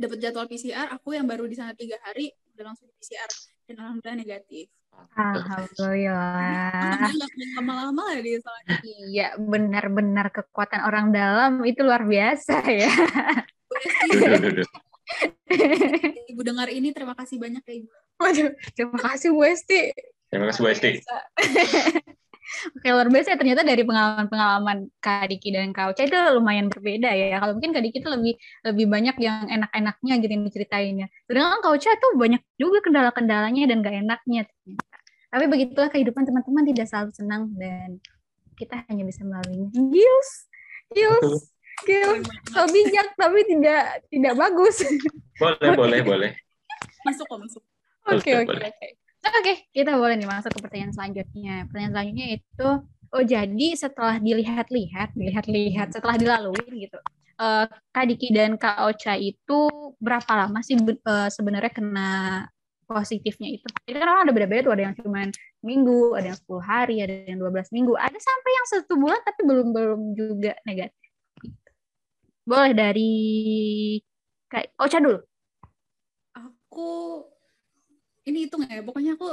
dapat 0.00 0.16
jadwal 0.18 0.48
PCR 0.48 0.88
aku 0.96 1.12
yang 1.12 1.28
baru 1.28 1.44
di 1.44 1.54
sana 1.54 1.76
tiga 1.76 2.00
hari 2.00 2.32
udah 2.56 2.72
langsung 2.72 2.88
di 2.88 2.96
PCR 2.96 3.30
dan 3.68 3.76
alhamdulillah 3.84 4.16
negatif 4.16 4.66
Alhamdulillah. 5.16 7.08
lama-lama 7.56 8.02
lah 8.10 8.18
di 8.20 8.36
sana 8.42 8.74
Iya, 8.84 9.38
benar-benar 9.38 10.34
kekuatan 10.34 10.82
orang 10.84 11.14
dalam 11.14 11.62
itu 11.64 11.80
luar 11.86 12.04
biasa 12.04 12.58
ya. 12.68 12.90
Ibu 16.30 16.40
dengar 16.42 16.68
ini 16.70 16.90
terima 16.94 17.14
kasih 17.14 17.38
banyak 17.38 17.62
ya 17.64 17.74
ibu 17.82 17.88
Waduh, 18.20 18.52
terima 18.76 18.98
kasih 19.00 19.32
Bu 19.32 19.40
Esti. 19.48 19.96
Terima 20.28 20.52
kasih 20.52 20.60
Bu 20.60 20.68
Esti. 20.68 21.00
Oke, 22.76 22.86
luar 22.90 23.08
biasa 23.08 23.34
ya. 23.34 23.36
ternyata 23.38 23.62
dari 23.62 23.82
pengalaman-pengalaman 23.86 24.90
Kak 24.98 25.30
Diki 25.30 25.54
dan 25.54 25.70
Kak 25.70 25.94
Ocha 25.94 26.04
itu 26.04 26.18
lumayan 26.34 26.66
berbeda 26.68 27.10
ya. 27.14 27.38
Kalau 27.38 27.56
mungkin 27.56 27.70
Kak 27.72 27.82
Diki 27.82 27.98
itu 28.02 28.10
lebih 28.10 28.34
lebih 28.66 28.86
banyak 28.90 29.16
yang 29.22 29.46
enak-enaknya 29.48 30.14
gitu 30.20 30.32
yang 30.34 30.44
diceritainnya. 30.46 31.06
Sedangkan 31.30 31.60
Kak 31.62 31.72
Ocha 31.72 31.90
tuh 31.98 32.12
banyak 32.18 32.42
juga 32.58 32.78
kendala-kendalanya 32.82 33.64
dan 33.70 33.76
gak 33.80 33.96
enaknya. 33.96 34.42
Tapi 35.30 35.44
begitulah 35.46 35.88
kehidupan 35.94 36.26
teman-teman 36.26 36.64
tidak 36.66 36.86
selalu 36.90 37.10
senang 37.14 37.42
dan 37.54 38.02
kita 38.58 38.82
hanya 38.90 39.06
bisa 39.06 39.22
melaluinya. 39.22 39.70
Gils, 39.72 40.30
Gils, 40.92 41.54
Gils. 41.86 42.26
So 42.50 42.66
bijak 42.68 43.14
tapi 43.14 43.40
tidak 43.46 44.04
tidak 44.10 44.34
bagus. 44.36 44.84
Boleh, 45.40 45.72
boleh, 45.72 46.00
boleh. 46.04 46.30
masuk 47.00 47.24
kok 47.24 47.40
masuk 47.40 47.62
Oke 48.08 48.30
oke 48.32 48.48
boleh. 48.48 48.72
Oke. 49.24 49.38
Oke, 49.40 49.54
kita 49.72 49.96
boleh 49.96 50.14
nih 50.20 50.28
masuk 50.28 50.50
ke 50.52 50.60
pertanyaan 50.64 50.92
selanjutnya. 50.94 51.54
Pertanyaan 51.68 51.92
selanjutnya 51.96 52.26
itu, 52.40 52.68
oh 53.12 53.24
jadi 53.24 53.68
setelah 53.76 54.16
dilihat-lihat, 54.20 55.08
dilihat-lihat, 55.16 55.88
setelah 55.96 56.16
dilalui 56.20 56.64
gitu, 56.88 56.98
eh, 57.40 57.66
Kak 57.68 58.04
Diki 58.08 58.28
dan 58.32 58.56
Kak 58.60 58.78
Ocha 58.86 59.16
itu 59.16 59.60
berapa 60.00 60.32
lama 60.46 60.60
sih 60.64 60.76
eh, 60.76 61.28
sebenarnya 61.32 61.72
kena 61.72 62.10
positifnya 62.90 63.48
itu? 63.54 63.66
Itu 63.86 63.96
kan 63.96 64.08
orang 64.10 64.22
ada 64.28 64.34
beda-beda 64.34 64.60
tuh, 64.66 64.74
ada 64.74 64.82
yang 64.90 64.96
cuma 64.98 65.22
minggu, 65.62 66.16
ada 66.18 66.26
yang 66.34 66.38
10 66.38 66.62
hari, 66.64 66.96
ada 67.04 67.14
yang 67.30 67.38
12 67.38 67.70
minggu, 67.76 67.92
ada 67.96 68.18
sampai 68.18 68.50
yang 68.56 68.66
satu 68.66 68.92
bulan 68.98 69.20
tapi 69.22 69.40
belum 69.46 69.66
belum 69.70 70.00
juga 70.18 70.52
negatif. 70.66 70.96
Boleh 72.44 72.72
dari 72.74 73.12
Kak 74.50 74.74
Ocha 74.82 74.98
dulu. 74.98 75.18
aku 76.34 76.90
ini 78.30 78.46
hitung 78.46 78.62
ya 78.64 78.80
pokoknya 78.80 79.18
aku 79.18 79.28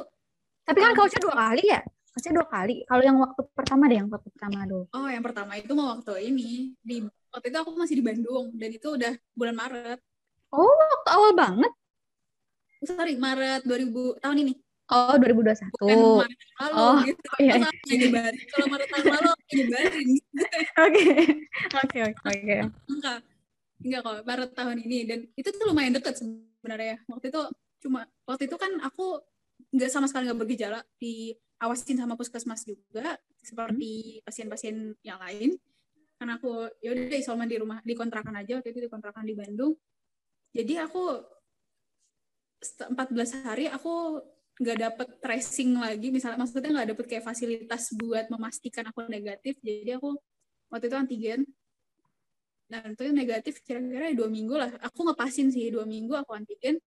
Tapi 0.65 0.77
kan 0.83 0.91
Ocha 0.97 1.19
dua 1.21 1.35
kali 1.37 1.63
ya? 1.63 1.79
Ocha 2.11 2.29
dua 2.33 2.47
kali. 2.49 2.83
Kalau 2.83 3.03
yang 3.05 3.17
waktu 3.17 3.41
pertama 3.55 3.87
deh, 3.87 3.97
yang 4.01 4.09
waktu 4.09 4.27
pertama 4.33 4.65
dulu. 4.65 4.83
oh 4.91 5.07
yang 5.07 5.23
pertama 5.23 5.53
itu 5.55 5.71
mau 5.71 5.95
waktu 5.95 6.11
ini 6.27 6.73
di 6.81 7.05
waktu 7.31 7.47
itu 7.47 7.57
aku 7.61 7.71
masih 7.77 7.95
di 7.95 8.03
Bandung 8.03 8.51
dan 8.57 8.69
itu 8.73 8.87
udah 8.91 9.13
bulan 9.31 9.55
Maret 9.55 9.99
Oh, 10.49 10.63
waktu 10.67 11.09
awal 11.11 11.31
banget. 11.33 11.71
sorry 12.81 13.15
Maret 13.15 13.63
2000 13.63 14.17
tahun 14.19 14.37
ini 14.43 14.53
Oh, 14.87 15.19
2021. 15.19 15.67
bukan 15.75 15.99
Maret 16.23 16.39
lalu 16.63 16.75
Oh, 16.79 16.95
gitu. 17.03 17.29
iya. 17.43 17.53
Masa 17.59 17.67
aku 17.75 17.91
nyebarin. 17.91 18.43
Kalau 18.47 18.65
Maret 18.71 18.87
tahun 18.87 19.05
lalu 19.11 19.31
nyebarin. 19.51 20.07
Oke. 20.79 21.05
Oke, 21.75 21.97
oke, 22.07 22.21
oke. 22.23 22.55
Enggak. 22.87 23.19
Enggak 23.83 23.99
kok, 23.99 24.15
Maret 24.23 24.51
tahun 24.55 24.77
ini. 24.79 24.97
Dan 25.03 25.19
itu 25.35 25.47
tuh 25.51 25.63
lumayan 25.67 25.91
deket 25.91 26.15
sebenarnya. 26.23 27.03
Waktu 27.11 27.25
itu 27.27 27.41
cuma, 27.83 28.05
waktu 28.27 28.49
itu 28.49 28.57
kan 28.57 28.71
aku 28.83 29.21
nggak 29.73 29.91
sama 29.91 30.05
sekali 30.09 30.29
nggak 30.29 30.39
bergejala. 30.39 30.79
Diawasin 30.97 31.97
sama 31.97 32.13
puskesmas 32.17 32.63
juga, 32.65 33.17
seperti 33.41 34.21
pasien-pasien 34.23 34.95
yang 35.01 35.19
lain. 35.21 35.57
Karena 36.17 36.41
aku, 36.41 36.65
ya 36.81 36.97
udah 36.97 37.17
isoman 37.17 37.45
di 37.45 37.57
rumah, 37.61 37.79
di 37.85 37.93
kontrakan 37.93 38.33
aja. 38.37 38.57
Waktu 38.57 38.73
itu 38.73 38.81
di 38.85 38.89
kontrakan 38.89 39.25
di 39.25 39.37
Bandung. 39.37 39.77
Jadi 40.53 40.73
aku 40.81 41.21
set- 42.61 42.89
14 42.89 43.45
hari 43.45 43.69
aku 43.69 44.21
nggak 44.57 44.77
dapet 44.77 45.07
tracing 45.21 45.77
lagi 45.77 46.09
misalnya 46.09 46.41
maksudnya 46.41 46.73
nggak 46.73 46.89
dapet 46.97 47.05
kayak 47.05 47.25
fasilitas 47.29 47.93
buat 47.93 48.25
memastikan 48.33 48.89
aku 48.89 49.05
negatif 49.05 49.61
jadi 49.61 50.01
aku 50.01 50.17
waktu 50.73 50.89
itu 50.89 50.97
antigen 50.97 51.39
dan 52.65 52.97
itu 52.97 53.05
negatif 53.13 53.61
kira-kira 53.61 54.11
dua 54.17 54.27
minggu 54.33 54.57
lah 54.57 54.73
aku 54.81 55.05
ngepasin 55.05 55.53
sih 55.53 55.69
dua 55.69 55.85
minggu 55.85 56.17
aku 56.17 56.33
antigen 56.33 56.81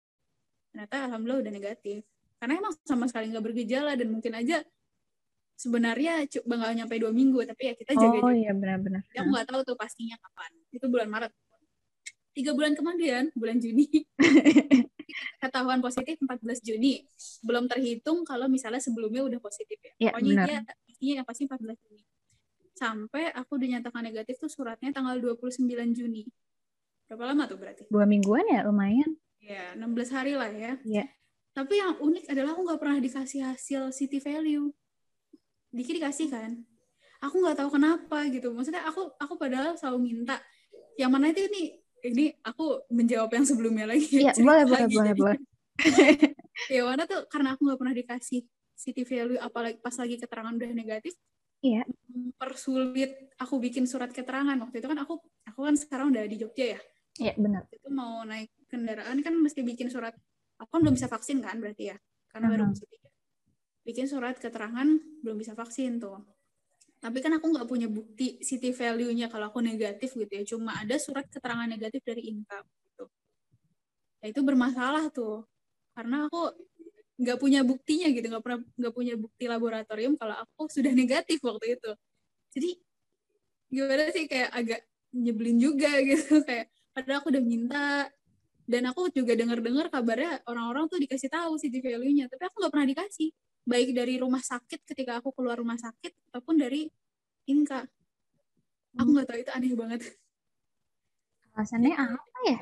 ternyata 0.70 0.96
alhamdulillah 1.10 1.42
udah 1.46 1.52
negatif 1.52 2.00
karena 2.40 2.52
emang 2.56 2.72
sama 2.86 3.04
sekali 3.10 3.28
nggak 3.28 3.44
bergejala 3.44 3.92
dan 3.98 4.08
mungkin 4.08 4.32
aja 4.32 4.64
sebenarnya 5.60 6.24
bakal 6.48 6.72
nyampe 6.72 6.96
dua 6.96 7.12
minggu 7.12 7.44
tapi 7.44 7.62
ya 7.68 7.74
kita 7.76 7.92
jaga 7.92 8.18
Oh 8.24 8.32
iya 8.32 8.56
benar-benar. 8.56 9.04
Aku 9.12 9.28
nggak 9.28 9.44
tahu 9.44 9.60
tuh 9.60 9.76
pastinya 9.76 10.16
kapan. 10.16 10.50
Itu 10.72 10.88
bulan 10.88 11.12
Maret. 11.12 11.32
Tiga 12.32 12.56
bulan 12.56 12.72
kemudian, 12.78 13.28
bulan 13.34 13.58
Juni, 13.58 13.90
ketahuan 15.42 15.82
positif 15.82 16.16
14 16.22 16.62
Juni. 16.62 17.02
Belum 17.42 17.66
terhitung 17.66 18.22
kalau 18.22 18.46
misalnya 18.46 18.78
sebelumnya 18.78 19.26
udah 19.26 19.42
positif 19.42 19.76
ya. 19.82 19.92
Iya, 19.98 20.10
Pokoknya 20.14 20.32
benar. 20.32 20.46
dia 20.46 20.58
pastinya 20.64 21.14
yang 21.20 21.26
pasti 21.26 21.42
14 21.50 21.84
Juni. 21.84 22.02
Sampai 22.72 23.22
aku 23.34 23.52
dinyatakan 23.58 24.00
negatif 24.06 24.38
tuh 24.38 24.48
suratnya 24.48 24.94
tanggal 24.94 25.18
29 25.18 25.66
Juni. 25.92 26.24
Berapa 27.10 27.34
lama 27.34 27.50
tuh 27.50 27.58
berarti? 27.58 27.82
Dua 27.90 28.06
mingguan 28.06 28.46
ya 28.46 28.62
lumayan. 28.62 29.18
Ya, 29.40 29.72
16 29.74 30.12
hari 30.12 30.36
lah 30.36 30.52
ya. 30.52 30.76
Iya. 30.84 31.04
Tapi 31.50 31.80
yang 31.80 31.98
unik 31.98 32.30
adalah 32.30 32.54
aku 32.54 32.62
nggak 32.68 32.80
pernah 32.80 32.98
dikasih 33.02 33.40
hasil 33.42 33.82
city 33.90 34.22
value. 34.22 34.70
Dikit 35.72 35.98
dikasih 35.98 36.28
kan. 36.30 36.60
Aku 37.20 37.40
nggak 37.42 37.58
tahu 37.58 37.76
kenapa 37.76 38.28
gitu. 38.30 38.52
Maksudnya 38.54 38.84
aku 38.86 39.10
aku 39.18 39.34
padahal 39.36 39.74
selalu 39.76 39.98
minta 40.12 40.38
yang 40.94 41.10
mana 41.10 41.32
itu 41.32 41.44
ini 41.48 41.80
ini 42.00 42.24
aku 42.44 42.84
menjawab 42.92 43.32
yang 43.34 43.44
sebelumnya 43.44 43.88
lagi. 43.88 44.08
Iya, 44.24 44.32
boleh, 44.40 44.64
boleh, 44.64 44.86
lagi. 44.86 44.94
boleh, 44.94 45.12
boleh. 45.16 45.38
ya 46.74 46.84
mana 46.84 47.08
tuh 47.08 47.24
karena 47.32 47.56
aku 47.56 47.64
nggak 47.64 47.78
pernah 47.80 47.94
dikasih 47.96 48.40
city 48.76 49.04
value 49.04 49.40
apalagi 49.40 49.80
pas 49.80 49.96
lagi 49.96 50.16
keterangan 50.20 50.52
udah 50.54 50.70
negatif. 50.72 51.16
Iya. 51.60 51.84
Mempersulit 52.08 53.36
aku 53.36 53.60
bikin 53.60 53.84
surat 53.84 54.08
keterangan 54.12 54.56
waktu 54.56 54.80
itu 54.80 54.88
kan 54.88 54.98
aku 55.04 55.20
aku 55.44 55.60
kan 55.60 55.74
sekarang 55.76 56.12
udah 56.12 56.24
di 56.24 56.36
Jogja 56.40 56.78
ya. 56.78 56.80
Iya, 57.20 57.34
benar. 57.36 57.68
itu 57.68 57.88
mau 57.92 58.24
naik 58.24 58.48
kendaraan 58.70 59.18
kan 59.20 59.34
mesti 59.34 59.60
bikin 59.66 59.90
surat 59.90 60.14
aku 60.60 60.70
kan 60.76 60.80
belum 60.84 60.94
bisa 60.94 61.08
vaksin 61.10 61.42
kan 61.42 61.56
berarti 61.58 61.90
ya? 61.90 61.96
Karena 62.30 62.46
baru 62.52 62.64
Aha. 62.68 62.72
bisa 62.72 62.84
tiga. 62.86 63.08
bikin 63.80 64.06
surat 64.06 64.36
keterangan 64.36 64.86
belum 65.24 65.36
bisa 65.40 65.56
vaksin 65.56 65.98
tuh. 65.98 66.20
Tapi 67.00 67.18
kan 67.24 67.32
aku 67.32 67.48
nggak 67.48 67.64
punya 67.64 67.88
bukti 67.88 68.44
city 68.44 68.76
value-nya 68.76 69.32
kalau 69.32 69.48
aku 69.48 69.64
negatif 69.64 70.12
gitu 70.12 70.28
ya. 70.28 70.44
Cuma 70.44 70.76
ada 70.76 71.00
surat 71.00 71.24
keterangan 71.32 71.64
negatif 71.64 72.04
dari 72.04 72.28
income 72.28 72.68
gitu. 72.68 73.04
Ya 74.20 74.26
itu 74.28 74.40
bermasalah 74.44 75.08
tuh. 75.08 75.48
Karena 75.96 76.28
aku 76.28 76.52
nggak 77.16 77.38
punya 77.40 77.64
buktinya 77.64 78.12
gitu. 78.12 78.28
Nggak 78.28 78.44
pernah 78.44 78.60
nggak 78.76 78.94
punya 78.94 79.14
bukti 79.16 79.44
laboratorium 79.48 80.14
kalau 80.20 80.36
aku 80.36 80.68
sudah 80.68 80.92
negatif 80.92 81.40
waktu 81.40 81.80
itu. 81.80 81.90
Jadi 82.52 82.70
gimana 83.72 84.12
sih? 84.12 84.28
Kayak 84.28 84.50
agak 84.52 84.80
nyebelin 85.16 85.56
juga 85.56 85.90
gitu. 86.04 86.44
Kayak 86.48 86.68
padahal 86.92 87.24
aku 87.24 87.28
udah 87.32 87.42
minta 87.42 88.12
dan 88.70 88.86
aku 88.86 89.10
juga 89.10 89.34
dengar-dengar 89.34 89.90
kabarnya 89.90 90.46
orang-orang 90.46 90.86
tuh 90.86 91.02
dikasih 91.02 91.26
tahu 91.26 91.58
city 91.58 91.82
value-nya 91.82 92.30
tapi 92.30 92.46
aku 92.46 92.62
nggak 92.62 92.70
pernah 92.70 92.86
dikasih 92.86 93.28
baik 93.66 93.90
dari 93.92 94.14
rumah 94.16 94.38
sakit 94.40 94.86
ketika 94.86 95.18
aku 95.18 95.34
keluar 95.34 95.58
rumah 95.58 95.74
sakit 95.76 96.14
ataupun 96.30 96.54
dari 96.54 96.86
Inka 97.50 97.82
aku 98.94 99.02
Hmm. 99.02 99.10
nggak 99.12 99.26
tahu 99.26 99.38
itu 99.38 99.50
aneh 99.50 99.74
banget 99.74 100.00
Alasannya 101.50 101.92
apa 101.94 102.38
ya? 102.46 102.58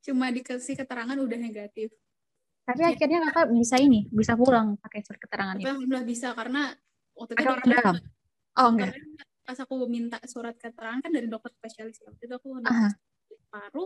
cuma 0.00 0.32
dikasih 0.32 0.74
keterangan 0.76 1.18
udah 1.18 1.38
negatif 1.38 1.92
Tapi 2.66 2.82
Iya. 2.82 2.98
akhirnya 2.98 3.18
kakak 3.30 3.46
bisa 3.54 3.78
ini, 3.78 4.10
bisa 4.10 4.34
pulang 4.34 4.74
pakai 4.76 4.98
surat 5.00 5.20
keterangan 5.22 5.54
tapi 5.54 5.70
itu. 5.86 6.02
bisa 6.02 6.34
karena 6.34 6.74
waktu 7.14 7.32
itu 7.32 7.38
Ada 7.38 7.50
orang 7.54 7.68
dalam? 7.70 7.96
Oh 8.58 8.68
enggak. 8.74 8.90
Pas 9.46 9.58
aku 9.62 9.74
minta 9.86 10.18
surat 10.26 10.58
keterangan 10.58 10.98
kan 10.98 11.12
dari 11.14 11.30
dokter 11.30 11.54
spesialis 11.54 12.02
ya. 12.02 12.10
waktu 12.10 12.26
itu 12.26 12.34
aku 12.34 12.48
paru 13.46 13.84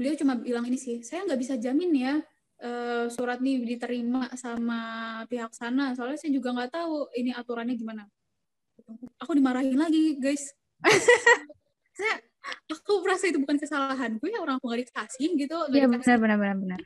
beliau 0.00 0.16
cuma 0.16 0.32
bilang 0.34 0.64
ini 0.64 0.80
sih 0.80 1.04
saya 1.04 1.28
nggak 1.28 1.36
bisa 1.36 1.54
jamin 1.60 1.92
ya 1.92 2.14
eh, 2.58 3.06
surat 3.12 3.36
nih 3.38 3.60
diterima 3.68 4.32
sama 4.34 4.80
pihak 5.28 5.52
sana 5.52 5.92
soalnya 5.92 6.16
saya 6.16 6.32
juga 6.32 6.56
nggak 6.56 6.72
tahu 6.72 7.12
ini 7.14 7.36
aturannya 7.36 7.76
gimana 7.76 8.08
aku 9.20 9.36
dimarahin 9.36 9.76
lagi 9.76 10.16
guys 10.16 10.56
saya 12.00 12.16
aku 12.72 13.04
merasa 13.04 13.28
itu 13.28 13.36
bukan 13.36 13.60
kesalahan 13.60 14.16
gue 14.16 14.28
ya 14.32 14.40
orang 14.40 14.56
aku 14.56 14.72
nggak 14.72 14.88
dikasih 14.88 15.28
gitu 15.36 15.56
Iya 15.68 15.84
benar 15.86 16.16
benar 16.16 16.38
benar 16.40 16.56
benar. 16.56 16.80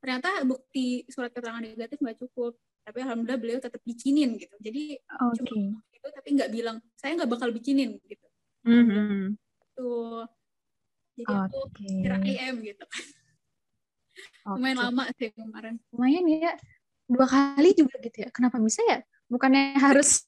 ternyata 0.00 0.30
bukti 0.44 1.08
surat 1.08 1.32
keterangan 1.32 1.64
negatif 1.64 1.96
nggak 1.96 2.20
cukup 2.20 2.54
tapi 2.80 2.98
alhamdulillah 3.00 3.40
beliau 3.40 3.58
tetap 3.60 3.80
bikinin 3.80 4.36
gitu 4.36 4.52
jadi 4.60 5.00
Oke. 5.32 5.76
itu 5.92 6.06
tapi 6.12 6.28
nggak 6.36 6.50
bilang 6.52 6.76
saya 6.96 7.16
nggak 7.16 7.30
bakal 7.32 7.48
bikinin 7.48 7.96
gitu 8.04 8.26
Mhm. 8.60 9.40
tuh 9.72 10.28
jadi 11.20 11.34
aku 11.46 11.58
Oke. 11.68 11.84
kira 11.84 12.16
IM 12.24 12.54
gitu 12.64 12.84
lumayan 14.56 14.76
Oke. 14.80 14.84
lama 14.88 15.04
sih 15.16 15.28
kemarin 15.32 15.74
Lumayan 15.92 16.24
ya. 16.26 16.52
Dua 17.10 17.26
kali 17.26 17.74
juga 17.74 17.98
gitu 17.98 18.22
ya. 18.22 18.28
Kenapa 18.30 18.56
bisa 18.62 18.80
ya? 18.86 19.02
Bukannya 19.26 19.74
harus 19.84 20.22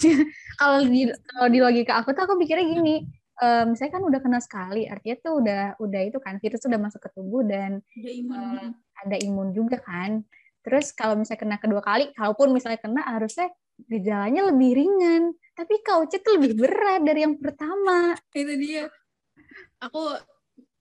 kalau 0.58 0.82
di 0.82 1.06
kalau 1.30 1.48
di 1.50 1.58
logika 1.62 2.02
aku 2.02 2.10
tuh 2.14 2.22
aku 2.26 2.34
pikirnya 2.42 2.66
gini. 2.68 3.06
eh, 3.42 3.64
misalnya 3.66 3.92
kan 3.98 4.02
udah 4.06 4.20
kena 4.22 4.38
sekali, 4.38 4.86
artinya 4.86 5.16
tuh 5.18 5.32
udah 5.42 5.62
udah 5.82 6.00
itu 6.06 6.18
kan 6.22 6.38
virus 6.38 6.62
udah 6.62 6.78
masuk 6.78 7.00
ke 7.02 7.10
tubuh 7.16 7.42
dan 7.42 7.82
udah 7.98 8.12
imun 8.12 8.38
Eh, 8.60 8.68
ada 9.02 9.16
imun 9.18 9.48
juga 9.50 9.82
kan. 9.82 10.22
Terus 10.62 10.94
kalau 10.94 11.18
misalnya 11.18 11.40
kena 11.42 11.56
kedua 11.58 11.82
kali, 11.82 12.14
kalaupun 12.14 12.54
misalnya 12.54 12.78
kena 12.78 13.02
harusnya 13.02 13.50
gejalanya 13.90 14.46
lebih 14.54 14.70
ringan. 14.78 15.34
Tapi 15.58 15.74
kauce 15.82 16.22
tuh 16.22 16.38
lebih 16.38 16.54
berat 16.54 17.02
dari 17.02 17.26
yang 17.26 17.34
pertama. 17.38 18.14
itu 18.30 18.54
dia 18.62 18.86
aku 19.82 20.14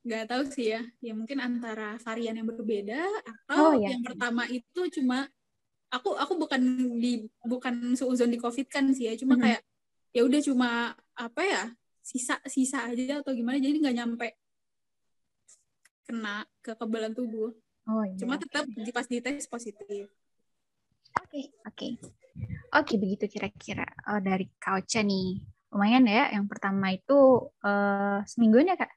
nggak 0.01 0.23
tahu 0.29 0.43
sih 0.49 0.73
ya 0.73 0.81
ya 0.97 1.13
mungkin 1.13 1.37
antara 1.37 1.97
varian 2.01 2.33
yang 2.41 2.49
berbeda 2.49 3.01
Oh, 3.53 3.77
atau 3.77 3.77
ya. 3.77 3.93
yang 3.93 4.01
pertama 4.01 4.49
itu 4.49 4.81
cuma 4.97 5.29
aku 5.93 6.17
aku 6.17 6.33
bukan 6.41 6.61
di 6.97 7.27
bukan 7.45 7.93
seuzon 7.93 8.33
di 8.33 8.39
covid 8.41 8.65
kan 8.65 8.89
sih 8.95 9.11
ya 9.11 9.13
cuma 9.19 9.37
Mhm. 9.37 9.43
kayak 9.45 9.61
ya 10.11 10.21
udah 10.25 10.41
cuma 10.41 10.69
apa 11.13 11.41
ya 11.45 11.63
sisa 12.01 12.41
sisa 12.49 12.89
aja 12.89 13.21
atau 13.21 13.29
gimana 13.37 13.61
jadi 13.61 13.77
nggak 13.77 13.97
nyampe 14.01 14.27
kena 16.07 16.43
kekebalan 16.65 17.13
tubuh 17.13 17.53
Oh 17.85 18.01
iya. 18.05 18.17
cuma 18.17 18.41
tetap 18.41 18.65
di 18.65 18.91
pas 18.93 19.05
dites 19.05 19.45
positif 19.45 20.09
Oke, 21.11 21.51
oke. 21.67 21.87
Oke, 22.71 22.93
begitu 22.95 23.27
kira-kira 23.27 23.83
Oh, 24.07 24.19
dari 24.23 24.47
kauce 24.63 25.03
nih. 25.03 25.43
Lumayan 25.75 26.07
ya, 26.07 26.31
yang 26.31 26.47
pertama 26.47 26.91
itu 26.95 27.51
eh 27.63 28.19
semingguan 28.27 28.71
ya, 28.71 28.79
Kak? 28.79 28.91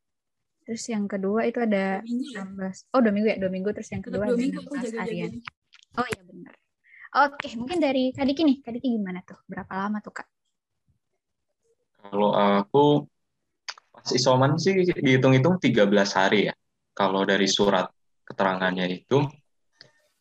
Terus 0.65 0.85
yang 0.89 1.05
kedua 1.05 1.45
itu 1.45 1.61
ada 1.61 2.01
Dua 2.01 2.41
ya 2.41 2.43
16. 2.49 2.89
Oh, 2.97 3.01
dua 3.05 3.13
minggu 3.13 3.29
ya, 3.29 3.37
dua 3.37 3.53
minggu. 3.53 3.71
Terus 3.77 3.91
yang 3.93 4.03
kedua 4.03 4.25
dua 4.25 4.33
ada 4.33 4.41
minggu 4.41 4.59
aku 4.65 4.73
16 4.81 4.85
jaga 4.89 4.99
harian. 5.05 5.31
jaga 5.37 5.53
Oh 5.95 6.07
iya, 6.09 6.23
benar. 6.25 6.55
Oke, 7.15 7.47
mungkin 7.55 7.79
dari 7.79 8.11
Kak 8.11 8.27
Diki 8.27 8.43
nih. 8.43 8.57
Kak 8.65 8.73
Diki 8.75 8.89
gimana 8.91 9.21
tuh? 9.23 9.39
Berapa 9.47 9.73
lama 9.87 10.03
tuh, 10.03 10.11
Kak? 10.11 10.29
Kalau 12.05 12.35
aku 12.35 13.07
pas 13.95 14.09
isoman 14.11 14.59
sih 14.59 14.75
dihitung-hitung 14.83 15.63
13 15.63 15.87
hari 16.19 16.51
ya. 16.51 16.55
Kalau 16.91 17.23
dari 17.23 17.47
surat 17.47 17.87
keterangannya 18.25 18.89
itu 18.91 19.23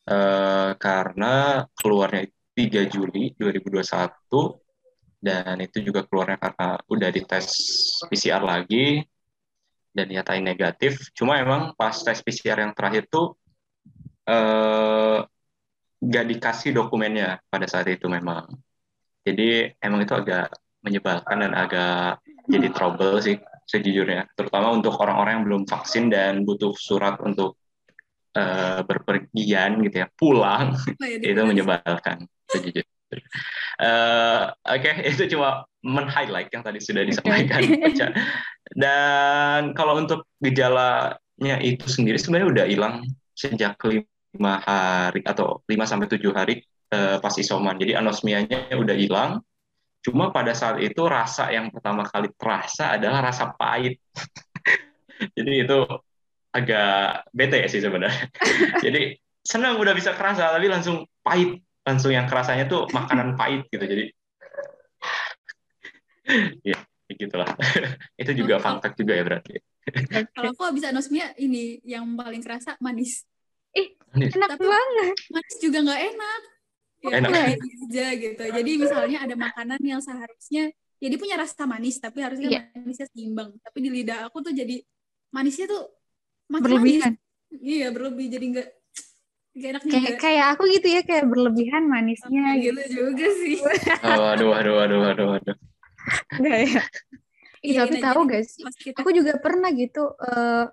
eh, 0.05 0.71
karena 0.77 1.65
keluarnya 1.73 2.29
3 2.53 2.85
Juli 2.91 3.33
2021 3.39 5.23
dan 5.23 5.55
itu 5.63 5.79
juga 5.79 6.03
keluarnya 6.03 6.37
karena 6.37 6.77
udah 6.91 7.09
dites 7.09 7.47
PCR 8.11 8.43
lagi 8.43 9.01
dan 9.93 10.09
dinyatakan 10.09 10.43
negatif. 10.43 11.13
Cuma 11.13 11.37
emang 11.39 11.77
pas 11.77 11.93
tes 11.93 12.19
PCR 12.19 12.65
yang 12.65 12.73
terakhir 12.73 13.07
tuh 13.07 13.37
eh, 14.27 15.19
nggak 16.03 16.25
dikasih 16.35 16.75
dokumennya 16.75 17.39
pada 17.47 17.69
saat 17.69 17.87
itu 17.87 18.09
memang. 18.11 18.49
Jadi 19.23 19.71
emang 19.79 20.03
itu 20.03 20.11
agak 20.11 20.51
menyebalkan 20.83 21.47
dan 21.47 21.53
agak 21.55 22.19
jadi 22.51 22.67
trouble 22.75 23.23
sih 23.23 23.39
sejujurnya, 23.63 24.27
terutama 24.35 24.75
untuk 24.75 24.99
orang-orang 24.99 25.39
yang 25.39 25.45
belum 25.47 25.63
vaksin 25.63 26.11
dan 26.11 26.43
butuh 26.43 26.75
surat 26.75 27.15
untuk 27.23 27.55
eh, 28.35 28.83
berpergian 28.83 29.79
gitu 29.87 30.03
ya, 30.03 30.07
pulang 30.11 30.75
Nah, 30.75 31.07
ya, 31.07 31.23
itu 31.31 31.41
menyebalkan 31.47 32.27
sejujurnya. 32.51 32.91
Eh, 33.79 34.43
Oke, 34.75 34.91
itu 35.11 35.23
cuma 35.31 35.63
men-highlight 35.83 36.49
yang 36.51 36.63
tadi 36.63 36.79
sudah 36.83 37.03
disampaikan. 37.07 37.61
Dan 38.73 39.77
kalau 39.77 40.01
untuk 40.01 40.25
gejalanya 40.41 41.55
itu 41.61 41.85
sendiri 41.85 42.17
sebenarnya 42.17 42.49
udah 42.49 42.65
hilang 42.65 42.95
sejak 43.37 43.77
lima 43.85 44.53
hari 44.65 45.21
atau 45.21 45.61
5 45.69 45.85
sampai 45.85 46.07
tujuh 46.09 46.33
hari 46.33 46.65
eh, 46.89 47.17
pas 47.21 47.33
isoman. 47.37 47.77
Jadi 47.77 47.93
anosmianya 47.93 48.73
udah 48.73 48.97
hilang. 48.97 49.41
Cuma 50.03 50.35
pada 50.35 50.51
saat 50.51 50.83
itu 50.83 50.99
rasa 51.07 51.47
yang 51.53 51.71
pertama 51.71 52.03
kali 52.03 52.27
terasa 52.35 52.97
adalah 52.97 53.23
rasa 53.29 53.53
pahit. 53.55 54.01
Jadi 55.37 55.63
itu 55.63 55.79
agak 56.53 57.29
bete 57.31 57.65
sih 57.71 57.79
sebenarnya. 57.79 58.27
Jadi 58.85 59.15
senang 59.45 59.79
udah 59.79 59.93
bisa 59.95 60.17
kerasa 60.17 60.49
tapi 60.49 60.67
langsung 60.67 61.05
pahit. 61.23 61.61
Langsung 61.83 62.15
yang 62.15 62.31
kerasanya 62.31 62.67
tuh 62.67 62.87
makanan 62.91 63.35
pahit 63.35 63.67
gitu. 63.69 63.85
Jadi 63.85 64.05
ya 66.73 66.79
gitulah. 67.15 67.49
itu 68.21 68.31
juga 68.33 68.57
fun 68.57 68.77
fact 68.77 68.95
juga 68.95 69.13
ya 69.13 69.23
berarti. 69.23 69.55
kalau 70.31 70.51
aku 70.51 70.63
habis 70.63 70.83
anosmia 70.83 71.35
ini 71.35 71.77
yang 71.83 72.07
paling 72.13 72.39
kerasa 72.39 72.79
manis 72.79 73.27
Manis. 74.13 74.31
Enak 74.31 74.49
Tapi- 74.55 74.69
banget. 74.69 75.15
manis 75.27 75.55
juga 75.57 75.77
nggak 75.81 76.01
enak 76.07 76.41
ya 77.03 77.09
Enak. 77.19 77.31
aja 77.59 78.07
gitu 78.15 78.43
jadi 78.47 78.71
misalnya 78.77 79.17
ada 79.25 79.35
makanan 79.35 79.79
yang 79.81 79.99
seharusnya 79.99 80.71
ya 80.97 81.07
dia 81.09 81.19
punya 81.19 81.35
rasa 81.35 81.65
manis 81.65 81.99
tapi 81.99 82.23
harusnya 82.23 82.47
Iya. 82.47 82.61
manisnya 82.77 83.07
seimbang 83.11 83.51
tapi 83.59 83.77
di 83.81 83.89
lidah 83.91 84.23
aku 84.23 84.39
tuh 84.39 84.53
jadi 84.53 84.79
manisnya 85.29 85.67
tuh 85.67 85.83
makin 86.47 86.63
Berlebihan. 86.63 87.11
manis. 87.11 87.59
iya 87.59 87.87
berlebih 87.89 88.27
jadi 88.29 88.45
nggak 88.55 88.67
nggak 89.53 89.69
enak 89.69 89.81
Kayak 89.83 89.99
juga 89.99 90.21
kayak 90.21 90.45
aku 90.55 90.63
gitu 90.71 90.87
ya, 90.87 91.01
kayak 91.03 91.25
berlebihan 91.27 91.83
manisnya 91.85 92.39
Kayak 92.39 92.57
gitu. 92.63 92.79
gitu 92.79 92.83
juga 93.11 93.27
sih 93.35 93.55
Oh, 93.99 94.25
aduh, 94.31 94.51
aduh, 94.55 94.75
aduh, 94.79 95.01
aduh, 95.11 95.27
aduh. 95.41 95.55
Enggak 96.39 96.57
ya? 96.67 96.81
Iya, 97.63 97.87
tapi 97.87 97.95
nah, 97.99 98.03
tahu 98.11 98.19
gak 98.27 98.43
sih? 98.43 98.63
kita 98.75 98.99
Aku 98.99 99.09
juga 99.15 99.39
pernah 99.39 99.69
gitu. 99.71 100.03
eh 100.19 100.65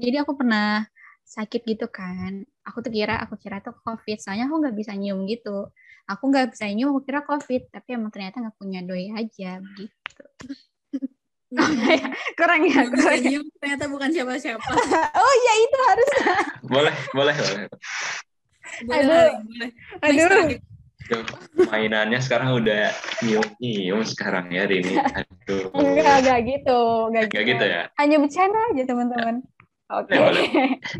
jadi 0.00 0.24
aku 0.24 0.32
pernah 0.40 0.88
sakit 1.28 1.62
gitu 1.68 1.86
kan. 1.92 2.42
Aku 2.64 2.80
tuh 2.80 2.90
kira, 2.90 3.20
aku 3.20 3.36
kira 3.36 3.60
tuh 3.60 3.76
COVID. 3.84 4.18
Soalnya 4.18 4.48
aku 4.48 4.56
nggak 4.64 4.76
bisa 4.76 4.92
nyium 4.96 5.28
gitu. 5.28 5.68
Aku 6.08 6.32
nggak 6.32 6.56
bisa 6.56 6.64
nyium, 6.72 6.96
aku 6.96 7.04
kira 7.04 7.20
COVID. 7.22 7.70
Tapi 7.70 7.88
emang 7.94 8.10
ternyata 8.10 8.40
nggak 8.40 8.56
punya 8.56 8.80
doi 8.82 9.12
aja 9.12 9.60
gitu. 9.60 10.24
Kurang 12.38 12.62
ya, 12.62 12.86
nggak 12.86 12.94
bisa 12.94 13.10
kurang 13.10 13.20
ya. 13.20 13.26
nyium, 13.26 13.46
ternyata 13.58 13.84
bukan 13.90 14.08
siapa-siapa 14.14 14.62
Oh 15.20 15.32
iya 15.42 15.52
itu 15.66 15.78
harus. 15.82 16.10
Boleh, 16.70 16.94
boleh, 17.10 17.34
boleh. 17.36 17.66
boleh 18.86 19.02
Aduh. 19.02 19.30
boleh 19.44 19.70
Next 20.00 20.24
Aduh. 20.24 20.30
terakhir. 20.30 20.69
Mainannya 21.70 22.20
sekarang 22.22 22.62
udah 22.62 22.90
nyium-nyium 23.22 24.00
sekarang 24.06 24.50
ya 24.50 24.66
hari 24.66 24.82
ini. 24.82 24.94
Aduh. 25.18 25.70
Enggak, 25.74 26.16
enggak 26.22 26.40
gitu. 26.46 26.80
Enggak 27.10 27.24
Nggak 27.30 27.44
gitu 27.46 27.64
ya? 27.64 27.82
Hanya 27.98 28.16
bercanda 28.18 28.60
aja 28.70 28.82
teman-teman. 28.86 29.36
Oke. 29.90 30.14
Boleh, 30.14 30.46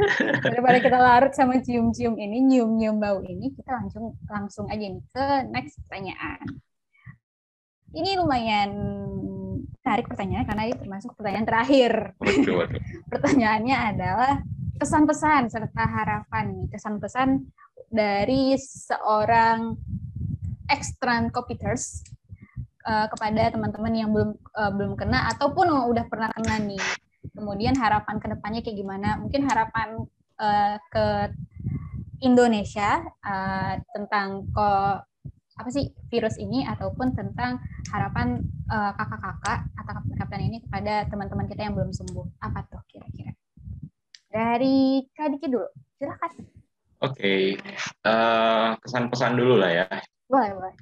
Daripada 0.50 0.78
kita 0.82 0.98
larut 0.98 1.30
sama 1.30 1.62
cium-cium 1.62 2.18
ini, 2.18 2.42
nyium-nyium 2.42 2.98
bau 2.98 3.22
ini, 3.22 3.54
kita 3.54 3.78
langsung 3.78 4.18
langsung 4.26 4.66
aja 4.66 4.82
nih 4.82 5.02
ke 5.14 5.26
next 5.54 5.78
pertanyaan. 5.86 6.42
Ini 7.94 8.18
lumayan 8.18 8.70
menarik 9.90 10.06
pertanyaan 10.10 10.46
karena 10.46 10.62
ini 10.70 10.74
termasuk 10.74 11.10
pertanyaan 11.14 11.46
terakhir. 11.46 11.92
Waduh, 12.18 12.54
waduh. 12.66 12.82
Pertanyaannya 13.14 13.76
adalah 13.94 14.32
kesan-pesan 14.82 15.50
serta 15.50 15.84
harapan 15.86 16.44
nih. 16.54 16.66
Kesan-pesan 16.74 17.28
dari 17.90 18.54
seorang 18.56 19.74
ekstran 20.70 21.34
kopiters 21.34 22.06
eh, 22.86 23.06
kepada 23.10 23.50
teman-teman 23.50 23.92
yang 23.92 24.10
belum 24.14 24.30
eh, 24.38 24.72
belum 24.72 24.94
kena 24.94 25.28
ataupun 25.36 25.66
yang 25.66 25.86
udah 25.90 26.04
pernah 26.06 26.30
kena 26.32 26.62
nih. 26.62 26.82
Kemudian 27.36 27.76
harapan 27.76 28.16
ke 28.16 28.26
depannya 28.32 28.60
kayak 28.64 28.78
gimana? 28.78 29.18
Mungkin 29.20 29.44
harapan 29.44 30.06
eh, 30.40 30.76
ke 30.88 31.06
Indonesia 32.20 33.00
uh, 33.24 33.74
tentang 33.96 34.44
kok 34.52 35.08
apa 35.60 35.68
sih 35.68 35.92
virus 36.08 36.40
ini 36.40 36.64
ataupun 36.64 37.12
tentang 37.12 37.60
harapan 37.92 38.40
uh, 38.68 38.92
kakak-kakak 38.96 39.68
atau 39.76 39.92
kapten-kapten 40.00 40.40
ini 40.40 40.58
kepada 40.64 41.04
teman-teman 41.08 41.48
kita 41.48 41.68
yang 41.68 41.76
belum 41.76 41.92
sembuh. 41.92 42.40
Apa 42.44 42.64
tuh 42.68 42.80
kira-kira? 42.88 43.32
Dari 44.30 45.04
Kak 45.16 45.36
Diki 45.36 45.48
dulu, 45.48 45.68
silakan. 46.00 46.59
Oke, 47.00 47.16
okay. 47.16 47.44
uh, 48.04 48.76
kesan-pesan 48.76 49.32
dulu 49.40 49.56
lah 49.56 49.72
ya. 49.72 49.86
Boleh, 50.28 50.52
boleh. 50.52 50.74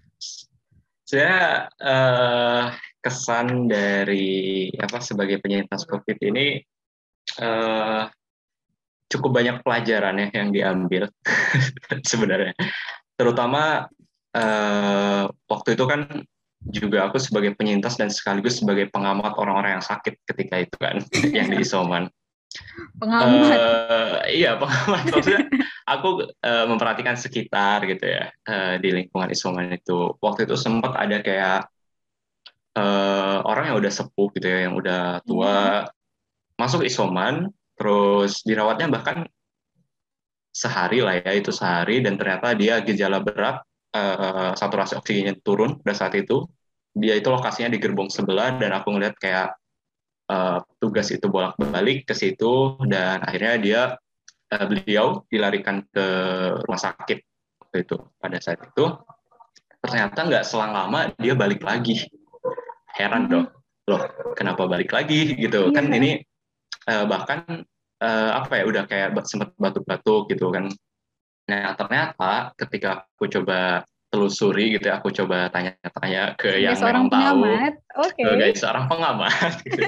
Saya 1.06 1.64
uh, 1.78 2.74
kesan 2.98 3.70
dari 3.70 4.68
apa 4.82 4.98
sebagai 4.98 5.38
penyintas 5.38 5.86
COVID 5.86 6.18
ini 6.20 6.58
uh, 7.38 8.10
cukup 9.08 9.30
banyak 9.40 9.64
pelajaran 9.64 10.20
ya 10.20 10.28
yang 10.36 10.50
diambil 10.52 11.08
sebenarnya. 12.10 12.52
Terutama 13.16 13.88
uh, 14.36 15.24
waktu 15.48 15.78
itu 15.78 15.84
kan 15.88 16.02
juga 16.68 17.06
aku 17.08 17.22
sebagai 17.22 17.54
penyintas 17.54 17.96
dan 17.96 18.10
sekaligus 18.10 18.60
sebagai 18.60 18.90
pengamat 18.90 19.38
orang-orang 19.38 19.78
yang 19.78 19.84
sakit 19.84 20.18
ketika 20.34 20.56
itu 20.60 20.76
kan 20.76 20.98
yang 21.36 21.48
di 21.48 21.62
isoman. 21.62 22.10
Pengamat. 22.96 23.58
Uh, 23.60 24.16
iya 24.32 24.56
pengamat. 24.56 25.04
Maksudnya 25.12 25.44
aku 25.84 26.08
uh, 26.42 26.66
memperhatikan 26.66 27.14
sekitar 27.14 27.84
gitu 27.84 28.08
ya 28.08 28.32
uh, 28.48 28.74
di 28.80 28.88
lingkungan 28.92 29.28
isoman 29.30 29.76
itu. 29.76 30.16
Waktu 30.18 30.48
itu 30.48 30.56
sempat 30.56 30.96
ada 30.96 31.20
kayak 31.20 31.68
uh, 32.74 33.38
orang 33.44 33.72
yang 33.72 33.76
udah 33.78 33.92
sepuh 33.92 34.28
gitu 34.34 34.46
ya, 34.48 34.58
yang 34.68 34.74
udah 34.74 35.20
tua 35.28 35.84
hmm. 35.84 35.88
masuk 36.58 36.82
isoman, 36.88 37.52
terus 37.76 38.42
dirawatnya 38.42 38.88
bahkan 38.90 39.28
sehari 40.50 40.98
lah 41.04 41.22
ya 41.22 41.32
itu 41.38 41.54
sehari 41.54 42.02
dan 42.02 42.18
ternyata 42.18 42.50
dia 42.58 42.82
gejala 42.82 43.22
berat 43.22 43.62
uh, 43.94 44.56
saturasi 44.58 44.98
oksigennya 44.98 45.38
turun 45.44 45.78
pada 45.84 45.94
saat 45.94 46.16
itu. 46.18 46.48
Dia 46.98 47.14
itu 47.14 47.30
lokasinya 47.30 47.70
di 47.70 47.78
gerbong 47.78 48.10
sebelah 48.10 48.58
dan 48.58 48.74
aku 48.74 48.90
ngeliat 48.90 49.14
kayak 49.22 49.54
uh, 50.28 50.60
tugas 50.78 51.08
itu 51.10 51.26
bolak-balik 51.26 52.04
ke 52.08 52.14
situ 52.14 52.76
dan 52.86 53.24
akhirnya 53.24 53.54
dia 53.58 53.82
uh, 54.52 54.64
beliau 54.68 55.24
dilarikan 55.28 55.84
ke 55.88 56.06
rumah 56.64 56.80
sakit 56.80 57.18
waktu 57.64 57.76
itu 57.84 57.96
pada 58.20 58.38
saat 58.38 58.60
itu. 58.62 58.84
Ternyata 59.78 60.18
nggak 60.26 60.44
selang 60.44 60.72
lama 60.72 61.10
dia 61.16 61.34
balik 61.34 61.64
lagi. 61.64 62.06
Heran 62.98 63.30
dong 63.30 63.46
loh 63.88 64.02
kenapa 64.36 64.68
balik 64.68 64.92
lagi 64.92 65.32
gitu. 65.38 65.72
Kan 65.72 65.88
iya. 65.88 65.96
ini 65.96 66.10
uh, 66.90 67.04
bahkan 67.08 67.64
uh, 68.02 68.30
apa 68.36 68.60
ya 68.60 68.64
udah 68.68 68.84
kayak 68.84 69.16
sempat 69.24 69.54
batuk-batuk 69.56 70.28
gitu 70.32 70.52
kan. 70.52 70.68
Nah, 71.48 71.72
ternyata 71.72 72.52
ketika 72.60 73.08
aku 73.16 73.24
coba 73.32 73.88
telusuri 74.08 74.76
gitu 74.76 74.88
ya, 74.88 75.00
aku 75.00 75.12
coba 75.12 75.52
tanya-tanya 75.52 76.34
ke 76.34 76.60
yang 76.60 76.74
memang 76.76 77.12
tahu, 77.12 77.44
okay. 78.08 78.22
sebagai 78.24 78.50
seorang 78.56 78.84
pengamat. 78.88 79.52
Gitu. 79.68 79.84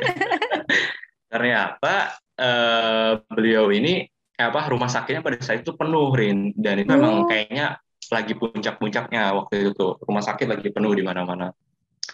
ternyata 1.30 2.18
uh, 2.42 3.22
beliau 3.30 3.70
ini 3.70 4.02
apa 4.34 4.66
rumah 4.66 4.90
sakitnya 4.90 5.22
pada 5.22 5.38
saat 5.38 5.62
itu 5.62 5.78
penuh 5.78 6.10
Rin 6.10 6.50
dan 6.58 6.82
itu 6.82 6.90
oh. 6.90 6.98
memang 6.98 7.30
kayaknya 7.30 7.78
lagi 8.10 8.34
puncak-puncaknya 8.34 9.30
waktu 9.38 9.70
itu 9.70 9.86
rumah 10.02 10.26
sakit 10.26 10.50
lagi 10.50 10.74
penuh 10.74 10.90
di 10.90 11.06
mana-mana. 11.06 11.54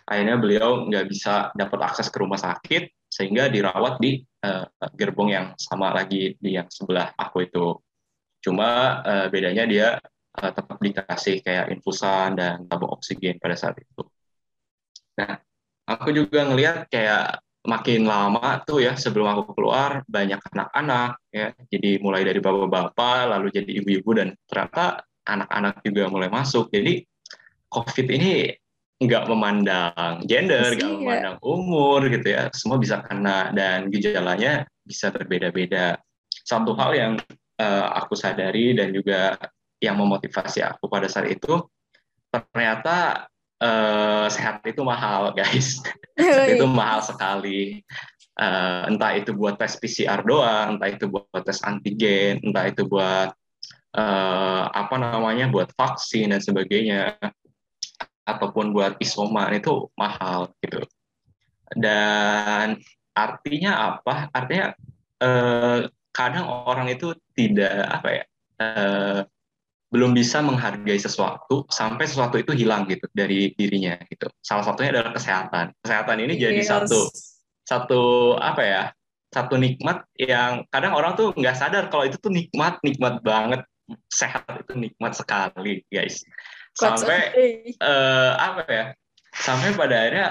Akhirnya 0.04 0.36
beliau 0.36 0.84
nggak 0.84 1.08
bisa 1.08 1.48
dapat 1.56 1.80
akses 1.80 2.12
ke 2.12 2.20
rumah 2.20 2.36
sakit 2.36 3.08
sehingga 3.08 3.48
dirawat 3.48 3.96
di 3.96 4.20
uh, 4.44 4.68
gerbong 4.92 5.32
yang 5.32 5.46
sama 5.56 5.96
lagi 5.96 6.36
di 6.36 6.60
yang 6.60 6.68
sebelah 6.68 7.16
aku 7.16 7.48
itu 7.48 7.80
Cuma 8.46 9.02
uh, 9.02 9.26
bedanya 9.26 9.66
dia 9.66 9.88
uh, 10.36 10.52
tetap 10.52 10.78
dikasih 10.78 11.36
kayak 11.40 11.72
infusan 11.72 12.36
dan 12.36 12.68
tabung 12.68 12.92
oksigen 12.92 13.40
pada 13.40 13.56
saat 13.56 13.80
itu. 13.80 14.04
Nah, 15.16 15.40
aku 15.88 16.12
juga 16.12 16.44
ngelihat 16.44 16.92
kayak 16.92 17.40
makin 17.66 18.06
lama 18.06 18.62
tuh 18.62 18.78
ya 18.78 18.94
sebelum 18.94 19.26
aku 19.26 19.58
keluar 19.58 20.06
banyak 20.06 20.38
anak-anak 20.54 21.18
ya. 21.34 21.50
Jadi 21.72 21.98
mulai 21.98 22.22
dari 22.22 22.38
bapak-bapak 22.38 23.32
lalu 23.32 23.50
jadi 23.50 23.82
ibu-ibu 23.82 24.10
dan 24.14 24.28
ternyata 24.46 25.02
anak-anak 25.26 25.82
juga 25.82 26.06
mulai 26.06 26.30
masuk. 26.30 26.70
Jadi 26.70 27.02
covid 27.66 28.06
ini 28.06 28.54
nggak 28.96 29.28
memandang 29.28 30.24
gender 30.24 30.72
nggak 30.72 30.94
memandang 31.02 31.36
umur 31.42 32.06
gitu 32.06 32.28
ya. 32.30 32.48
Semua 32.54 32.78
bisa 32.78 33.02
kena 33.02 33.50
dan 33.50 33.90
gejalanya 33.90 34.64
bisa 34.86 35.10
berbeda-beda. 35.10 35.98
Satu 36.30 36.78
hal 36.78 36.94
yang 36.94 37.12
uh, 37.58 37.86
aku 37.98 38.14
sadari 38.14 38.78
dan 38.78 38.94
juga 38.94 39.34
yang 39.86 39.96
memotivasi 39.96 40.60
aku 40.66 40.90
pada 40.90 41.06
saat 41.06 41.30
itu 41.30 41.62
ternyata 42.30 43.26
uh, 43.62 44.26
sehat 44.28 44.60
itu 44.66 44.82
mahal 44.82 45.32
guys. 45.32 45.80
Itu 46.52 46.66
mahal 46.68 47.00
sekali. 47.04 47.84
Uh, 48.36 48.92
entah 48.92 49.16
itu 49.16 49.32
buat 49.32 49.56
tes 49.56 49.80
PCR 49.80 50.20
doang 50.20 50.76
entah 50.76 50.92
itu 50.92 51.08
buat 51.08 51.40
tes 51.40 51.56
antigen 51.64 52.36
entah 52.44 52.68
itu 52.68 52.84
buat 52.84 53.32
uh, 53.96 54.64
apa 54.76 54.92
namanya 55.00 55.48
buat 55.48 55.72
vaksin 55.72 56.36
dan 56.36 56.44
sebagainya 56.44 57.16
ataupun 58.28 58.76
buat 58.76 59.00
isoman 59.00 59.56
itu 59.56 59.88
mahal 59.96 60.52
gitu. 60.60 60.84
Dan 61.72 62.76
artinya 63.16 63.96
apa? 63.96 64.28
Artinya 64.36 64.76
uh, 65.24 65.88
kadang 66.12 66.44
orang 66.44 66.92
itu 66.92 67.16
tidak 67.32 67.72
apa 67.88 68.08
ya 68.12 68.24
uh, 68.60 69.20
belum 69.86 70.12
bisa 70.12 70.42
menghargai 70.42 70.98
sesuatu 70.98 71.62
sampai 71.70 72.04
sesuatu 72.10 72.36
itu 72.36 72.52
hilang 72.52 72.90
gitu 72.90 73.06
dari 73.14 73.54
dirinya 73.54 73.94
gitu. 74.10 74.26
Salah 74.42 74.66
satunya 74.66 74.98
adalah 74.98 75.14
kesehatan. 75.14 75.72
Kesehatan 75.78 76.16
ini 76.26 76.34
jadi 76.36 76.60
yes. 76.60 76.70
satu 76.70 77.00
satu 77.66 78.02
apa 78.38 78.62
ya 78.62 78.82
satu 79.34 79.58
nikmat 79.58 80.06
yang 80.16 80.62
kadang 80.70 80.94
orang 80.94 81.18
tuh 81.18 81.34
nggak 81.34 81.58
sadar 81.58 81.90
kalau 81.90 82.06
itu 82.06 82.16
tuh 82.16 82.30
nikmat 82.30 82.78
nikmat 82.86 83.18
banget 83.20 83.66
sehat 84.10 84.46
itu 84.62 84.72
nikmat 84.78 85.12
sekali 85.14 85.82
guys 85.90 86.22
sampai 86.74 87.34
uh, 87.82 88.32
apa 88.38 88.62
ya 88.70 88.84
sampai 89.34 89.74
pada 89.74 89.94
akhirnya 90.06 90.28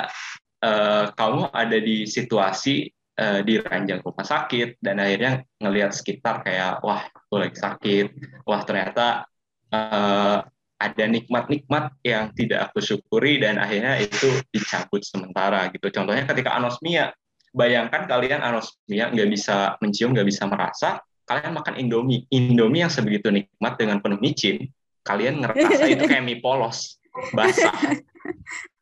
uh, 0.63 1.03
kamu 1.13 1.41
ada 1.51 1.77
di 1.77 2.07
situasi 2.07 2.89
uh, 3.19 3.39
di 3.43 3.59
ranjang 3.59 3.99
rumah 4.01 4.25
sakit 4.25 4.79
dan 4.79 4.99
akhirnya 5.03 5.43
ngelihat 5.59 5.91
sekitar 5.91 6.41
kayak 6.41 6.81
wah 6.81 7.03
aku 7.05 7.35
lagi 7.39 7.57
sakit 7.59 8.07
wah 8.47 8.61
ternyata 8.63 9.27
uh, 9.74 10.43
ada 10.76 11.05
nikmat-nikmat 11.07 11.95
yang 12.03 12.36
tidak 12.36 12.70
aku 12.70 12.84
syukuri 12.84 13.39
dan 13.39 13.55
akhirnya 13.55 13.95
itu 14.03 14.28
dicabut 14.51 15.01
sementara 15.07 15.72
gitu 15.72 15.88
contohnya 15.88 16.28
ketika 16.28 16.51
anosmia 16.53 17.16
bayangkan 17.55 18.03
kalian 18.05 18.43
anosmia 18.43 19.07
nggak 19.09 19.30
bisa 19.32 19.80
mencium 19.80 20.11
nggak 20.11 20.28
bisa 20.28 20.43
merasa 20.45 20.99
kalian 21.26 21.55
makan 21.55 21.80
indomie 21.80 22.28
indomie 22.28 22.84
yang 22.84 22.91
sebegitu 22.91 23.32
nikmat 23.32 23.80
dengan 23.80 24.03
penuh 24.03 24.20
micin 24.20 24.68
kalian 25.07 25.39
ngerasa 25.39 25.88
itu 25.88 26.03
kayak 26.03 26.24
mie 26.28 26.43
polos 26.43 26.99
basah 27.32 27.72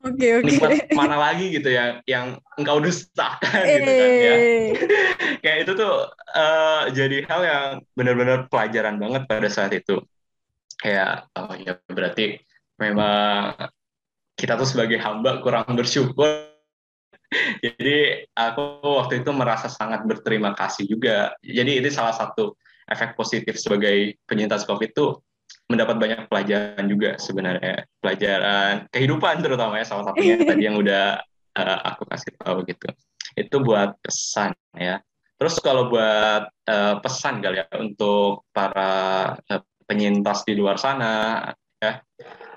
Oke 0.03 0.19
okay, 0.19 0.29
oke. 0.35 0.43
Okay. 0.43 0.59
Nikmat 0.59 0.71
mana 0.99 1.15
lagi 1.15 1.45
gitu 1.47 1.69
ya 1.71 2.03
yang 2.03 2.35
engkau 2.59 2.83
dustakan 2.83 3.63
gitu 3.79 3.91
kan 3.91 4.09
ya. 4.11 4.33
Eh. 4.35 4.67
Kayak 5.43 5.57
itu 5.63 5.71
tuh 5.79 5.93
uh, 6.35 6.83
jadi 6.91 7.23
hal 7.23 7.41
yang 7.47 7.67
benar-benar 7.95 8.51
pelajaran 8.51 8.99
banget 8.99 9.23
pada 9.31 9.47
saat 9.47 9.71
itu. 9.71 10.03
Kayak 10.79 11.29
oh 11.37 11.53
ya 11.57 11.73
berarti 11.85 12.39
memang 12.79 13.55
kita 14.33 14.57
tuh 14.57 14.67
sebagai 14.67 14.97
hamba 14.99 15.39
kurang 15.43 15.67
bersyukur. 15.73 16.49
jadi 17.65 18.25
aku 18.37 18.81
waktu 18.83 19.25
itu 19.25 19.31
merasa 19.33 19.69
sangat 19.69 20.05
berterima 20.05 20.53
kasih 20.53 20.85
juga. 20.85 21.33
Jadi 21.41 21.81
ini 21.81 21.89
salah 21.89 22.13
satu 22.13 22.53
efek 22.89 23.15
positif 23.15 23.55
sebagai 23.57 24.17
penyintas 24.27 24.67
COVID 24.67 24.91
itu 24.91 25.17
mendapat 25.71 25.95
banyak 25.95 26.19
pelajaran 26.27 26.85
juga 26.85 27.15
sebenarnya 27.17 27.87
pelajaran 28.03 28.85
kehidupan 28.91 29.39
terutama 29.39 29.79
ya 29.79 29.85
salah 29.87 30.11
satunya 30.11 30.35
tadi 30.49 30.67
yang 30.67 30.75
udah 30.75 31.23
uh, 31.55 31.79
aku 31.93 32.03
kasih 32.09 32.33
tahu 32.37 32.67
gitu 32.67 32.89
itu 33.39 33.55
buat 33.63 33.95
pesan 34.03 34.51
ya 34.75 34.99
terus 35.39 35.57
kalau 35.63 35.89
buat 35.89 36.51
uh, 36.67 36.95
pesan 36.99 37.41
kali 37.41 37.63
ya 37.63 37.67
untuk 37.79 38.45
para 38.51 39.33
uh, 39.39 39.63
penyintas 39.85 40.47
di 40.47 40.53
luar 40.57 40.79
sana 40.79 41.47
ya. 41.79 41.99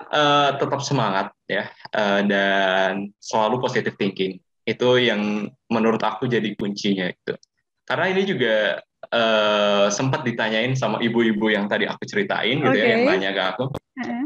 Uh, 0.07 0.55
tetap 0.55 0.79
semangat 0.79 1.35
ya. 1.47 1.67
Uh, 1.91 2.23
dan 2.23 3.11
selalu 3.19 3.59
positive 3.59 3.95
thinking. 3.99 4.39
Itu 4.67 4.99
yang 4.99 5.51
menurut 5.71 5.99
aku 6.03 6.27
jadi 6.27 6.55
kuncinya 6.55 7.11
itu. 7.11 7.35
Karena 7.87 8.11
ini 8.11 8.27
juga 8.27 8.83
uh, 9.11 9.87
sempat 9.87 10.27
ditanyain 10.27 10.75
sama 10.75 10.99
ibu-ibu 10.99 11.47
yang 11.51 11.71
tadi 11.71 11.87
aku 11.87 12.03
ceritain 12.03 12.59
gitu 12.59 12.75
okay. 12.75 12.83
ya 12.83 12.87
yang 12.95 13.03
nanya 13.07 13.31
ke 13.31 13.43
aku. 13.55 13.65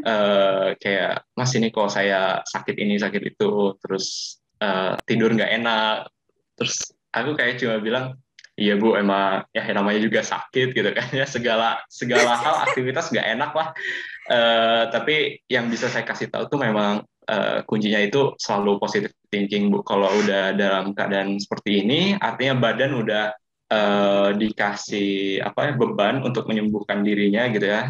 Uh, 0.02 0.76
kayak 0.84 1.24
mas 1.38 1.54
ini 1.56 1.72
kok 1.72 1.88
saya 1.93 2.43
sakit 2.43 2.76
ini 2.76 2.99
sakit 2.99 3.24
itu 3.24 3.78
terus 3.80 4.38
uh, 4.62 4.97
tidur 5.06 5.34
nggak 5.34 5.52
enak. 5.62 6.10
Terus 6.58 6.93
aku 7.14 7.38
kayak 7.38 7.62
cuma 7.62 7.78
bilang 7.78 8.18
iya 8.62 8.78
bu 8.78 8.93
emang 8.93 9.41
ya 9.49 9.66
namanya 9.74 9.97
juga 9.97 10.22
sakit 10.22 10.78
gitu 10.78 10.89
kan 10.93 11.09
ya 11.09 11.26
segala 11.26 11.82
segala 11.89 12.38
hal 12.38 12.55
aktivitas 12.70 13.09
nggak 13.09 13.28
enak 13.34 13.51
lah 13.57 13.68
uh, 14.30 14.84
tapi 14.93 15.41
yang 15.49 15.66
bisa 15.74 15.89
saya 15.89 16.05
kasih 16.05 16.30
tahu 16.30 16.45
tuh 16.45 16.62
memang 16.62 17.01
uh, 17.26 17.66
kuncinya 17.66 17.97
itu 17.97 18.38
selalu 18.38 18.78
positive 18.78 19.18
thinking 19.34 19.74
bu 19.74 19.82
kalau 19.82 20.14
udah 20.22 20.53
dalam 20.53 20.93
keadaan 20.93 21.41
seperti 21.41 21.82
ini 21.82 22.14
artinya 22.22 22.70
badan 22.70 23.01
udah 23.01 23.26
uh, 23.74 24.30
dikasih 24.38 25.41
apa 25.41 25.74
ya 25.74 25.74
beban 25.74 26.22
untuk 26.22 26.45
menyembuhkan 26.45 27.01
dirinya 27.01 27.49
gitu 27.49 27.66
ya 27.66 27.89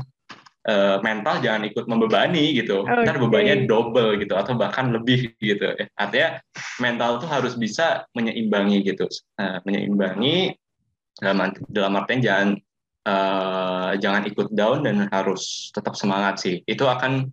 uh, 0.67 0.97
mental 1.01 1.41
jangan 1.41 1.65
ikut 1.65 1.85
membebani 1.89 2.53
gitu. 2.57 2.85
Okay. 2.85 3.05
Ntar 3.05 3.17
bebannya 3.17 3.65
double 3.65 4.19
gitu 4.21 4.33
atau 4.37 4.53
bahkan 4.57 4.93
lebih 4.93 5.33
gitu. 5.41 5.73
Artinya 5.97 6.41
mental 6.77 7.21
tuh 7.21 7.29
harus 7.29 7.57
bisa 7.57 8.05
menyeimbangi 8.13 8.85
gitu. 8.85 9.09
Uh, 9.39 9.57
menyeimbangi 9.65 10.53
dalam 11.21 11.53
dalam 11.69 11.93
artian 12.01 12.21
jangan 12.25 12.49
uh, 13.05 13.93
jangan 14.01 14.25
ikut 14.25 14.49
down 14.57 14.83
dan 14.83 15.05
harus 15.13 15.69
tetap 15.71 15.93
semangat 15.93 16.41
sih. 16.41 16.65
Itu 16.65 16.89
akan 16.89 17.29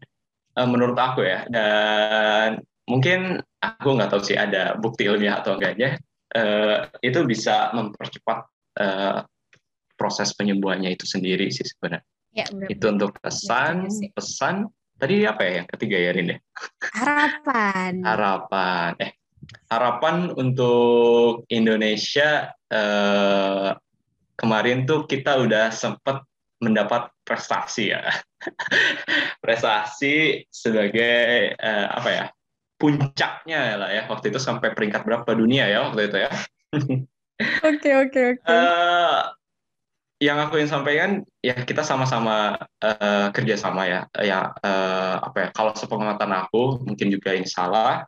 uh, 0.60 0.68
menurut 0.68 0.94
aku 1.00 1.24
ya. 1.24 1.48
Dan 1.48 2.60
mungkin 2.84 3.40
aku 3.64 3.88
nggak 3.96 4.12
tahu 4.12 4.22
sih 4.22 4.36
ada 4.36 4.76
bukti 4.76 5.08
ilmiah 5.08 5.40
atau 5.40 5.56
enggaknya. 5.56 5.96
Uh, 6.28 6.84
itu 7.00 7.24
bisa 7.24 7.72
mempercepat 7.72 8.44
uh, 8.76 9.24
proses 9.96 10.36
penyembuhannya 10.36 10.92
itu 10.92 11.08
sendiri 11.08 11.48
sih 11.48 11.64
sebenarnya. 11.64 12.04
Ya, 12.36 12.46
benar. 12.52 12.68
Itu 12.70 12.84
untuk 12.92 13.16
pesan, 13.18 13.88
ya, 13.88 14.12
pesan. 14.12 14.68
Tadi 14.98 15.26
apa 15.26 15.42
ya 15.46 15.52
yang 15.62 15.68
ketiga 15.70 15.96
ya, 15.98 16.10
Rin? 16.10 16.34
Ya? 16.34 16.38
Harapan. 16.94 17.92
Harapan. 18.02 18.90
Eh, 18.98 19.17
harapan 19.68 20.32
untuk 20.34 21.44
Indonesia 21.48 22.52
eh, 22.68 23.70
kemarin 24.38 24.86
tuh 24.86 25.04
kita 25.04 25.40
udah 25.40 25.72
sempat 25.74 26.24
mendapat 26.58 27.10
prestasi 27.22 27.94
ya. 27.94 28.02
prestasi 29.44 30.46
sebagai 30.50 31.54
eh, 31.54 31.86
apa 31.88 32.10
ya? 32.10 32.26
puncaknya 32.78 33.74
lah 33.74 33.90
ya 33.90 34.06
waktu 34.06 34.30
itu 34.30 34.38
sampai 34.38 34.70
peringkat 34.70 35.02
berapa 35.02 35.26
dunia 35.34 35.66
ya 35.66 35.90
waktu 35.90 36.14
itu 36.14 36.18
ya. 36.22 36.30
Oke 37.62 37.94
oke 37.94 38.20
oke. 38.34 38.50
Eh, 38.50 39.18
yang 40.18 40.42
aku 40.42 40.58
ingin 40.58 40.74
sampaikan 40.74 41.10
ya 41.38 41.54
kita 41.54 41.86
sama-sama 41.86 42.58
uh, 42.82 43.30
kerjasama 43.30 43.86
ya 43.86 44.00
ya 44.18 44.50
uh, 44.50 45.22
apa 45.22 45.36
ya 45.46 45.48
kalau 45.54 45.70
sepengamatan 45.78 46.34
aku 46.34 46.82
mungkin 46.82 47.14
juga 47.14 47.38
ini 47.38 47.46
salah 47.46 48.02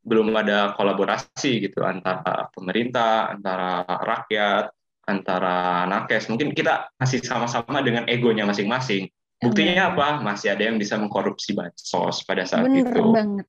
belum 0.00 0.32
ada 0.32 0.72
kolaborasi 0.74 1.68
gitu 1.68 1.84
antara 1.84 2.48
pemerintah 2.56 3.36
antara 3.36 3.84
rakyat 3.84 4.72
antara 5.10 5.84
nakes. 5.90 6.30
Mungkin 6.30 6.54
kita 6.54 6.94
masih 6.96 7.20
sama-sama 7.26 7.82
dengan 7.82 8.06
egonya 8.06 8.46
masing-masing. 8.46 9.10
Buktinya 9.40 9.90
apa? 9.90 10.20
Masih 10.20 10.52
ada 10.52 10.68
yang 10.68 10.76
bisa 10.76 11.00
mengkorupsi 11.00 11.56
bansos 11.56 12.22
pada 12.28 12.44
saat 12.44 12.68
Bener 12.68 12.86
itu. 12.86 13.02
banget. 13.10 13.46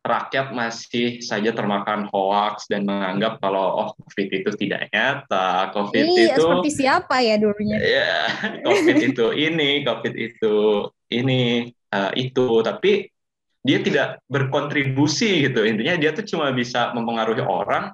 Rakyat 0.00 0.56
masih 0.56 1.20
saja 1.20 1.52
termakan 1.52 2.08
hoax 2.08 2.64
dan 2.72 2.88
menganggap 2.88 3.36
kalau 3.36 3.84
oh 3.84 3.88
COVID 4.00 4.28
itu 4.32 4.50
tidak 4.56 4.88
nyata, 4.88 5.76
COVID 5.76 6.04
Iyi, 6.08 6.32
itu 6.32 6.40
seperti 6.40 6.70
siapa 6.72 7.20
ya 7.20 7.36
dulunya? 7.36 7.76
Ya, 7.76 8.32
COVID 8.64 8.96
itu 8.96 9.26
ini, 9.36 9.84
COVID 9.84 10.14
itu 10.16 10.56
ini 11.12 11.68
uh, 11.92 12.16
itu, 12.16 12.48
tapi 12.64 13.12
dia 13.60 13.78
tidak 13.84 14.24
berkontribusi 14.28 15.44
gitu. 15.48 15.64
Intinya 15.64 15.96
dia 16.00 16.10
tuh 16.16 16.24
cuma 16.24 16.48
bisa 16.52 16.92
mempengaruhi 16.96 17.44
orang 17.44 17.92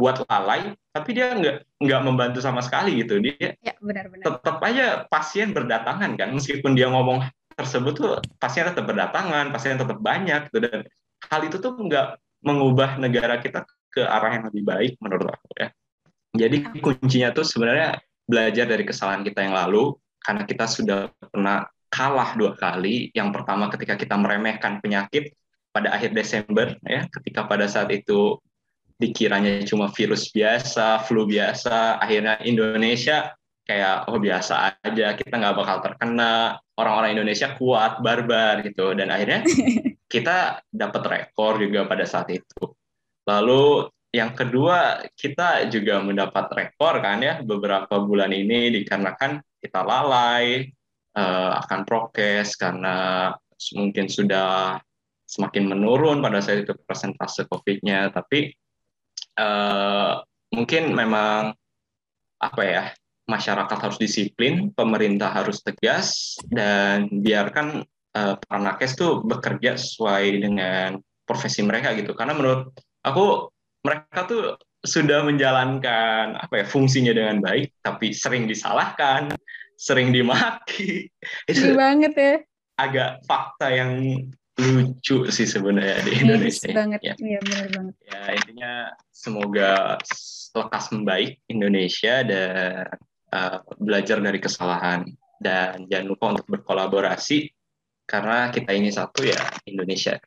buat 0.00 0.24
lalai, 0.26 0.72
tapi 0.90 1.14
dia 1.14 1.36
nggak 1.36 1.78
nggak 1.78 2.00
membantu 2.02 2.40
sama 2.40 2.64
sekali 2.64 3.04
gitu. 3.04 3.20
Dia 3.20 3.54
ya, 3.60 3.76
benar, 3.78 4.08
benar. 4.08 4.24
tetap 4.24 4.56
aja 4.64 4.86
pasien 5.06 5.52
berdatangan 5.52 6.16
kan, 6.16 6.28
meskipun 6.32 6.72
dia 6.72 6.88
ngomong 6.88 7.22
tersebut 7.54 7.92
tuh 7.94 8.10
pasien 8.40 8.64
tetap 8.64 8.88
berdatangan, 8.88 9.52
pasien 9.52 9.76
tetap 9.76 10.00
banyak 10.00 10.48
gitu 10.48 10.64
dan 10.64 10.88
hal 11.28 11.40
itu 11.44 11.60
tuh 11.60 11.76
nggak 11.76 12.18
mengubah 12.42 12.98
negara 12.98 13.38
kita 13.38 13.62
ke 13.92 14.02
arah 14.02 14.40
yang 14.40 14.44
lebih 14.48 14.64
baik 14.64 14.92
menurut 14.98 15.28
aku 15.28 15.48
ya. 15.60 15.68
Jadi 16.32 16.80
kuncinya 16.80 17.28
tuh 17.36 17.44
sebenarnya 17.44 18.00
belajar 18.24 18.64
dari 18.64 18.88
kesalahan 18.88 19.20
kita 19.20 19.44
yang 19.44 19.52
lalu 19.52 19.92
karena 20.24 20.48
kita 20.48 20.64
sudah 20.64 21.12
pernah 21.28 21.68
kalah 21.92 22.32
dua 22.32 22.56
kali. 22.56 23.12
Yang 23.12 23.28
pertama 23.36 23.68
ketika 23.68 24.00
kita 24.00 24.16
meremehkan 24.16 24.80
penyakit 24.80 25.36
pada 25.68 25.92
akhir 25.92 26.16
Desember 26.16 26.72
ya, 26.88 27.04
ketika 27.20 27.44
pada 27.44 27.68
saat 27.68 27.92
itu 27.92 28.40
dikiranya 28.96 29.60
cuma 29.68 29.92
virus 29.92 30.32
biasa, 30.32 31.04
flu 31.04 31.28
biasa, 31.28 32.00
akhirnya 32.00 32.40
Indonesia 32.48 33.36
kayak 33.68 34.08
oh 34.08 34.18
biasa 34.18 34.80
aja, 34.80 35.14
kita 35.14 35.34
nggak 35.36 35.56
bakal 35.58 35.76
terkena, 35.84 36.56
orang-orang 36.80 37.20
Indonesia 37.20 37.52
kuat, 37.60 38.00
barbar 38.00 38.64
gitu, 38.64 38.96
dan 38.96 39.12
akhirnya 39.12 39.44
kita 40.12 40.64
dapat 40.72 41.02
rekor 41.04 41.60
juga 41.60 41.84
pada 41.84 42.08
saat 42.08 42.32
itu. 42.32 42.72
Lalu 43.28 43.86
yang 44.12 44.36
kedua 44.36 45.08
kita 45.16 45.66
juga 45.72 46.04
mendapat 46.04 46.52
rekor 46.52 47.00
kan 47.00 47.16
ya 47.24 47.40
beberapa 47.40 47.96
bulan 47.96 48.28
ini 48.28 48.68
dikarenakan 48.76 49.40
kita 49.56 49.80
lalai 49.80 50.68
uh, 51.16 51.60
akan 51.64 51.84
prokes 51.84 52.56
karena 52.56 53.30
mungkin 53.76 54.10
sudah 54.10 54.80
semakin 55.28 55.64
menurun 55.70 56.20
pada 56.20 56.44
saat 56.44 56.68
itu 56.68 56.76
persentase 56.84 57.48
COVID-nya, 57.48 58.12
tapi 58.12 58.52
uh, 59.40 60.20
mungkin 60.52 60.92
memang 60.92 61.56
apa 62.42 62.62
ya 62.66 62.84
masyarakat 63.30 63.78
harus 63.78 63.98
disiplin, 64.02 64.74
pemerintah 64.74 65.30
harus 65.32 65.62
tegas 65.62 66.36
dan 66.50 67.08
biarkan 67.22 67.86
uh, 68.18 68.34
para 68.36 68.60
nakes 68.60 68.98
tuh 68.98 69.22
bekerja 69.24 69.78
sesuai 69.78 70.42
dengan 70.42 71.00
profesi 71.24 71.64
mereka 71.64 71.96
gitu. 71.96 72.12
Karena 72.12 72.34
menurut 72.36 72.74
aku 73.06 73.48
mereka 73.86 74.26
tuh 74.28 74.42
sudah 74.82 75.22
menjalankan 75.22 76.34
apa 76.36 76.54
ya 76.60 76.66
fungsinya 76.66 77.14
dengan 77.14 77.38
baik, 77.38 77.70
tapi 77.80 78.10
sering 78.10 78.50
disalahkan, 78.50 79.30
sering 79.82 80.14
dimaki. 80.14 81.10
Itu 81.50 81.74
banget 81.74 82.12
ya. 82.14 82.34
Agak 82.78 83.10
fakta 83.26 83.66
yang 83.74 84.22
lucu 84.54 85.26
sih 85.34 85.48
sebenarnya 85.48 85.98
di 86.06 86.12
Indonesia. 86.22 86.70
Yes, 86.70 86.76
banget. 86.78 87.00
Ya. 87.02 87.14
Iya 87.18 87.38
benar 87.42 87.66
banget. 87.74 87.94
Ya 88.06 88.22
intinya 88.38 88.72
semoga 89.10 89.70
lekas 90.52 90.84
membaik 90.94 91.42
Indonesia 91.50 92.14
dan 92.22 92.86
uh, 93.34 93.58
belajar 93.82 94.22
dari 94.22 94.38
kesalahan 94.38 95.08
dan 95.42 95.90
jangan 95.90 96.06
lupa 96.06 96.24
untuk 96.38 96.46
berkolaborasi 96.46 97.50
karena 98.06 98.52
kita 98.54 98.70
ini 98.70 98.92
satu 98.94 99.26
ya 99.26 99.40
Indonesia. 99.66 100.20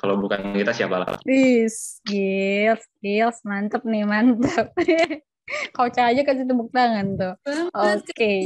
Kalau 0.00 0.16
bukan 0.16 0.56
kita 0.56 0.72
siapa 0.72 1.04
lagi? 1.04 1.20
Gils, 1.28 2.00
gils, 3.04 3.36
mantep 3.44 3.84
nih, 3.84 4.08
mantep. 4.08 4.72
Kau 5.74 5.90
aja 5.90 6.22
kasih 6.22 6.46
tepuk 6.46 6.70
tangan 6.70 7.06
tuh. 7.18 7.34
Oke. 7.74 8.00
Okay. 8.06 8.38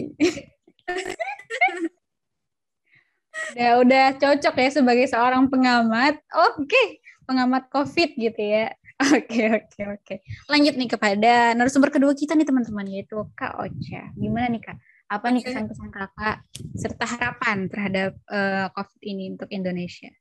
udah 3.54 3.82
udah 3.82 4.06
cocok 4.16 4.54
ya 4.56 4.70
sebagai 4.70 5.06
seorang 5.10 5.50
pengamat. 5.50 6.18
Oke, 6.32 6.64
okay. 6.64 6.86
pengamat 7.26 7.68
COVID 7.68 8.10
gitu 8.16 8.42
ya. 8.42 8.72
Oke, 9.10 9.50
oke, 9.50 9.80
oke. 9.90 10.14
Lanjut 10.46 10.78
nih 10.78 10.86
kepada 10.86 11.50
narasumber 11.58 11.90
kedua 11.90 12.14
kita 12.14 12.38
nih 12.38 12.46
teman-teman 12.46 12.86
yaitu 12.86 13.26
Kak 13.34 13.58
Ocha. 13.58 14.14
Gimana 14.14 14.46
nih 14.46 14.62
Kak? 14.62 14.78
Apa 15.10 15.34
nih 15.34 15.42
kesan-kesan 15.42 15.90
kakak 15.90 16.46
serta 16.78 17.02
harapan 17.02 17.66
terhadap 17.66 18.14
uh, 18.30 18.70
COVID 18.70 19.02
ini 19.02 19.34
untuk 19.34 19.50
Indonesia? 19.50 20.14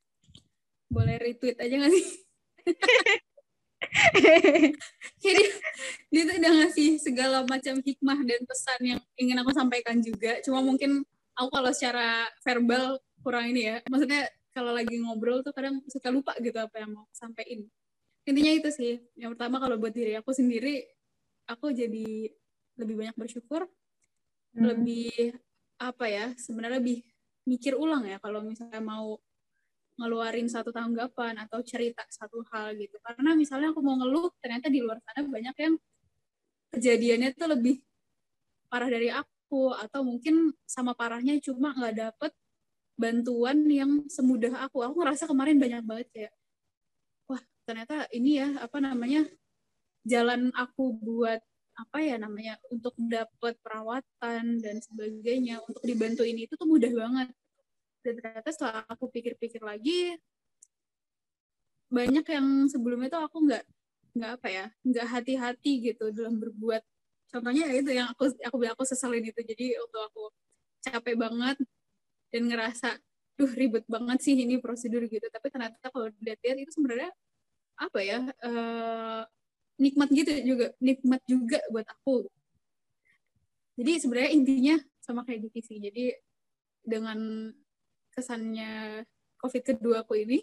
Boleh 0.89 1.21
retweet 1.21 1.61
aja 1.61 1.69
nggak 1.69 1.93
sih? 1.93 2.07
Jadi 5.23 5.43
dia 6.09 6.21
tuh 6.27 6.35
udah 6.39 6.53
ngasih 6.63 6.89
segala 6.99 7.43
macam 7.47 7.79
hikmah 7.79 8.19
dan 8.23 8.41
pesan 8.43 8.79
yang 8.81 9.01
ingin 9.19 9.37
aku 9.41 9.51
sampaikan 9.51 9.99
juga. 9.99 10.39
Cuma 10.45 10.63
mungkin 10.63 11.03
aku 11.35 11.49
kalau 11.49 11.71
secara 11.71 12.27
verbal 12.43 12.99
kurang 13.23 13.51
ini 13.51 13.69
ya. 13.69 13.75
Maksudnya 13.87 14.27
kalau 14.53 14.71
lagi 14.75 14.95
ngobrol 15.01 15.41
tuh 15.41 15.53
kadang 15.55 15.81
suka 15.89 16.13
lupa 16.13 16.37
gitu 16.39 16.57
apa 16.59 16.83
yang 16.83 16.93
mau 16.93 17.05
sampaikan. 17.15 17.65
Intinya 18.23 18.51
itu 18.55 18.69
sih. 18.71 18.93
Yang 19.19 19.35
pertama 19.37 19.59
kalau 19.59 19.75
buat 19.81 19.91
diri 19.91 20.15
aku 20.15 20.31
sendiri, 20.31 20.85
aku 21.47 21.75
jadi 21.75 22.31
lebih 22.77 22.95
banyak 22.97 23.15
bersyukur 23.17 23.69
hmm. 24.57 24.63
lebih 24.63 25.37
apa 25.81 26.05
ya 26.07 26.25
sebenarnya 26.37 26.79
lebih 26.79 27.03
mikir 27.43 27.75
ulang 27.75 28.07
ya 28.07 28.17
kalau 28.23 28.39
misalnya 28.39 28.79
mau 28.79 29.19
ngeluarin 29.99 30.49
satu 30.49 30.73
tanggapan 30.73 31.37
atau 31.45 31.61
cerita 31.61 32.03
satu 32.09 32.41
hal 32.51 32.73
gitu. 32.77 32.97
Karena 33.01 33.37
misalnya 33.37 33.71
aku 33.71 33.81
mau 33.85 33.97
ngeluh 33.97 34.33
ternyata 34.41 34.67
di 34.69 34.79
luar 34.81 34.97
sana 35.05 35.25
banyak 35.25 35.55
yang 35.57 35.75
kejadiannya 36.73 37.29
tuh 37.37 37.49
lebih 37.53 37.75
parah 38.71 38.89
dari 38.89 39.13
aku 39.13 39.69
atau 39.77 40.01
mungkin 40.01 40.49
sama 40.65 40.97
parahnya 40.97 41.37
cuma 41.41 41.73
nggak 41.77 41.95
dapet 41.97 42.31
bantuan 42.97 43.65
yang 43.69 44.05
semudah 44.09 44.65
aku. 44.65 44.81
Aku 44.81 44.97
ngerasa 45.01 45.29
kemarin 45.29 45.61
banyak 45.61 45.81
banget 45.85 46.09
ya 46.13 46.31
wah 47.27 47.41
ternyata 47.65 48.07
ini 48.11 48.39
ya 48.39 48.47
apa 48.61 48.77
namanya 48.83 49.25
jalan 50.03 50.51
aku 50.55 50.95
buat 50.99 51.39
apa 51.73 51.97
ya 52.05 52.21
namanya 52.21 52.61
untuk 52.69 52.93
dapat 53.01 53.57
perawatan 53.65 54.61
dan 54.61 54.77
sebagainya 54.77 55.57
untuk 55.65 55.81
dibantu 55.81 56.21
ini 56.21 56.45
itu 56.45 56.53
tuh 56.53 56.69
mudah 56.69 56.91
banget 56.93 57.29
dan 58.03 58.13
ternyata 58.19 58.49
setelah 58.51 58.83
aku 58.91 59.07
pikir-pikir 59.09 59.63
lagi 59.63 60.19
banyak 61.87 62.25
yang 62.25 62.47
sebelumnya 62.67 63.07
tuh 63.13 63.23
aku 63.23 63.37
nggak 63.47 63.63
nggak 64.13 64.31
apa 64.41 64.47
ya 64.49 64.65
nggak 64.85 65.07
hati-hati 65.09 65.71
gitu 65.93 66.09
dalam 66.13 66.37
berbuat. 66.41 66.81
Contohnya 67.33 67.65
ya 67.69 67.75
itu 67.81 67.91
yang 67.93 68.13
aku 68.13 68.29
aku 68.45 68.57
aku 68.65 68.83
seselin 68.85 69.25
itu. 69.25 69.41
Jadi 69.41 69.77
waktu 69.77 69.99
aku 70.09 70.23
capek 70.85 71.15
banget 71.17 71.57
dan 72.29 72.41
ngerasa 72.49 72.89
duh 73.33 73.49
ribet 73.49 73.85
banget 73.89 74.19
sih 74.21 74.33
ini 74.37 74.57
prosedur 74.61 75.05
gitu. 75.09 75.25
Tapi 75.29 75.47
ternyata 75.49 75.77
kalau 75.89 76.09
dilihat-lihat 76.17 76.57
itu 76.65 76.71
sebenarnya 76.77 77.09
apa 77.73 77.99
ya 78.05 78.19
uh, 78.45 79.25
nikmat 79.81 80.09
gitu 80.13 80.31
juga 80.45 80.67
nikmat 80.77 81.21
juga 81.25 81.59
buat 81.73 81.85
aku. 81.89 82.29
Jadi 83.73 83.91
sebenarnya 83.97 84.31
intinya 84.33 84.75
sama 85.01 85.25
kayak 85.25 85.49
divisi 85.49 85.81
jadi 85.81 86.13
dengan 86.85 87.49
kesannya 88.13 89.03
covid 89.41 89.63
kedua 89.65 90.05
aku 90.05 90.21
ini 90.21 90.39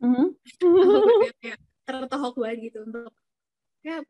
mm-hmm. 0.00 0.28
aku 0.62 1.28
kayak 1.42 1.58
tertohok 1.84 2.34
banget 2.38 2.72
gitu 2.72 2.78
untuk 2.86 3.12
ya 3.82 4.02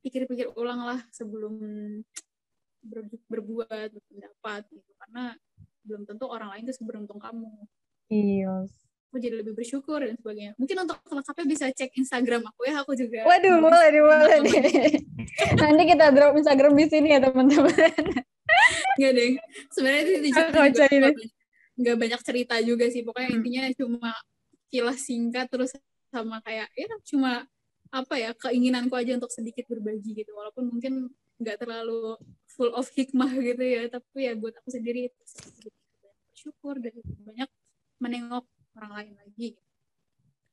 pikir-pikir 0.00 0.52
ulang 0.56 0.84
lah 0.84 1.00
sebelum 1.12 1.54
ber, 2.80 3.00
berbuat 3.28 3.90
berpendapat 3.92 4.62
gitu 4.72 4.90
karena 4.96 5.36
belum 5.84 6.04
tentu 6.08 6.24
orang 6.28 6.54
lain 6.56 6.68
tuh 6.68 6.76
seberuntung 6.76 7.20
kamu 7.20 7.50
iya 8.12 8.64
aku 9.10 9.18
jadi 9.18 9.42
lebih 9.42 9.58
bersyukur 9.58 9.98
dan 9.98 10.14
sebagainya. 10.14 10.54
Mungkin 10.54 10.86
untuk 10.86 11.02
lengkapnya 11.10 11.46
bisa 11.50 11.66
cek 11.74 11.98
Instagram 11.98 12.46
aku 12.46 12.62
ya, 12.70 12.78
aku 12.78 12.94
juga. 12.94 13.26
Waduh, 13.26 13.58
boleh 13.58 13.90
nih, 13.90 14.02
boleh 14.06 14.38
nih. 14.46 14.62
Nanti 15.66 15.82
kita 15.82 16.14
drop 16.14 16.38
Instagram 16.38 16.78
di 16.78 16.86
sini 16.86 17.08
ya 17.10 17.18
teman-teman. 17.18 17.74
Enggak 18.94 19.12
deh, 19.18 19.32
sebenarnya 19.74 20.02
itu 20.06 20.30
juga 20.30 20.62
nggak 21.80 21.96
banyak 21.96 22.20
cerita 22.20 22.60
juga 22.60 22.86
sih. 22.92 23.00
Pokoknya 23.00 23.30
hmm. 23.32 23.38
intinya 23.40 23.64
cuma 23.74 24.12
kilas 24.70 25.00
singkat 25.02 25.48
terus 25.48 25.72
sama 26.12 26.38
kayak 26.44 26.68
ya 26.76 26.86
cuma 27.06 27.48
apa 27.90 28.14
ya 28.14 28.30
keinginanku 28.38 28.94
aja 28.94 29.16
untuk 29.16 29.32
sedikit 29.32 29.64
berbagi 29.66 30.22
gitu. 30.22 30.36
Walaupun 30.36 30.68
mungkin 30.68 31.08
nggak 31.40 31.64
terlalu 31.64 32.20
full 32.52 32.70
of 32.76 32.86
hikmah 32.92 33.32
gitu 33.40 33.64
ya, 33.64 33.88
tapi 33.88 34.28
ya 34.28 34.36
buat 34.36 34.52
aku 34.60 34.68
sendiri 34.68 35.08
itu 35.08 35.20
bersyukur 36.30 36.76
dan 36.78 36.94
banyak 37.24 37.50
menengok 38.00 38.44
orang 38.76 38.92
lain 38.96 39.14
lagi. 39.16 39.48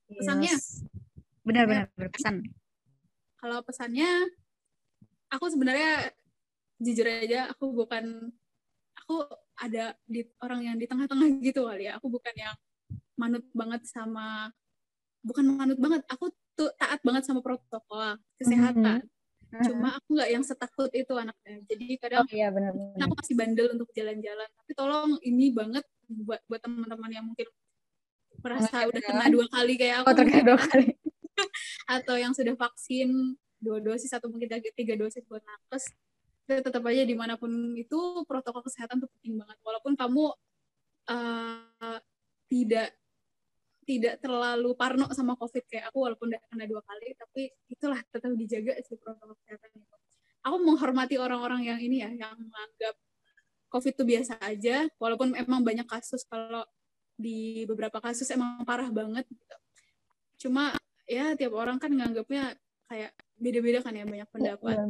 Pesannya? 0.07 0.55
Benar-benar 1.43 1.91
ya. 1.91 1.95
berpesan. 1.95 2.36
Kalau 3.38 3.59
pesannya, 3.61 4.09
aku 5.32 5.45
sebenarnya 5.51 6.11
jujur 6.80 7.07
aja 7.09 7.51
aku 7.51 7.73
bukan 7.73 8.32
aku 8.93 9.25
ada 9.58 9.97
di 10.05 10.22
orang 10.41 10.62
yang 10.64 10.76
di 10.78 10.86
tengah-tengah 10.86 11.28
gitu 11.47 11.66
kali 11.66 11.89
ya. 11.89 11.97
Aku 11.97 12.08
bukan 12.08 12.34
yang 12.38 12.55
manut 13.18 13.43
banget 13.51 13.82
sama 13.89 14.53
bukan 15.26 15.45
manut 15.49 15.78
banget. 15.82 16.05
Aku 16.14 16.32
tuh 16.58 16.70
taat 16.78 17.01
banget 17.01 17.26
sama 17.26 17.41
protokol 17.41 18.18
kesehatan. 18.38 19.05
Mm 19.05 19.10
-hmm. 19.53 19.64
Cuma 19.64 19.95
aku 19.95 20.08
nggak 20.20 20.30
yang 20.32 20.43
setakut 20.43 20.91
itu 20.91 21.14
anaknya. 21.16 21.64
Jadi 21.72 21.86
kadang 22.03 22.28
oh, 22.28 22.32
iya, 22.32 22.51
aku 22.99 23.14
masih 23.16 23.36
bandel 23.39 23.68
untuk 23.74 23.89
jalan-jalan. 23.95 24.49
Tapi 24.51 24.72
tolong 24.76 25.16
ini 25.24 25.55
banget 25.55 25.88
buat 26.08 26.43
buat 26.51 26.60
teman-teman 26.60 27.12
yang 27.12 27.26
mungkin 27.28 27.47
merasa 28.43 28.86
udah 28.86 29.01
kena 29.01 29.28
dua 29.32 29.45
kali 29.47 29.74
kayak 29.80 30.03
aku. 30.03 30.08
Oh, 30.12 30.16
terkena 30.16 30.43
dua 30.43 30.60
kali. 30.60 30.88
Atau 31.95 32.16
yang 32.20 32.36
sudah 32.36 32.53
vaksin 32.60 33.39
dua 33.58 33.82
dosis 33.82 34.14
atau 34.14 34.30
mungkin 34.30 34.53
tiga 34.78 34.93
dosis 34.93 35.26
buat 35.26 35.41
nakes. 35.41 35.89
Tetap 36.48 36.80
aja 36.88 37.04
di 37.04 37.12
mana 37.12 37.36
pun 37.36 37.76
itu 37.76 38.24
protokol 38.24 38.64
kesehatan 38.64 39.04
tuh 39.04 39.12
penting 39.20 39.36
banget. 39.36 39.58
Walaupun 39.62 39.93
kamu 40.00 40.32
uh, 41.12 42.00
tidak 42.48 42.95
tidak 43.88 44.20
terlalu 44.20 44.76
parno 44.76 45.08
sama 45.16 45.39
COVID 45.39 45.64
kayak 45.68 45.91
aku 45.91 46.04
walaupun 46.04 46.28
udah 46.32 46.41
kena 46.52 46.68
dua 46.68 46.84
kali, 46.84 47.16
tapi 47.16 47.52
itulah 47.72 48.00
tetap 48.12 48.32
dijaga 48.36 48.76
sih 48.84 49.00
protokol 49.00 49.36
kesehatan 49.43 49.80
itu. 49.80 49.95
Aku 50.43 50.56
menghormati 50.64 51.16
orang-orang 51.20 51.68
yang 51.68 51.80
ini 51.80 52.04
ya, 52.04 52.12
yang 52.12 52.36
menganggap 52.36 52.95
COVID 53.72 53.93
itu 54.00 54.04
biasa 54.04 54.39
aja, 54.43 54.88
walaupun 55.00 55.36
emang 55.36 55.64
banyak 55.64 55.88
kasus 55.88 56.24
kalau 56.28 56.64
di 57.16 57.64
beberapa 57.68 58.00
kasus 58.00 58.28
emang 58.32 58.64
parah 58.64 58.88
banget 58.91 59.28
gitu. 59.28 59.56
Cuma 60.48 60.76
ya 61.08 61.36
tiap 61.39 61.56
orang 61.56 61.80
kan 61.80 61.91
nganggapnya 61.91 62.56
kayak 62.88 63.12
beda-beda 63.39 63.80
kan 63.84 63.95
ya 63.95 64.04
banyak 64.04 64.30
pendapat. 64.32 64.76
Ya, 64.76 64.86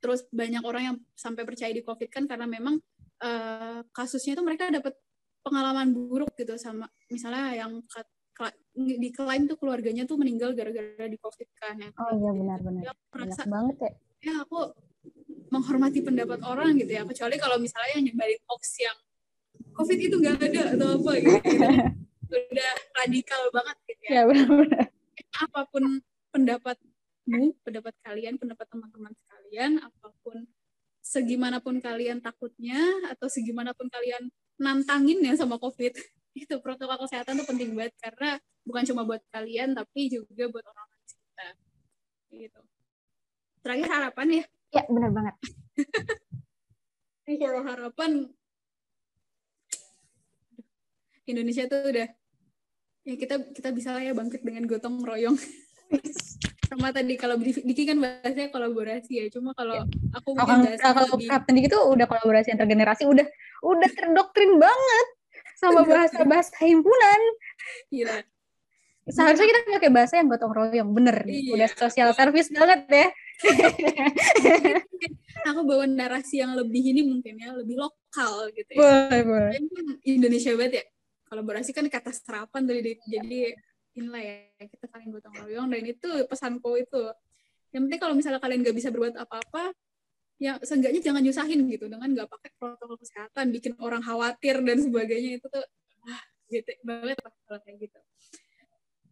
Terus 0.00 0.24
banyak 0.32 0.64
orang 0.64 0.82
yang 0.82 0.96
sampai 1.12 1.44
percaya 1.44 1.70
di 1.70 1.84
COVID 1.84 2.08
kan 2.08 2.24
karena 2.24 2.48
memang 2.48 2.80
uh, 3.20 3.80
kasusnya 3.92 4.36
itu 4.36 4.42
mereka 4.44 4.72
dapat 4.72 4.96
pengalaman 5.40 5.92
buruk 5.92 6.32
gitu 6.36 6.56
sama 6.60 6.84
misalnya 7.08 7.56
yang 7.64 7.80
diklaim 8.76 9.44
tuh 9.48 9.56
keluarganya 9.60 10.08
tuh 10.08 10.16
meninggal 10.16 10.56
gara-gara 10.56 11.04
di 11.04 11.18
COVID 11.20 11.48
kan 11.60 11.76
ya. 11.76 11.90
Oh 12.00 12.12
iya 12.16 12.30
benar-benar. 12.32 12.82
Ya, 12.88 12.92
merasa, 13.12 13.42
banget 13.44 13.76
ya. 13.80 13.90
Ya 14.20 14.34
aku 14.44 14.72
menghormati 15.52 16.00
pendapat 16.00 16.40
orang 16.44 16.76
gitu 16.80 16.92
ya. 16.92 17.04
Kecuali 17.04 17.36
kalau 17.36 17.60
misalnya 17.60 18.00
yang 18.00 18.04
nyebarin 18.08 18.40
hoax 18.48 18.80
yang 18.80 18.96
covid 19.76 19.98
itu 20.00 20.16
nggak 20.16 20.38
ada 20.40 20.62
atau 20.76 20.88
apa 21.00 21.12
gitu, 21.20 21.38
gitu. 21.40 21.66
udah 22.52 22.72
radikal 23.02 23.42
banget 23.50 23.76
gitu 23.90 24.02
ya, 24.06 24.12
ya 24.12 24.22
benar-benar 24.28 24.86
apa 25.40 25.60
pun 25.70 25.84
pendapatmu 26.30 27.54
pendapat 27.62 27.94
kalian 28.02 28.34
pendapat 28.38 28.66
teman-teman 28.70 29.12
sekalian 29.50 29.82
apa 29.82 30.14
pun 30.22 30.46
segimanapun 31.02 31.82
kalian 31.82 32.22
takutnya 32.22 32.78
atau 33.10 33.26
segimanapun 33.26 33.90
kalian 33.90 34.30
nantangin 34.62 35.18
ya 35.26 35.34
sama 35.34 35.58
covid 35.58 35.90
itu 36.38 36.54
protokol 36.62 37.02
kesehatan 37.02 37.42
tuh 37.42 37.50
penting 37.50 37.74
banget 37.74 37.90
karena 37.98 38.38
bukan 38.62 38.86
cuma 38.86 39.02
buat 39.02 39.18
kalian 39.34 39.74
tapi 39.74 40.06
juga 40.06 40.46
buat 40.46 40.62
orang-orang 40.62 41.02
sekitar. 41.10 41.54
Gitu. 42.30 42.60
Terakhir 43.66 43.88
harapan 43.90 44.26
ya? 44.30 44.44
Ya 44.70 44.82
benar 44.86 45.10
banget. 45.10 45.34
Kalau 47.42 47.62
harapan 47.66 48.10
Indonesia 51.26 51.66
tuh 51.66 51.90
udah 51.90 52.06
ya 53.02 53.14
kita 53.18 53.50
kita 53.50 53.74
bisa 53.74 53.90
lah 53.90 54.02
ya 54.06 54.14
bangkit 54.14 54.46
dengan 54.46 54.70
gotong 54.70 55.02
royong 55.02 55.34
sama 56.70 56.94
tadi 56.94 57.18
kalau 57.18 57.34
Diki 57.42 57.82
kan 57.82 57.98
bahasanya 57.98 58.54
kolaborasi 58.54 59.12
ya 59.18 59.24
cuma 59.26 59.50
kalau 59.58 59.82
ya. 59.82 59.84
aku 60.14 60.38
mungkin 60.38 60.78
kalau 60.78 61.18
lebih... 61.18 61.26
Kapten 61.26 61.54
Diki 61.58 61.66
tuh 61.66 61.82
udah 61.90 62.06
kolaborasi 62.06 62.54
antar 62.54 62.70
generasi 62.70 63.10
udah 63.10 63.26
udah 63.66 63.90
terdoktrin 63.90 64.54
banget 64.54 65.06
sama 65.58 65.82
bahasa 65.82 66.22
bahasa 66.24 66.54
himpunan. 66.62 67.20
Gila. 67.92 68.22
Seharusnya 69.10 69.46
kita 69.50 69.60
pakai 69.66 69.90
bahasa 69.90 70.14
yang 70.22 70.30
gotong 70.30 70.54
royong 70.54 70.90
bener. 70.94 71.26
Iya. 71.26 71.58
udah 71.58 71.68
sosial 71.74 72.14
service 72.14 72.48
banget 72.54 72.80
ya. 72.86 73.08
Aku 75.50 75.66
bawa 75.66 75.90
narasi 75.90 76.38
yang 76.38 76.54
lebih 76.54 76.94
ini 76.94 77.02
mungkin 77.02 77.34
ya 77.34 77.50
lebih 77.52 77.76
lokal 77.76 78.48
gitu 78.54 78.70
ya. 78.76 78.78
Boleh 78.78 79.20
boleh. 79.26 79.52
Indonesia 80.06 80.54
banget 80.54 80.72
ya. 80.78 80.84
Kolaborasi 81.26 81.70
kan 81.74 81.86
kata 81.90 82.14
serapan 82.14 82.62
dari 82.66 82.94
jadi 83.10 83.58
inilah 83.96 84.22
ya 84.22 84.64
kita 84.66 84.86
saling 84.86 85.10
gotong 85.10 85.34
royong 85.34 85.68
dan 85.70 85.82
itu 85.82 86.10
pesanku 86.26 86.78
itu. 86.78 87.04
Yang 87.70 87.82
penting 87.86 88.00
kalau 88.02 88.14
misalnya 88.14 88.40
kalian 88.42 88.60
nggak 88.62 88.76
bisa 88.76 88.88
berbuat 88.90 89.16
apa-apa 89.18 89.74
ya 90.40 90.56
seenggaknya 90.64 91.04
jangan 91.04 91.20
nyusahin 91.20 91.68
gitu 91.68 91.86
dengan 91.86 92.08
nggak 92.08 92.28
pakai 92.32 92.50
protokol 92.56 92.96
kesehatan 92.96 93.52
bikin 93.52 93.76
orang 93.76 94.00
khawatir 94.00 94.64
dan 94.64 94.80
sebagainya 94.80 95.36
itu 95.36 95.46
tuh 95.52 95.64
wah 96.00 96.22
gitu 96.48 96.70
banget 96.82 97.16
lah 97.20 97.32
kalau 97.44 97.60
kayak 97.60 97.76
gitu. 97.84 98.00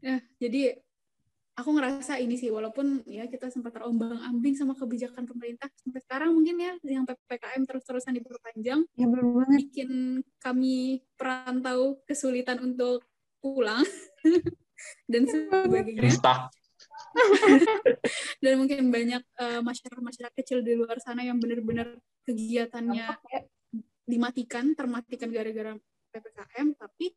Ya 0.00 0.16
jadi 0.40 0.80
aku 1.58 1.74
ngerasa 1.74 2.22
ini 2.22 2.38
sih 2.38 2.48
walaupun 2.48 3.02
ya 3.04 3.26
kita 3.26 3.50
sempat 3.50 3.74
terombang 3.76 4.16
ambing 4.24 4.54
sama 4.54 4.78
kebijakan 4.78 5.26
pemerintah 5.26 5.66
sampai 5.74 6.00
sekarang 6.06 6.30
mungkin 6.32 6.56
ya 6.56 6.72
yang 6.86 7.04
ppkm 7.04 7.62
terus-terusan 7.66 8.14
diperpanjang 8.14 8.86
ya 8.94 9.06
belum 9.10 9.42
banget. 9.42 9.58
bikin 9.68 9.90
kami 10.38 11.02
perantau 11.18 11.98
kesulitan 12.06 12.62
untuk 12.62 13.04
pulang 13.42 13.82
dan 15.10 15.22
sebagainya 15.26 16.12
dan 18.44 18.52
mungkin 18.60 18.94
banyak 18.94 19.22
uh, 19.40 19.60
masyarakat 19.64 19.98
masyarakat 19.98 20.34
kecil 20.38 20.62
di 20.62 20.78
luar 20.78 21.02
sana 21.02 21.26
yang 21.26 21.42
benar-benar 21.42 21.98
kegiatannya 22.28 23.06
ya? 23.10 23.40
dimatikan 24.06 24.76
termatikan 24.78 25.28
gara-gara 25.32 25.74
ppkm 26.14 26.78
tapi 26.78 27.12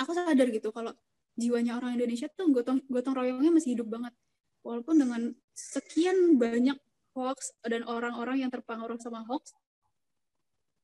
aku 0.00 0.10
sadar 0.16 0.48
gitu 0.48 0.72
kalau 0.72 0.96
jiwanya 1.36 1.76
orang 1.80 1.96
Indonesia 1.96 2.28
tuh 2.32 2.52
gotong 2.52 2.84
gotong 2.88 3.16
royongnya 3.16 3.52
masih 3.52 3.78
hidup 3.78 3.88
banget. 3.88 4.12
Walaupun 4.60 5.00
dengan 5.00 5.32
sekian 5.56 6.36
banyak 6.36 6.76
hoax 7.16 7.56
dan 7.64 7.84
orang-orang 7.88 8.44
yang 8.44 8.50
terpengaruh 8.52 9.00
sama 9.00 9.24
hoax 9.24 9.56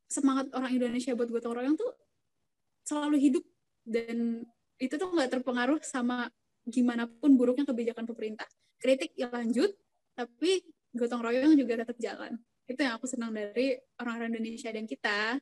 semangat 0.08 0.48
orang 0.54 0.72
Indonesia 0.72 1.12
buat 1.12 1.28
gotong 1.28 1.54
royong 1.60 1.76
tuh 1.76 1.92
selalu 2.86 3.18
hidup 3.18 3.44
dan 3.82 4.46
itu 4.76 4.94
tuh 4.96 5.08
nggak 5.08 5.40
terpengaruh 5.40 5.80
sama 5.80 6.28
gimana 6.66 7.06
pun 7.06 7.38
buruknya 7.38 7.64
kebijakan 7.64 8.04
pemerintah 8.04 8.48
kritik 8.82 9.14
ya 9.16 9.30
lanjut 9.32 9.72
tapi 10.16 10.64
gotong 10.96 11.20
royong 11.20 11.54
juga 11.54 11.84
tetap 11.84 11.96
jalan. 12.00 12.40
Itu 12.66 12.80
yang 12.82 12.96
aku 12.98 13.06
senang 13.06 13.30
dari 13.30 13.76
orang-orang 14.00 14.32
Indonesia 14.34 14.72
dan 14.72 14.88
kita 14.88 15.38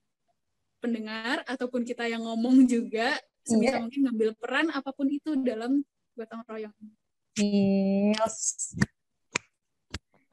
pendengar 0.82 1.46
ataupun 1.48 1.86
kita 1.86 2.04
yang 2.10 2.20
ngomong 2.26 2.66
juga 2.68 3.16
sebisa 3.46 3.78
Iya. 3.78 3.80
mungkin 3.80 4.00
ngambil 4.10 4.30
peran 4.36 4.66
apa 4.74 4.90
pun 4.92 5.08
itu 5.08 5.32
dalam 5.40 5.80
gotong 6.18 6.42
royong. 6.44 6.76
Yes. 7.38 8.74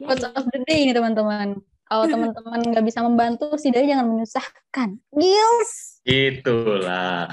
Quotes 0.01 0.25
of 0.25 0.45
the 0.49 0.59
day 0.65 0.89
ini 0.89 0.91
teman-teman. 0.97 1.61
Kalau 1.91 2.07
teman-teman 2.07 2.59
nggak 2.71 2.85
bisa 2.87 3.03
membantu, 3.03 3.51
setidaknya 3.59 3.99
jangan 3.99 4.07
menyusahkan. 4.15 4.89
Gils. 5.11 5.71
Itulah. 6.07 7.27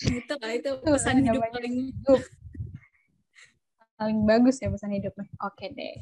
Gitu 0.00 0.32
lah 0.40 0.50
itu 0.56 0.70
pesan 0.80 1.20
hidup 1.20 1.44
paling 1.52 1.92
Paling 4.00 4.18
bagus 4.24 4.56
ya 4.64 4.72
pesan 4.72 4.96
hidupnya. 4.96 5.28
Oke 5.44 5.68
deh. 5.76 6.00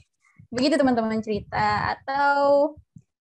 Begitu 0.54 0.78
teman-teman 0.78 1.18
cerita 1.18 1.98
atau 1.98 2.78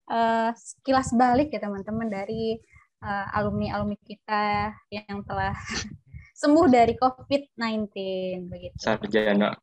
eh, 0.06 0.54
sekilas 0.54 1.10
balik 1.18 1.50
ya 1.50 1.66
teman-teman 1.66 2.06
dari 2.06 2.54
eh, 3.02 3.26
alumni-alumni 3.34 3.98
kita 3.98 4.70
yang 4.94 5.26
telah 5.26 5.58
sembuh 6.38 6.70
dari 6.70 6.94
COVID-19 6.94 7.90
begitu. 8.46 8.78
Sarjana. 8.78 9.58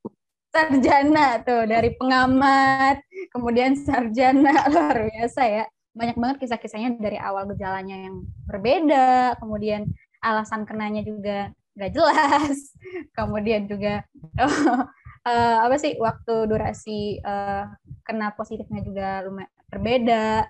Sarjana 0.49 1.41
tuh 1.45 1.69
dari 1.69 1.93
pengamat 1.93 3.05
kemudian 3.33 3.77
sarjana 3.77 4.65
luar 4.73 5.07
biasa 5.09 5.41
ya. 5.45 5.65
Banyak 5.93 6.17
banget 6.21 6.37
kisah-kisahnya 6.45 7.01
dari 7.01 7.17
awal 7.17 7.49
gejalanya 7.49 8.09
yang 8.09 8.25
berbeda 8.45 9.37
kemudian 9.41 9.89
alasan 10.21 10.63
kenanya 10.67 11.01
juga 11.05 11.49
nggak 11.79 11.91
jelas 11.95 12.75
kemudian 13.17 13.65
juga 13.71 14.03
eh, 15.29 15.57
apa 15.65 15.75
sih 15.79 15.95
waktu 15.97 16.33
durasi 16.49 17.21
eh, 17.23 17.63
kena 18.05 18.33
positifnya 18.35 18.81
juga 18.83 19.07
lumayan 19.25 19.51
berbeda. 19.69 20.49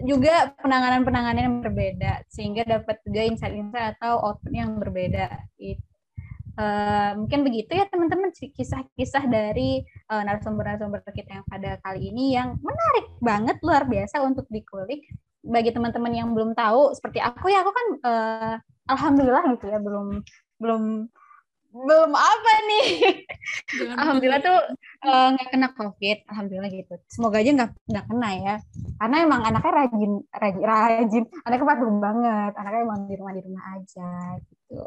Juga 0.00 0.54
penanganan-penanganan 0.56 1.42
yang 1.44 1.56
berbeda 1.60 2.24
sehingga 2.32 2.64
dapat 2.64 3.04
juga 3.04 3.20
insight-insight 3.26 4.00
atau 4.00 4.16
output 4.22 4.52
yang 4.54 4.80
berbeda 4.80 5.28
It- 5.60 5.89
eh, 6.60 7.10
mungkin 7.16 7.40
begitu 7.46 7.72
ya 7.72 7.88
teman-teman 7.88 8.28
kisah-kisah 8.36 9.24
dari 9.32 9.80
eh, 9.84 10.22
narasumber-narasumber 10.28 11.00
kita 11.16 11.40
yang 11.40 11.46
pada 11.48 11.80
kali 11.80 12.12
ini 12.12 12.36
yang 12.36 12.60
menarik 12.60 13.06
banget 13.24 13.56
luar 13.64 13.88
biasa 13.88 14.20
untuk 14.20 14.44
dikulik. 14.52 15.08
Bagi 15.40 15.72
teman-teman 15.72 16.12
yang 16.12 16.28
belum 16.36 16.52
tahu 16.52 16.92
seperti 16.92 17.16
aku 17.24 17.48
ya 17.48 17.64
aku 17.64 17.72
kan 17.72 17.86
eh, 18.04 18.54
alhamdulillah 18.92 19.44
gitu 19.56 19.66
ya 19.72 19.80
belum 19.80 20.20
belum 20.60 20.82
belum 21.70 22.10
apa 22.12 22.52
nih? 22.66 22.88
Jangan 23.78 23.96
alhamdulillah 24.02 24.42
tuh 24.42 24.58
nggak 25.00 25.48
kena 25.54 25.68
covid 25.72 26.18
alhamdulillah 26.28 26.70
gitu. 26.74 26.94
Semoga 27.08 27.40
aja 27.40 27.50
nggak 27.56 27.70
nggak 27.88 28.06
kena 28.10 28.30
ya. 28.36 28.54
Karena 29.00 29.16
emang 29.24 29.40
anaknya 29.48 29.72
rajin 29.86 30.12
rajin 30.28 30.62
rajin 30.66 31.24
anaknya 31.46 31.66
patuh 31.70 31.88
banget 31.96 32.52
anaknya 32.58 32.80
emang 32.84 33.00
di 33.08 33.14
rumah 33.16 33.32
di 33.32 33.42
rumah 33.46 33.64
aja 33.80 34.10
gitu 34.44 34.82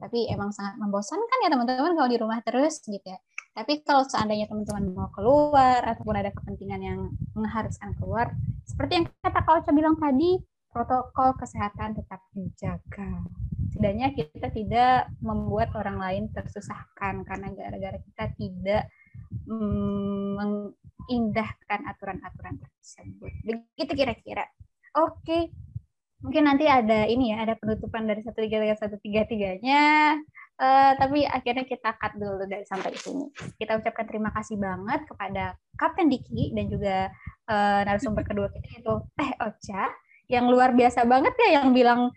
tapi 0.00 0.26
emang 0.32 0.50
sangat 0.50 0.80
membosankan 0.80 1.38
ya 1.44 1.48
teman-teman 1.52 1.94
kalau 1.94 2.10
di 2.10 2.18
rumah 2.18 2.40
terus 2.40 2.80
gitu 2.82 3.04
ya 3.04 3.18
tapi 3.52 3.84
kalau 3.84 4.06
seandainya 4.08 4.48
teman-teman 4.48 4.96
mau 4.96 5.10
keluar 5.12 5.84
ataupun 5.84 6.14
ada 6.16 6.32
kepentingan 6.32 6.80
yang 6.80 7.00
mengharuskan 7.36 7.92
keluar 8.00 8.32
seperti 8.64 9.02
yang 9.02 9.06
kata 9.20 9.40
Kak 9.44 9.62
Ocha 9.62 9.72
bilang 9.76 10.00
tadi 10.00 10.40
protokol 10.70 11.36
kesehatan 11.36 11.98
tetap 11.98 12.24
dijaga 12.32 13.26
setidaknya 13.70 14.12
kita 14.12 14.48
tidak 14.50 15.08
membuat 15.22 15.70
orang 15.78 15.96
lain 16.02 16.24
tersusahkan 16.34 17.22
karena 17.22 17.48
gara-gara 17.54 17.98
kita 18.02 18.24
tidak 18.34 18.82
mm, 19.46 20.36
mengindahkan 20.36 21.80
aturan-aturan 21.86 22.58
tersebut. 22.58 23.32
Begitu 23.46 23.92
kira-kira. 23.94 24.44
Oke, 24.98 25.54
mungkin 26.20 26.44
nanti 26.46 26.68
ada 26.68 27.08
ini 27.08 27.32
ya, 27.32 27.44
ada 27.48 27.54
penutupan 27.56 28.04
dari 28.04 28.20
satu 28.20 28.40
tiga 28.44 28.60
tiga 28.60 28.76
satu 28.76 28.96
tiga 29.00 29.24
tiganya. 29.24 30.16
Eh, 30.60 30.92
tapi 31.00 31.24
akhirnya 31.24 31.64
kita 31.64 31.96
cut 31.96 32.20
dulu 32.20 32.44
dari 32.44 32.68
sampai 32.68 32.92
sini. 32.92 33.32
Kita 33.56 33.80
ucapkan 33.80 34.04
terima 34.04 34.28
kasih 34.28 34.60
banget 34.60 35.08
kepada 35.08 35.56
Kapten 35.80 36.12
Diki 36.12 36.52
dan 36.52 36.68
juga 36.68 37.08
eh, 37.48 37.80
narasumber 37.88 38.28
kedua 38.28 38.52
kita 38.52 38.68
yaitu 38.76 38.94
Teh 39.16 39.32
Ocha 39.40 39.88
yang 40.28 40.52
luar 40.52 40.76
biasa 40.76 41.08
banget 41.08 41.32
ya 41.48 41.64
yang 41.64 41.72
bilang 41.72 42.12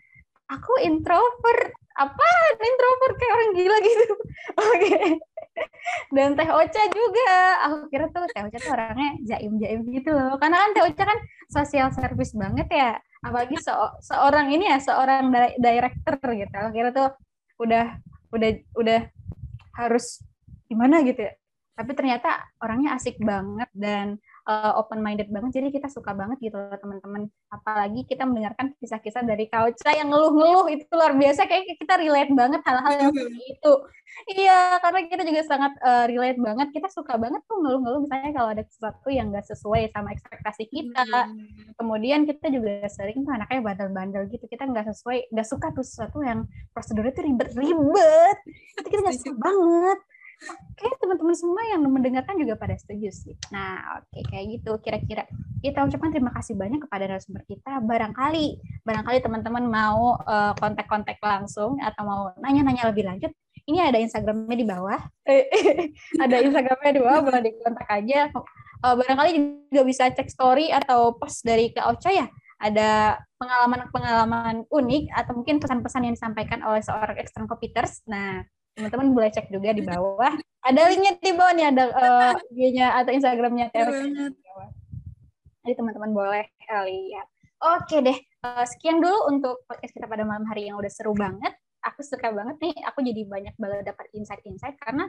aku 0.51 0.73
introvert. 0.83 1.71
Apa 1.95 2.27
introvert 2.59 3.15
kayak 3.15 3.33
orang 3.37 3.51
gila 3.55 3.77
gitu. 3.79 4.05
Oke. 4.75 4.95
Dan 6.11 6.35
Teh 6.35 6.49
Ocha 6.51 6.83
juga. 6.91 7.31
Aku 7.71 7.87
kira 7.87 8.11
tuh 8.11 8.27
Teh 8.27 8.43
Ocha 8.43 8.59
tuh 8.59 8.75
orangnya 8.75 9.23
jaim 9.23 9.55
jaim 9.55 9.87
gitu 9.87 10.11
loh. 10.11 10.35
Karena 10.35 10.67
kan 10.67 10.69
Teh 10.75 10.83
Ocha 10.83 11.03
kan 11.07 11.19
sosial 11.47 11.95
service 11.95 12.35
banget 12.35 12.67
ya 12.67 12.99
apalagi 13.23 13.55
se- 13.57 13.95
seorang 14.03 14.51
ini 14.51 14.67
ya 14.67 14.77
seorang 14.83 15.31
di- 15.31 15.57
director 15.57 16.15
gitu. 16.35 16.53
Aku 16.53 16.69
kira 16.75 16.89
tuh 16.91 17.09
udah 17.63 17.97
udah 18.35 18.49
udah 18.75 19.01
harus 19.79 20.21
gimana 20.67 21.01
gitu 21.07 21.23
ya. 21.23 21.33
Tapi 21.73 21.91
ternyata 21.97 22.45
orangnya 22.61 22.93
asik 22.99 23.17
banget 23.17 23.69
dan 23.73 24.21
open 24.79 24.99
minded 24.99 25.31
banget. 25.31 25.61
Jadi 25.61 25.67
kita 25.71 25.87
suka 25.87 26.11
banget 26.11 26.39
gitu 26.43 26.55
loh 26.59 26.75
teman-teman. 26.75 27.31
Apalagi 27.51 28.03
kita 28.03 28.27
mendengarkan 28.27 28.75
kisah-kisah 28.79 29.23
dari 29.23 29.47
Kauca 29.47 29.89
yang 29.95 30.11
ngeluh-ngeluh 30.11 30.67
itu 30.71 30.83
luar 30.91 31.15
biasa. 31.15 31.47
Kayak 31.47 31.79
kita 31.79 31.93
relate 31.99 32.31
banget 32.35 32.61
hal-hal 32.67 32.93
yang 32.99 33.11
seperti 33.15 33.41
itu 33.59 33.73
iya 34.29 34.77
karena 34.79 34.99
kita 35.09 35.23
juga 35.25 35.41
sangat 35.45 35.73
eh, 35.81 36.05
relate 36.11 36.39
banget. 36.39 36.67
Kita 36.73 36.87
suka 36.91 37.17
banget 37.17 37.41
tuh 37.49 37.57
ngeluh-ngeluh 37.61 38.01
misalnya 38.05 38.31
kalau 38.35 38.49
ada 38.53 38.63
sesuatu 38.65 39.09
yang 39.09 39.33
nggak 39.33 39.47
sesuai 39.49 39.89
sama 39.91 40.13
ekspektasi 40.13 40.63
kita. 40.69 41.05
Kemudian 41.77 42.29
kita 42.29 42.47
juga 42.53 42.85
sering 42.89 43.25
tuh 43.25 43.33
anaknya 43.33 43.61
bandel-bandel 43.63 44.29
gitu. 44.29 44.45
Kita 44.45 44.69
nggak 44.69 44.93
sesuai 44.93 45.33
nggak 45.33 45.47
suka 45.47 45.67
tuh 45.73 45.85
sesuatu 45.85 46.21
yang 46.21 46.45
prosedurnya 46.71 47.13
tuh 47.13 47.25
ribet-ribet. 47.25 48.37
Itu 48.77 48.87
kita 48.87 49.01
nggak 49.01 49.17
suka 49.17 49.33
banget 49.37 49.99
Oke, 50.43 50.87
teman-teman 50.99 51.35
semua 51.37 51.63
yang 51.71 51.81
mendengarkan 51.87 52.35
juga 52.35 52.59
pada 52.59 52.75
setuju 52.75 53.09
sih. 53.13 53.35
Nah, 53.53 54.03
oke 54.03 54.19
kayak 54.27 54.45
gitu 54.59 54.71
kira-kira. 54.83 55.23
Kita 55.63 55.85
ucapkan 55.85 56.11
terima 56.11 56.35
kasih 56.35 56.59
banyak 56.59 56.83
kepada 56.83 57.07
narasumber 57.07 57.43
kita. 57.47 57.79
Barangkali, 57.79 58.59
barangkali 58.83 59.17
teman-teman 59.23 59.63
mau 59.69 60.19
eh, 60.19 60.53
kontak-kontak 60.59 61.21
langsung 61.23 61.79
atau 61.79 62.03
mau 62.03 62.21
nanya-nanya 62.41 62.91
lebih 62.91 63.07
lanjut, 63.07 63.31
ini 63.63 63.79
ada 63.79 63.95
Instagramnya 63.95 64.57
di 64.59 64.67
bawah. 64.67 64.99
ada 66.23 66.35
Instagramnya 66.43 66.91
di 66.91 67.01
bawah, 67.01 67.19
boleh 67.23 67.41
dikontak 67.47 67.87
aja. 67.87 68.27
Eh, 68.83 68.95
barangkali 68.99 69.31
juga 69.71 69.83
bisa 69.87 70.11
cek 70.11 70.27
story 70.27 70.67
atau 70.75 71.15
post 71.15 71.47
dari 71.47 71.71
Kak 71.71 71.87
Ocha 71.95 72.11
ya. 72.11 72.27
Ada 72.59 73.19
pengalaman-pengalaman 73.39 74.67
unik 74.67 75.03
atau 75.15 75.31
mungkin 75.35 75.59
pesan-pesan 75.59 76.07
yang 76.07 76.15
disampaikan 76.15 76.59
oleh 76.63 76.83
seorang 76.83 77.15
competitors. 77.47 78.03
Nah, 78.07 78.43
teman-teman 78.73 79.07
boleh 79.13 79.29
cek 79.29 79.53
juga 79.53 79.69
di 79.71 79.83
bawah. 79.85 80.33
Ada 80.63 80.81
linknya 80.89 81.13
di 81.19 81.31
bawah 81.35 81.53
nih, 81.53 81.65
ada 81.69 81.83
eh, 81.91 82.33
IG-nya 82.55 82.87
atau 83.03 83.11
Instagramnya 83.13 83.67
Iya 83.69 83.75
Terek. 83.75 83.93
banget. 83.93 84.33
Jadi 85.63 85.73
teman-teman 85.79 86.11
boleh 86.11 86.45
eh, 86.47 86.83
lihat. 86.89 87.27
Oke 87.63 88.03
deh, 88.03 88.17
eh, 88.17 88.65
sekian 88.67 88.99
dulu 88.99 89.31
untuk 89.31 89.63
podcast 89.69 89.93
kita 89.95 90.07
pada 90.09 90.27
malam 90.27 90.43
hari 90.49 90.67
yang 90.67 90.75
udah 90.79 90.91
seru 90.91 91.15
banget. 91.15 91.53
Aku 91.83 91.99
suka 91.99 92.31
banget 92.31 92.63
nih, 92.63 92.79
aku 92.87 93.03
jadi 93.03 93.27
banyak 93.27 93.55
banget 93.59 93.83
dapat 93.83 94.07
insight-insight 94.15 94.79
karena 94.79 95.07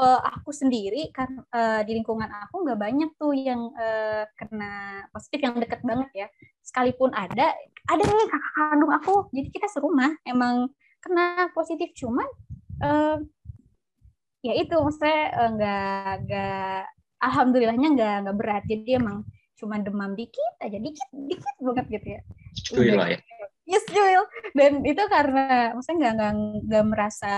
eh, 0.00 0.20
aku 0.24 0.50
sendiri 0.50 1.12
kan 1.12 1.28
eh, 1.52 1.80
di 1.84 1.92
lingkungan 2.00 2.28
aku 2.48 2.64
nggak 2.64 2.80
banyak 2.80 3.10
tuh 3.20 3.36
yang 3.36 3.70
eh, 3.76 4.24
kena 4.34 5.04
positif 5.12 5.44
yang 5.44 5.54
deket 5.60 5.84
banget 5.84 6.10
ya. 6.16 6.26
Sekalipun 6.64 7.12
ada, 7.12 7.52
ada 7.92 8.02
nih 8.02 8.28
kakak 8.32 8.52
kandung 8.56 8.92
aku. 8.92 9.28
Jadi 9.36 9.48
kita 9.52 9.68
serumah 9.68 10.16
emang 10.24 10.72
kena 11.04 11.52
positif 11.52 11.92
cuman 11.92 12.24
eh, 12.82 13.16
ya 14.44 14.52
itu 14.58 14.74
maksudnya 14.76 15.20
eh, 15.32 15.48
nggak 15.54 16.10
nggak 16.26 16.80
alhamdulillahnya 17.22 17.88
nggak 17.94 18.16
nggak 18.26 18.36
berat. 18.36 18.62
Jadi 18.66 18.90
emang 18.98 19.24
cuma 19.54 19.78
demam 19.80 20.12
dikit 20.18 20.54
aja 20.60 20.78
dikit 20.78 21.08
dikit 21.14 21.56
banget 21.62 21.86
gitu 21.88 22.08
ya. 22.18 22.20
Cuy 22.70 22.90
lah 22.92 23.08
ya. 23.14 23.18
yes 23.64 23.86
Joel 23.88 24.28
dan 24.52 24.84
itu 24.84 25.00
karena 25.08 25.72
maksudnya 25.72 26.12
nggak 26.12 26.12
nggak 26.14 26.32
nggak 26.68 26.84
merasa 26.84 27.34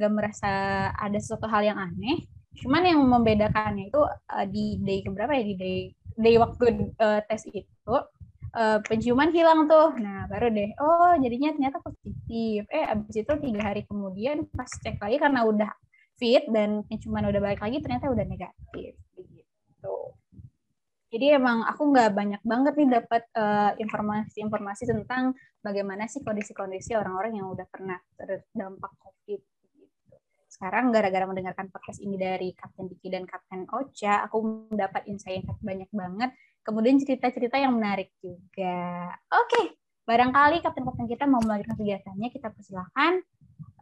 nggak 0.00 0.12
merasa 0.12 0.52
ada 0.96 1.18
sesuatu 1.20 1.46
hal 1.50 1.62
yang 1.66 1.78
aneh. 1.78 2.24
Cuman 2.52 2.84
yang 2.84 3.00
membedakannya 3.04 3.92
itu 3.92 4.00
eh, 4.08 4.46
di 4.48 4.64
day 4.80 4.98
keberapa 5.04 5.32
ya? 5.36 5.44
Di 5.44 5.54
day 5.58 5.76
day 6.16 6.34
waktu 6.40 6.94
eh, 6.96 7.20
tes 7.28 7.42
itu 7.52 7.96
eh, 8.52 8.78
penciuman 8.84 9.30
hilang 9.32 9.68
tuh 9.68 9.96
nah 10.00 10.28
baru 10.28 10.52
deh 10.52 10.70
oh 10.80 11.12
jadinya 11.20 11.52
ternyata 11.56 11.78
positif 11.80 12.68
eh 12.68 12.84
abis 12.86 13.14
itu 13.24 13.32
tiga 13.40 13.60
hari 13.72 13.82
kemudian 13.88 14.44
pas 14.52 14.68
cek 14.68 15.00
lagi 15.00 15.16
karena 15.20 15.40
udah 15.44 15.70
fit 16.16 16.44
dan 16.52 16.84
penciuman 16.86 17.28
udah 17.28 17.40
balik 17.40 17.60
lagi 17.60 17.80
ternyata 17.80 18.12
udah 18.12 18.24
negatif 18.24 18.94
begitu 19.16 19.96
jadi 21.12 21.36
emang 21.36 21.68
aku 21.68 21.92
nggak 21.92 22.10
banyak 22.16 22.40
banget 22.40 22.72
nih 22.80 22.88
dapat 22.88 23.22
eh, 23.36 23.72
informasi-informasi 23.84 24.88
tentang 24.88 25.36
bagaimana 25.60 26.08
sih 26.08 26.24
kondisi-kondisi 26.24 26.96
orang-orang 26.96 27.36
yang 27.36 27.52
udah 27.52 27.68
pernah 27.68 28.00
terdampak 28.16 28.96
COVID. 28.96 29.40
Sekarang 30.48 30.88
gara-gara 30.88 31.28
mendengarkan 31.28 31.68
podcast 31.68 32.00
ini 32.00 32.16
dari 32.16 32.56
Kapten 32.56 32.88
Diki 32.88 33.12
dan 33.12 33.28
Kapten 33.28 33.68
Ocha, 33.76 34.24
aku 34.24 34.68
mendapat 34.72 35.04
insight 35.04 35.44
banyak 35.60 35.88
banget. 35.92 36.32
Kemudian 36.62 36.98
cerita-cerita 37.02 37.58
yang 37.58 37.74
menarik 37.74 38.14
juga. 38.22 39.10
Oke, 39.34 39.74
barangkali 40.06 40.62
kapten-kapten 40.62 41.10
kita 41.10 41.26
mau 41.26 41.42
melanjutkan 41.42 41.76
kegiatannya, 41.78 42.28
kita 42.30 42.48
persilahkan. 42.54 43.22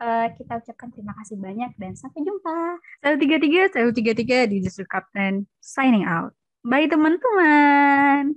Uh, 0.00 0.32
kita 0.32 0.60
ucapkan 0.60 0.88
terima 0.92 1.12
kasih 1.20 1.36
banyak 1.36 1.76
dan 1.76 1.92
sampai 1.92 2.24
jumpa. 2.24 2.80
Satu 3.04 3.16
tiga 3.20 3.36
tiga, 3.36 3.68
satu 3.68 3.92
tiga 3.92 4.12
tiga 4.16 4.48
di 4.48 4.64
Justru 4.64 4.88
Kapten 4.88 5.44
signing 5.60 6.08
out. 6.08 6.32
Bye 6.64 6.88
teman-teman. 6.88 8.36